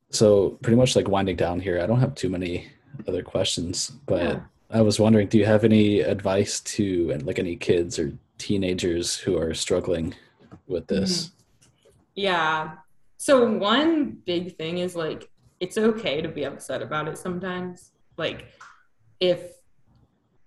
So 0.09 0.51
pretty 0.61 0.77
much 0.77 0.95
like 0.95 1.07
winding 1.07 1.37
down 1.37 1.59
here. 1.59 1.81
I 1.81 1.87
don't 1.87 1.99
have 1.99 2.13
too 2.13 2.29
many 2.29 2.67
other 3.07 3.23
questions, 3.23 3.91
but 4.05 4.21
Yeah. 4.21 4.39
I 4.69 4.81
was 4.81 4.99
wondering, 4.99 5.27
do 5.27 5.37
you 5.37 5.45
have 5.45 5.63
any 5.63 6.01
advice 6.01 6.59
to 6.61 7.11
and 7.11 7.25
like 7.25 7.39
any 7.39 7.55
kids 7.55 7.97
or 7.97 8.13
teenagers 8.37 9.15
who 9.15 9.37
are 9.37 9.53
struggling 9.53 10.15
with 10.67 10.87
mm-hmm. 10.87 11.01
this? 11.01 11.31
Yeah. 12.15 12.73
So 13.17 13.49
one 13.49 14.17
big 14.25 14.57
thing 14.57 14.79
is 14.79 14.95
like 14.95 15.29
it's 15.59 15.77
okay 15.77 16.21
to 16.21 16.27
be 16.27 16.43
upset 16.43 16.81
about 16.81 17.07
it 17.07 17.17
sometimes. 17.17 17.92
Like 18.17 18.45
if 19.19 19.41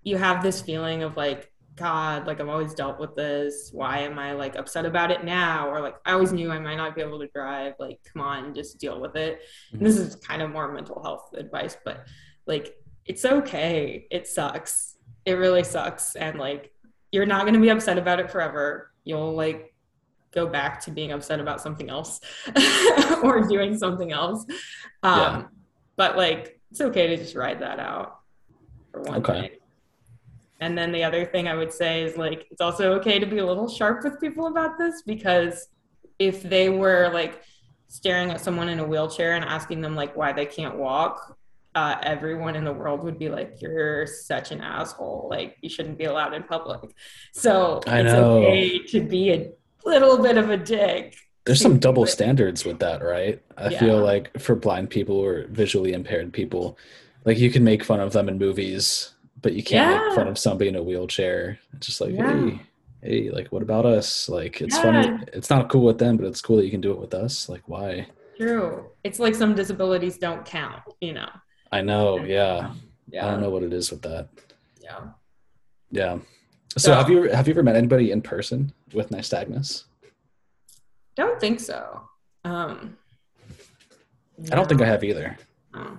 you 0.03 0.17
have 0.17 0.41
this 0.43 0.61
feeling 0.61 1.03
of 1.03 1.17
like 1.17 1.51
god, 1.75 2.25
like 2.25 2.41
I've 2.41 2.49
always 2.49 2.73
dealt 2.73 2.99
with 2.99 3.15
this, 3.15 3.69
why 3.71 3.99
am 3.99 4.17
I 4.17 4.33
like 4.33 4.55
upset 4.55 4.85
about 4.85 5.11
it 5.11 5.23
now 5.23 5.69
or 5.69 5.81
like 5.81 5.95
I 6.05 6.13
always 6.13 6.33
knew 6.33 6.51
I 6.51 6.59
might 6.59 6.75
not 6.75 6.95
be 6.95 7.01
able 7.01 7.19
to 7.19 7.27
drive, 7.27 7.73
like 7.79 7.99
come 8.11 8.21
on, 8.21 8.53
just 8.53 8.79
deal 8.79 8.99
with 8.99 9.15
it. 9.15 9.41
And 9.71 9.81
this 9.81 9.97
is 9.97 10.15
kind 10.15 10.41
of 10.41 10.51
more 10.51 10.71
mental 10.71 11.01
health 11.01 11.33
advice, 11.33 11.77
but 11.83 12.07
like 12.45 12.75
it's 13.05 13.25
okay. 13.25 14.07
It 14.11 14.27
sucks. 14.27 14.97
It 15.25 15.33
really 15.33 15.63
sucks 15.63 16.15
and 16.15 16.39
like 16.39 16.71
you're 17.11 17.25
not 17.25 17.41
going 17.41 17.53
to 17.53 17.59
be 17.59 17.69
upset 17.69 17.97
about 17.97 18.19
it 18.19 18.29
forever. 18.31 18.91
You'll 19.03 19.33
like 19.33 19.73
go 20.31 20.45
back 20.47 20.81
to 20.81 20.91
being 20.91 21.11
upset 21.11 21.39
about 21.39 21.61
something 21.61 21.89
else 21.89 22.19
or 23.23 23.41
doing 23.47 23.77
something 23.77 24.11
else. 24.11 24.45
Um, 25.03 25.19
yeah. 25.19 25.43
But 25.95 26.17
like, 26.17 26.56
it's 26.71 26.81
okay 26.81 27.07
to 27.07 27.17
just 27.17 27.35
ride 27.35 27.61
that 27.61 27.79
out 27.79 28.19
for 28.91 29.01
one 29.01 29.17
okay. 29.17 29.41
thing. 29.41 29.51
And 30.59 30.77
then 30.77 30.91
the 30.91 31.03
other 31.03 31.25
thing 31.25 31.47
I 31.47 31.55
would 31.55 31.71
say 31.71 32.03
is 32.03 32.17
like, 32.17 32.47
it's 32.49 32.61
also 32.61 32.93
okay 32.93 33.19
to 33.19 33.25
be 33.25 33.37
a 33.37 33.45
little 33.45 33.67
sharp 33.67 34.03
with 34.03 34.19
people 34.19 34.47
about 34.47 34.77
this 34.77 35.03
because 35.03 35.67
if 36.17 36.41
they 36.41 36.69
were 36.69 37.09
like 37.13 37.43
staring 37.87 38.31
at 38.31 38.41
someone 38.41 38.69
in 38.69 38.79
a 38.79 38.85
wheelchair 38.85 39.35
and 39.35 39.45
asking 39.45 39.81
them 39.81 39.95
like 39.95 40.15
why 40.15 40.33
they 40.33 40.45
can't 40.45 40.75
walk, 40.75 41.37
uh, 41.75 41.95
everyone 42.01 42.55
in 42.55 42.63
the 42.63 42.73
world 42.73 43.03
would 43.03 43.19
be 43.19 43.29
like, 43.29 43.61
"You're 43.61 44.07
such 44.07 44.51
an 44.51 44.61
asshole! 44.61 45.27
Like 45.29 45.57
you 45.61 45.69
shouldn't 45.69 45.99
be 45.99 46.05
allowed 46.05 46.33
in 46.33 46.41
public." 46.41 46.79
So 47.33 47.81
I 47.85 48.01
it's 48.01 48.13
know. 48.13 48.37
okay 48.37 48.79
to 48.79 49.01
be 49.01 49.31
a 49.31 49.51
little 49.85 50.17
bit 50.17 50.39
of 50.39 50.49
a 50.49 50.57
dick. 50.57 51.15
There's 51.47 51.61
some 51.61 51.79
double 51.79 52.05
standards 52.05 52.65
with 52.65 52.79
that, 52.79 53.01
right? 53.01 53.41
I 53.57 53.69
yeah. 53.69 53.79
feel 53.79 53.99
like 53.99 54.37
for 54.37 54.53
blind 54.53 54.89
people 54.89 55.15
or 55.15 55.47
visually 55.47 55.93
impaired 55.93 56.33
people, 56.33 56.77
like 57.23 57.39
you 57.39 57.49
can 57.49 57.63
make 57.63 57.83
fun 57.83 58.01
of 58.01 58.11
them 58.11 58.27
in 58.27 58.37
movies, 58.37 59.13
but 59.41 59.53
you 59.53 59.63
can't 59.63 59.89
yeah. 59.89 60.07
make 60.07 60.15
fun 60.15 60.27
of 60.27 60.37
somebody 60.37 60.67
in 60.69 60.75
a 60.75 60.83
wheelchair. 60.83 61.57
It's 61.73 61.87
just 61.87 62.01
like, 62.01 62.11
yeah. 62.11 62.33
hey, 62.33 62.61
hey, 63.01 63.29
like 63.29 63.47
what 63.47 63.61
about 63.61 63.85
us? 63.85 64.27
Like 64.27 64.61
it's 64.61 64.77
funny. 64.77 65.17
It's 65.31 65.49
not 65.49 65.69
cool 65.69 65.83
with 65.83 65.99
them, 65.99 66.17
but 66.17 66.25
it's 66.25 66.41
cool 66.41 66.57
that 66.57 66.65
you 66.65 66.71
can 66.71 66.81
do 66.81 66.91
it 66.91 66.99
with 66.99 67.13
us. 67.13 67.47
Like 67.47 67.63
why? 67.67 68.07
True. 68.37 68.89
It's 69.05 69.19
like 69.19 69.33
some 69.33 69.55
disabilities 69.55 70.17
don't 70.17 70.45
count, 70.45 70.83
you 70.99 71.13
know. 71.13 71.29
I 71.71 71.81
know, 71.81 72.23
yeah. 72.23 72.73
Yeah. 73.09 73.25
I 73.25 73.31
don't 73.31 73.41
know 73.41 73.49
what 73.49 73.63
it 73.63 73.71
is 73.71 73.89
with 73.89 74.01
that. 74.01 74.27
Yeah. 74.83 74.99
Yeah. 75.91 76.19
So, 76.77 76.91
so 76.91 76.93
have 76.93 77.09
you 77.09 77.23
have 77.29 77.47
you 77.47 77.53
ever 77.53 77.63
met 77.63 77.75
anybody 77.75 78.11
in 78.11 78.21
person 78.21 78.73
with 78.93 79.09
nystagmus? 79.09 79.85
Don't 81.17 81.39
think 81.39 81.59
so. 81.59 82.03
Um, 82.45 82.95
no. 84.37 84.49
I 84.51 84.55
don't 84.55 84.69
think 84.69 84.81
I 84.81 84.85
have 84.85 85.03
either. 85.03 85.35
Oh. 85.73 85.97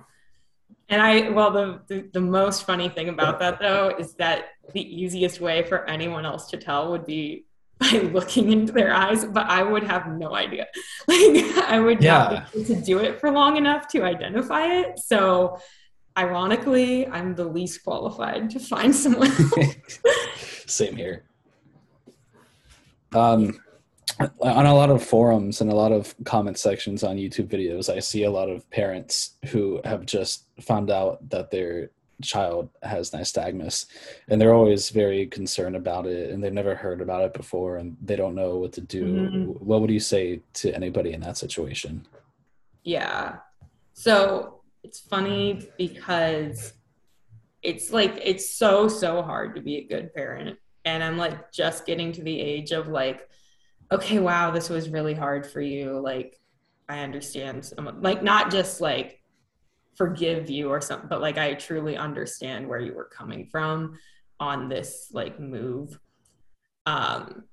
And 0.87 1.01
I, 1.01 1.29
well, 1.29 1.51
the, 1.51 1.81
the, 1.87 2.09
the 2.13 2.21
most 2.21 2.65
funny 2.65 2.89
thing 2.89 3.09
about 3.09 3.39
that 3.39 3.59
though 3.59 3.93
is 3.99 4.15
that 4.15 4.45
the 4.73 4.81
easiest 4.81 5.41
way 5.41 5.61
for 5.61 5.87
anyone 5.87 6.25
else 6.25 6.49
to 6.51 6.57
tell 6.57 6.89
would 6.91 7.05
be 7.05 7.45
by 7.79 8.09
looking 8.13 8.51
into 8.51 8.73
their 8.73 8.93
eyes, 8.93 9.25
but 9.25 9.45
I 9.47 9.61
would 9.61 9.83
have 9.83 10.07
no 10.07 10.35
idea. 10.35 10.67
Like 11.07 11.57
I 11.69 11.79
would 11.79 12.01
yeah. 12.03 12.11
not 12.11 12.53
be 12.53 12.59
able 12.59 12.75
to 12.75 12.81
do 12.81 12.99
it 12.99 13.19
for 13.19 13.31
long 13.31 13.57
enough 13.57 13.87
to 13.89 14.03
identify 14.03 14.65
it. 14.65 14.99
So 14.99 15.59
ironically, 16.17 17.07
I'm 17.07 17.35
the 17.35 17.45
least 17.45 17.83
qualified 17.83 18.49
to 18.51 18.59
find 18.59 18.95
someone. 18.95 19.31
Same 20.35 20.95
here. 20.95 21.23
Um, 23.13 23.59
on 24.19 24.65
a 24.65 24.73
lot 24.73 24.89
of 24.89 25.03
forums 25.03 25.61
and 25.61 25.71
a 25.71 25.75
lot 25.75 25.91
of 25.91 26.13
comment 26.25 26.57
sections 26.57 27.03
on 27.03 27.17
YouTube 27.17 27.47
videos, 27.47 27.93
I 27.93 27.99
see 27.99 28.23
a 28.23 28.31
lot 28.31 28.49
of 28.49 28.69
parents 28.69 29.35
who 29.47 29.81
have 29.85 30.05
just 30.05 30.45
found 30.59 30.91
out 30.91 31.29
that 31.29 31.51
their 31.51 31.89
child 32.21 32.69
has 32.83 33.11
nystagmus 33.11 33.85
and 34.27 34.41
they're 34.41 34.53
always 34.53 34.89
very 34.89 35.25
concerned 35.25 35.75
about 35.75 36.05
it 36.05 36.31
and 36.31 36.43
they've 36.43 36.51
never 36.51 36.75
heard 36.75 36.99
about 36.99 37.23
it 37.23 37.33
before 37.33 37.77
and 37.77 37.95
they 38.01 38.17
don't 38.17 38.35
know 38.35 38.57
what 38.57 38.73
to 38.73 38.81
do. 38.81 39.05
Mm-hmm. 39.05 39.43
What 39.65 39.81
would 39.81 39.89
you 39.89 40.01
say 40.01 40.41
to 40.55 40.73
anybody 40.73 41.13
in 41.13 41.21
that 41.21 41.37
situation? 41.37 42.05
Yeah. 42.83 43.37
So 43.93 44.61
it's 44.83 44.99
funny 44.99 45.69
because 45.77 46.73
it's 47.61 47.91
like 47.91 48.19
it's 48.23 48.49
so 48.49 48.87
so 48.87 49.21
hard 49.21 49.55
to 49.55 49.61
be 49.61 49.77
a 49.77 49.83
good 49.83 50.13
parent 50.13 50.57
and 50.85 51.03
i'm 51.03 51.17
like 51.17 51.51
just 51.51 51.85
getting 51.85 52.11
to 52.11 52.21
the 52.23 52.39
age 52.39 52.71
of 52.71 52.87
like 52.87 53.29
okay 53.91 54.19
wow 54.19 54.51
this 54.51 54.69
was 54.69 54.89
really 54.89 55.13
hard 55.13 55.45
for 55.45 55.61
you 55.61 55.99
like 55.99 56.39
i 56.87 56.99
understand 56.99 57.63
some, 57.63 57.99
like 58.01 58.23
not 58.23 58.51
just 58.51 58.81
like 58.81 59.21
forgive 59.95 60.49
you 60.49 60.69
or 60.69 60.79
something 60.79 61.09
but 61.09 61.21
like 61.21 61.37
i 61.37 61.53
truly 61.53 61.97
understand 61.97 62.67
where 62.67 62.79
you 62.79 62.93
were 62.93 63.09
coming 63.11 63.45
from 63.45 63.97
on 64.39 64.69
this 64.69 65.09
like 65.13 65.39
move 65.39 65.99
um 66.85 67.43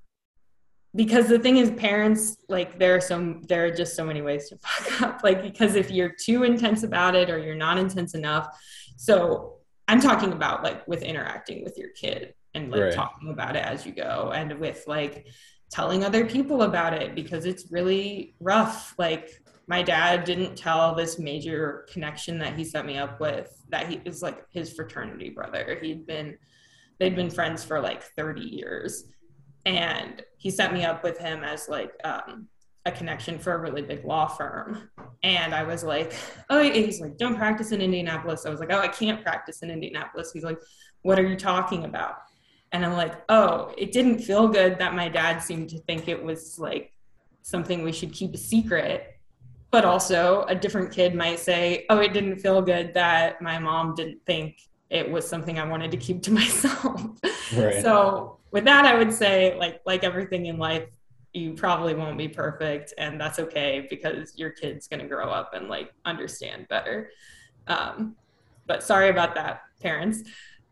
because 0.95 1.27
the 1.27 1.37
thing 1.37 1.57
is 1.57 1.69
parents 1.71 2.37
like 2.47 2.79
there 2.79 2.95
are 2.95 3.01
some 3.01 3.41
there 3.43 3.65
are 3.65 3.71
just 3.71 3.95
so 3.95 4.05
many 4.05 4.21
ways 4.21 4.49
to 4.49 4.57
fuck 4.61 5.01
up 5.01 5.23
like 5.23 5.41
because 5.41 5.75
if 5.75 5.91
you're 5.91 6.13
too 6.19 6.43
intense 6.43 6.83
about 6.83 7.15
it 7.15 7.29
or 7.29 7.37
you're 7.37 7.55
not 7.55 7.77
intense 7.77 8.13
enough 8.13 8.47
so 8.95 9.57
i'm 9.87 9.99
talking 9.99 10.31
about 10.31 10.63
like 10.63 10.87
with 10.87 11.01
interacting 11.01 11.63
with 11.63 11.77
your 11.77 11.89
kid 11.89 12.33
and 12.53 12.71
like 12.71 12.81
right. 12.81 12.93
talking 12.93 13.29
about 13.29 13.55
it 13.55 13.63
as 13.63 13.85
you 13.85 13.91
go 13.91 14.31
and 14.33 14.57
with 14.59 14.83
like 14.87 15.27
telling 15.69 16.03
other 16.03 16.25
people 16.25 16.63
about 16.63 16.93
it 16.93 17.15
because 17.15 17.45
it's 17.45 17.71
really 17.71 18.35
rough. 18.39 18.93
Like 18.97 19.41
my 19.67 19.83
dad 19.83 20.23
didn't 20.23 20.55
tell 20.55 20.95
this 20.95 21.19
major 21.19 21.85
connection 21.91 22.39
that 22.39 22.55
he 22.55 22.63
set 22.63 22.85
me 22.85 22.97
up 22.97 23.19
with 23.19 23.63
that 23.69 23.87
he 23.89 24.01
was 24.05 24.21
like 24.21 24.45
his 24.49 24.73
fraternity 24.73 25.29
brother. 25.29 25.77
He'd 25.81 26.07
been 26.07 26.37
they'd 26.99 27.15
been 27.15 27.29
friends 27.29 27.63
for 27.63 27.79
like 27.79 28.01
30 28.01 28.41
years. 28.41 29.05
And 29.65 30.23
he 30.37 30.49
set 30.49 30.73
me 30.73 30.85
up 30.85 31.03
with 31.03 31.19
him 31.19 31.43
as 31.43 31.67
like 31.67 31.91
um, 32.05 32.47
a 32.85 32.91
connection 32.91 33.37
for 33.37 33.53
a 33.53 33.59
really 33.59 33.81
big 33.81 34.05
law 34.05 34.27
firm. 34.27 34.89
And 35.23 35.53
i 35.53 35.63
was 35.63 35.83
like 35.83 36.13
oh 36.49 36.61
he's 36.63 37.01
like 37.01 37.17
don't 37.17 37.35
practice 37.35 37.73
in 37.73 37.81
indianapolis. 37.81 38.45
I 38.45 38.49
was 38.49 38.61
like 38.61 38.71
oh 38.71 38.79
i 38.79 38.87
can't 38.87 39.21
practice 39.21 39.61
in 39.63 39.69
indianapolis. 39.69 40.31
He's 40.31 40.43
like 40.43 40.59
what 41.01 41.19
are 41.19 41.27
you 41.27 41.35
talking 41.35 41.83
about 41.83 42.15
and 42.71 42.85
i'm 42.85 42.93
like 42.93 43.13
oh 43.29 43.73
it 43.77 43.91
didn't 43.91 44.19
feel 44.19 44.47
good 44.47 44.77
that 44.77 44.93
my 44.93 45.07
dad 45.07 45.39
seemed 45.39 45.69
to 45.69 45.79
think 45.79 46.07
it 46.07 46.21
was 46.21 46.59
like 46.59 46.93
something 47.47 47.81
we 47.81 47.93
should 47.93 48.11
keep 48.11 48.33
a 48.33 48.37
secret. 48.37 49.13
But 49.71 49.85
also 49.85 50.45
a 50.49 50.55
different 50.55 50.91
kid 50.91 51.15
might 51.15 51.39
say 51.39 51.85
oh 51.89 51.99
it 51.99 52.13
didn't 52.13 52.39
feel 52.39 52.61
good 52.61 52.93
that 52.93 53.41
my 53.41 53.59
mom 53.59 53.95
didn't 53.95 54.25
think 54.25 54.61
it 54.89 55.09
was 55.11 55.27
something 55.27 55.59
i 55.59 55.67
wanted 55.67 55.91
to 55.91 55.97
keep 55.97 56.21
to 56.23 56.31
myself. 56.41 57.01
Right. 57.55 57.81
so 57.81 58.37
with 58.51 58.63
that 58.63 58.85
i 58.85 58.95
would 58.95 59.13
say 59.13 59.57
like 59.57 59.81
like 59.85 60.05
everything 60.05 60.45
in 60.45 60.57
life 60.57 60.87
you 61.33 61.53
probably 61.53 61.93
won't 61.95 62.17
be 62.17 62.29
perfect 62.29 62.93
and 62.97 63.19
that's 63.19 63.39
okay 63.39 63.85
because 63.89 64.37
your 64.37 64.51
kid's 64.51 64.87
going 64.87 65.01
to 65.01 65.07
grow 65.07 65.29
up 65.29 65.53
and 65.53 65.67
like 65.67 65.91
understand 66.05 66.67
better. 66.69 67.11
Um, 67.67 68.15
but 68.65 68.81
sorry 68.81 69.09
about 69.09 69.35
that 69.35 69.63
parents. 69.81 70.21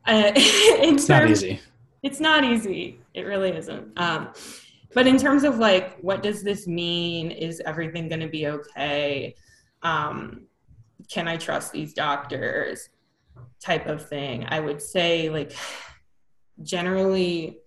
Uh, 0.07 0.31
it's 0.35 1.09
not 1.09 1.29
easy 1.29 1.59
it's 2.05 2.19
not 2.19 2.43
easy. 2.43 2.99
It 3.15 3.23
really 3.23 3.49
isn't. 3.49 3.91
Um, 3.97 4.29
but 4.93 5.07
in 5.07 5.17
terms 5.17 5.43
of 5.43 5.57
like 5.57 5.97
what 6.01 6.21
does 6.21 6.43
this 6.43 6.67
mean? 6.67 7.31
Is 7.31 7.61
everything 7.65 8.07
going 8.07 8.21
to 8.21 8.27
be 8.29 8.47
okay? 8.47 9.33
Um, 9.81 10.45
can 11.11 11.27
i 11.27 11.35
trust 11.35 11.71
these 11.71 11.93
doctors? 11.93 12.89
Type 13.59 13.87
of 13.87 14.07
thing. 14.07 14.45
I 14.47 14.59
would 14.59 14.81
say 14.81 15.29
like 15.29 15.53
generally 16.61 17.57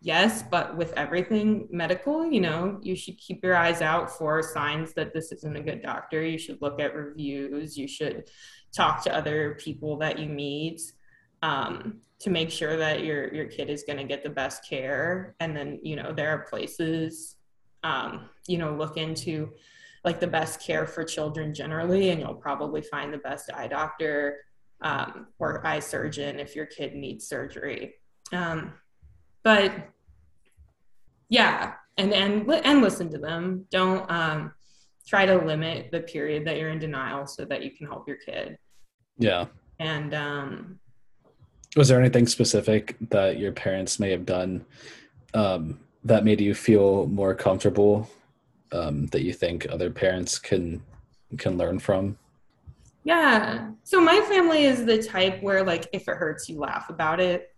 yes 0.00 0.44
but 0.48 0.76
with 0.76 0.92
everything 0.92 1.66
medical 1.72 2.24
you 2.30 2.40
know 2.40 2.78
you 2.82 2.94
should 2.94 3.18
keep 3.18 3.42
your 3.42 3.56
eyes 3.56 3.82
out 3.82 4.08
for 4.08 4.40
signs 4.40 4.92
that 4.94 5.12
this 5.12 5.32
isn't 5.32 5.56
a 5.56 5.62
good 5.62 5.82
doctor. 5.82 6.22
You 6.22 6.38
should 6.38 6.60
look 6.60 6.78
at 6.78 6.94
reviews. 6.94 7.76
You 7.78 7.88
should 7.88 8.28
talk 8.76 9.02
to 9.04 9.14
other 9.14 9.56
people 9.58 9.96
that 9.96 10.18
you 10.18 10.28
meet 10.28 10.82
um, 11.42 12.00
to 12.20 12.30
make 12.30 12.50
sure 12.50 12.76
that 12.76 13.04
your 13.04 13.32
your 13.32 13.46
kid 13.46 13.70
is 13.70 13.84
going 13.84 13.98
to 13.98 14.04
get 14.04 14.22
the 14.22 14.30
best 14.30 14.68
care. 14.68 15.34
And 15.40 15.56
then 15.56 15.78
you 15.82 15.96
know 15.96 16.12
there 16.12 16.30
are 16.30 16.46
places 16.50 17.36
um, 17.84 18.28
you 18.46 18.58
know 18.58 18.74
look 18.74 18.96
into 18.96 19.50
like 20.04 20.20
the 20.20 20.26
best 20.26 20.60
care 20.60 20.86
for 20.86 21.04
children 21.04 21.52
generally 21.52 22.10
and 22.10 22.20
you'll 22.20 22.34
probably 22.34 22.80
find 22.80 23.12
the 23.12 23.18
best 23.18 23.50
eye 23.52 23.66
doctor 23.66 24.38
um, 24.80 25.26
or 25.38 25.66
eye 25.66 25.80
surgeon 25.80 26.38
if 26.38 26.54
your 26.54 26.66
kid 26.66 26.94
needs 26.94 27.26
surgery. 27.26 27.94
Um, 28.32 28.74
but 29.42 29.72
yeah 31.28 31.74
and 31.98 32.14
and 32.14 32.50
and 32.50 32.80
listen 32.80 33.10
to 33.10 33.18
them. 33.18 33.66
Don't 33.70 34.10
um, 34.10 34.52
try 35.06 35.26
to 35.26 35.36
limit 35.36 35.90
the 35.90 36.00
period 36.00 36.46
that 36.46 36.56
you're 36.56 36.70
in 36.70 36.78
denial 36.78 37.26
so 37.26 37.44
that 37.44 37.62
you 37.62 37.70
can 37.70 37.86
help 37.86 38.06
your 38.06 38.18
kid. 38.18 38.56
Yeah. 39.18 39.46
And 39.80 40.14
um 40.14 40.78
was 41.76 41.88
there 41.88 42.00
anything 42.00 42.26
specific 42.26 42.96
that 43.10 43.38
your 43.38 43.52
parents 43.52 44.00
may 44.00 44.10
have 44.10 44.24
done 44.24 44.64
um, 45.34 45.78
that 46.04 46.24
made 46.24 46.40
you 46.40 46.54
feel 46.54 47.06
more 47.06 47.34
comfortable 47.34 48.08
um, 48.72 49.06
that 49.08 49.22
you 49.22 49.32
think 49.32 49.66
other 49.70 49.90
parents 49.90 50.38
can 50.38 50.82
can 51.36 51.58
learn 51.58 51.78
from? 51.78 52.16
Yeah. 53.04 53.70
So 53.84 54.00
my 54.00 54.20
family 54.28 54.64
is 54.64 54.84
the 54.84 55.02
type 55.02 55.42
where 55.42 55.62
like 55.62 55.88
if 55.92 56.08
it 56.08 56.16
hurts 56.16 56.48
you 56.48 56.58
laugh 56.58 56.90
about 56.90 57.20
it 57.20 57.54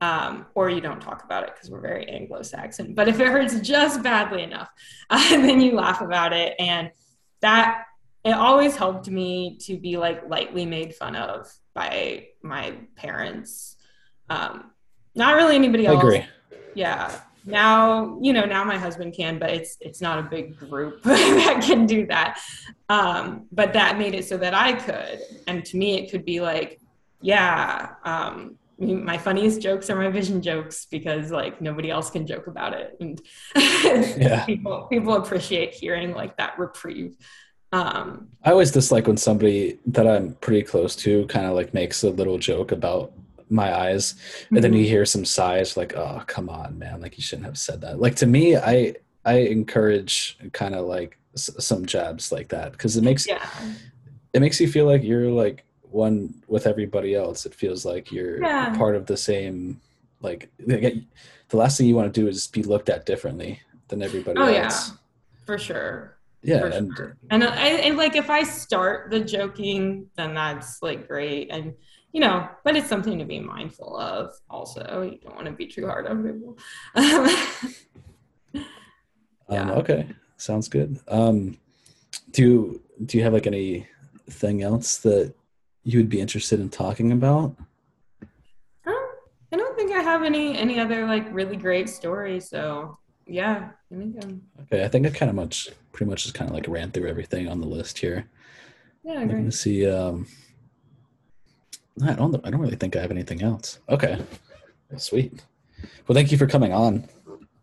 um, 0.00 0.46
or 0.54 0.68
you 0.68 0.80
don't 0.80 1.00
talk 1.00 1.24
about 1.24 1.44
it 1.44 1.54
because 1.54 1.70
we're 1.70 1.80
very 1.80 2.08
anglo-saxon. 2.08 2.94
But 2.94 3.08
if 3.08 3.20
it 3.20 3.28
hurts 3.28 3.60
just 3.60 4.02
badly 4.02 4.42
enough 4.42 4.68
uh, 5.10 5.30
then 5.30 5.60
you 5.60 5.72
laugh 5.74 6.00
about 6.00 6.32
it. 6.32 6.54
And 6.58 6.90
that 7.40 7.84
it 8.24 8.32
always 8.32 8.76
helped 8.76 9.08
me 9.08 9.56
to 9.62 9.76
be 9.76 9.96
like 9.96 10.28
lightly 10.28 10.64
made 10.66 10.94
fun 10.94 11.16
of 11.16 11.52
by 11.74 12.28
my 12.42 12.74
parents. 12.96 13.76
Um, 14.28 14.70
not 15.14 15.36
really 15.36 15.54
anybody 15.54 15.86
else. 15.86 15.96
I 15.96 16.06
agree. 16.06 16.24
Yeah. 16.74 17.20
now 17.44 18.18
you 18.22 18.32
know 18.32 18.44
now 18.44 18.64
my 18.64 18.78
husband 18.78 19.12
can 19.12 19.38
but 19.38 19.50
it's 19.50 19.76
it's 19.80 20.00
not 20.00 20.18
a 20.18 20.22
big 20.22 20.56
group 20.56 21.02
that 21.02 21.62
can 21.62 21.86
do 21.86 22.06
that 22.06 22.38
um, 22.88 23.46
but 23.50 23.72
that 23.72 23.98
made 23.98 24.14
it 24.14 24.24
so 24.24 24.36
that 24.36 24.54
i 24.54 24.72
could 24.72 25.20
and 25.48 25.64
to 25.64 25.76
me 25.76 25.98
it 25.98 26.10
could 26.10 26.24
be 26.24 26.40
like 26.40 26.80
yeah 27.20 27.94
um, 28.04 28.56
my 28.78 29.18
funniest 29.18 29.60
jokes 29.60 29.90
are 29.90 29.96
my 29.96 30.08
vision 30.08 30.40
jokes 30.40 30.86
because 30.90 31.30
like 31.30 31.60
nobody 31.60 31.90
else 31.90 32.10
can 32.10 32.26
joke 32.26 32.46
about 32.46 32.74
it 32.74 32.96
and 33.00 33.20
yeah. 33.56 34.44
people 34.44 34.86
people 34.90 35.14
appreciate 35.14 35.74
hearing 35.74 36.12
like 36.12 36.36
that 36.36 36.58
reprieve 36.58 37.16
um, 37.72 38.28
i 38.44 38.50
always 38.50 38.70
dislike 38.70 39.06
when 39.06 39.16
somebody 39.16 39.78
that 39.86 40.06
i'm 40.06 40.34
pretty 40.34 40.62
close 40.62 40.94
to 40.94 41.26
kind 41.26 41.46
of 41.46 41.54
like 41.54 41.74
makes 41.74 42.02
a 42.02 42.10
little 42.10 42.38
joke 42.38 42.72
about 42.72 43.12
my 43.52 43.76
eyes 43.76 44.12
and 44.12 44.20
mm-hmm. 44.20 44.62
then 44.62 44.72
you 44.72 44.80
mm-hmm. 44.80 44.88
hear 44.88 45.04
some 45.04 45.24
sighs 45.24 45.76
like 45.76 45.94
oh 45.94 46.22
come 46.26 46.48
on 46.48 46.78
man 46.78 47.00
like 47.00 47.16
you 47.16 47.22
shouldn't 47.22 47.46
have 47.46 47.58
said 47.58 47.80
that 47.80 48.00
like 48.00 48.16
to 48.16 48.26
me 48.26 48.56
i 48.56 48.94
i 49.24 49.34
encourage 49.34 50.38
kind 50.52 50.74
of 50.74 50.86
like 50.86 51.18
s- 51.34 51.50
some 51.58 51.84
jabs 51.84 52.32
like 52.32 52.48
that 52.48 52.72
because 52.72 52.96
it 52.96 53.04
makes 53.04 53.28
yeah. 53.28 53.46
it 54.32 54.40
makes 54.40 54.58
you 54.60 54.66
feel 54.66 54.86
like 54.86 55.02
you're 55.02 55.30
like 55.30 55.64
one 55.82 56.34
with 56.48 56.66
everybody 56.66 57.14
else 57.14 57.44
it 57.44 57.54
feels 57.54 57.84
like 57.84 58.10
you're 58.10 58.42
yeah. 58.42 58.74
part 58.76 58.96
of 58.96 59.04
the 59.04 59.16
same 59.16 59.78
like 60.22 60.50
the 60.58 61.04
last 61.52 61.76
thing 61.76 61.86
you 61.86 61.94
want 61.94 62.12
to 62.12 62.20
do 62.20 62.26
is 62.26 62.46
be 62.46 62.62
looked 62.62 62.88
at 62.88 63.04
differently 63.04 63.60
than 63.88 64.02
everybody 64.02 64.40
oh, 64.40 64.46
else 64.46 64.88
yeah 64.88 64.96
for 65.44 65.58
sure 65.58 66.16
yeah 66.42 66.66
and 66.66 66.92
sure. 66.96 67.16
and, 67.30 67.42
and 67.44 67.96
like 67.96 68.16
if 68.16 68.28
i 68.28 68.42
start 68.42 69.10
the 69.10 69.20
joking 69.20 70.06
then 70.16 70.34
that's 70.34 70.82
like 70.82 71.06
great 71.06 71.48
and 71.50 71.72
you 72.12 72.20
know, 72.20 72.48
but 72.62 72.76
it's 72.76 72.88
something 72.88 73.18
to 73.18 73.24
be 73.24 73.40
mindful 73.40 73.96
of 73.96 74.34
also. 74.50 75.02
You 75.02 75.18
don't 75.18 75.34
want 75.34 75.46
to 75.46 75.52
be 75.52 75.66
too 75.66 75.86
hard 75.86 76.06
on 76.06 76.22
people. 76.22 76.58
Um, 79.48 79.56
yeah. 79.56 79.72
Um, 79.72 79.78
okay. 79.80 80.08
Sounds 80.38 80.68
good. 80.68 80.98
Um, 81.08 81.58
do 82.30 82.42
you, 82.42 82.82
do 83.04 83.18
you 83.18 83.24
have 83.24 83.34
like 83.34 83.46
anything 83.46 84.62
else 84.62 84.98
that 84.98 85.34
you 85.82 85.98
would 85.98 86.08
be 86.08 86.20
interested 86.20 86.60
in 86.60 86.70
talking 86.70 87.12
about? 87.12 87.54
Um, 88.86 89.08
I 89.52 89.56
don't 89.56 89.76
think 89.76 89.92
I 89.92 90.00
have 90.00 90.22
any, 90.22 90.56
any 90.56 90.78
other 90.78 91.06
like 91.06 91.26
really 91.34 91.56
great 91.56 91.90
stories. 91.90 92.48
So 92.48 92.96
yeah, 93.26 93.70
I 93.92 93.96
think 93.96 94.16
I'm... 94.22 94.42
Okay. 94.62 94.84
I 94.84 94.88
think 94.88 95.06
I 95.06 95.10
kind 95.10 95.30
of 95.30 95.36
much, 95.36 95.68
pretty 95.92 96.10
much 96.10 96.22
just 96.24 96.34
kind 96.34 96.50
of 96.50 96.54
like 96.54 96.68
ran 96.68 96.90
through 96.90 97.08
everything 97.08 97.48
on 97.48 97.60
the 97.60 97.66
list 97.66 97.98
here. 97.98 98.28
Yeah. 99.04 99.20
I'm 99.20 99.28
going 99.28 99.46
to 99.46 99.52
see, 99.52 99.88
um, 99.88 100.26
I 102.02 102.14
don't. 102.14 102.34
I 102.46 102.50
don't 102.50 102.60
really 102.60 102.76
think 102.76 102.96
I 102.96 103.00
have 103.00 103.10
anything 103.10 103.42
else. 103.42 103.78
Okay, 103.88 104.18
sweet. 104.96 105.44
Well, 106.06 106.14
thank 106.14 106.32
you 106.32 106.38
for 106.38 106.46
coming 106.46 106.72
on. 106.72 107.06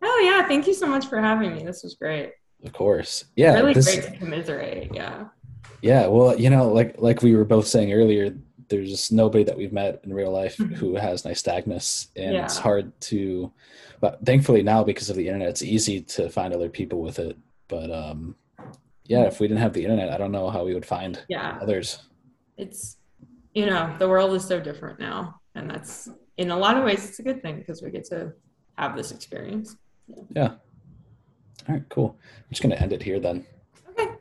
Oh 0.03 0.21
yeah, 0.23 0.47
thank 0.47 0.67
you 0.67 0.73
so 0.75 0.85
much 0.85 1.07
for 1.07 1.19
having 1.19 1.55
me. 1.55 1.63
This 1.63 1.81
was 1.81 1.95
great. 1.95 2.33
Of 2.63 2.71
course, 2.71 3.25
yeah. 3.35 3.55
Really 3.55 3.73
this, 3.73 3.85
great 3.91 4.03
to 4.05 4.17
commiserate. 4.17 4.91
Yeah. 4.93 5.25
Yeah, 5.81 6.05
well, 6.07 6.39
you 6.39 6.51
know, 6.51 6.71
like 6.71 7.01
like 7.01 7.23
we 7.23 7.35
were 7.35 7.43
both 7.43 7.67
saying 7.67 7.91
earlier, 7.91 8.35
there's 8.69 9.11
nobody 9.11 9.43
that 9.43 9.57
we've 9.57 9.73
met 9.73 10.01
in 10.03 10.13
real 10.13 10.31
life 10.31 10.57
mm-hmm. 10.57 10.75
who 10.75 10.95
has 10.95 11.23
nystagmus, 11.23 12.07
and 12.15 12.33
yeah. 12.33 12.45
it's 12.45 12.57
hard 12.57 12.91
to. 13.01 13.51
But 13.99 14.25
thankfully 14.25 14.63
now, 14.63 14.83
because 14.83 15.09
of 15.09 15.17
the 15.17 15.27
internet, 15.27 15.49
it's 15.49 15.61
easy 15.61 16.01
to 16.01 16.29
find 16.29 16.53
other 16.53 16.69
people 16.69 17.01
with 17.01 17.19
it. 17.19 17.37
But 17.67 17.91
um, 17.91 18.35
yeah, 19.05 19.23
if 19.23 19.39
we 19.39 19.47
didn't 19.47 19.61
have 19.61 19.73
the 19.73 19.83
internet, 19.83 20.09
I 20.09 20.17
don't 20.17 20.31
know 20.31 20.49
how 20.49 20.63
we 20.63 20.73
would 20.73 20.85
find 20.85 21.21
yeah. 21.27 21.57
others. 21.61 21.99
It's 22.57 22.97
you 23.53 23.65
know, 23.65 23.95
the 23.97 24.07
world 24.07 24.33
is 24.33 24.45
so 24.45 24.59
different 24.59 24.99
now. 24.99 25.39
And 25.55 25.69
that's, 25.69 26.09
in 26.37 26.51
a 26.51 26.57
lot 26.57 26.77
of 26.77 26.83
ways, 26.83 27.07
it's 27.07 27.19
a 27.19 27.23
good 27.23 27.41
thing 27.41 27.57
because 27.57 27.81
we 27.81 27.89
get 27.89 28.05
to 28.05 28.33
have 28.77 28.95
this 28.95 29.11
experience. 29.11 29.75
Yeah. 30.07 30.15
yeah. 30.35 30.47
All 31.67 31.75
right, 31.75 31.83
cool. 31.89 32.17
I'm 32.21 32.49
just 32.49 32.61
going 32.61 32.75
to 32.75 32.81
end 32.81 32.93
it 32.93 33.03
here 33.03 33.19
then. 33.19 33.45
Okay. 33.89 34.11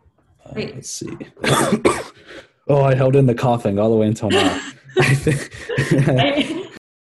Uh, 0.45 0.53
Great. 0.53 0.75
let's 0.75 0.91
see. 0.91 1.17
oh, 2.69 2.83
I 2.83 2.95
held 2.95 3.17
in 3.17 3.27
the 3.27 3.35
coughing 3.35 3.79
all 3.79 3.91
the 3.91 3.97
way 3.97 4.07
until 4.07 4.31
now. 4.31 4.61
I 4.99 5.15
think. 5.15 6.65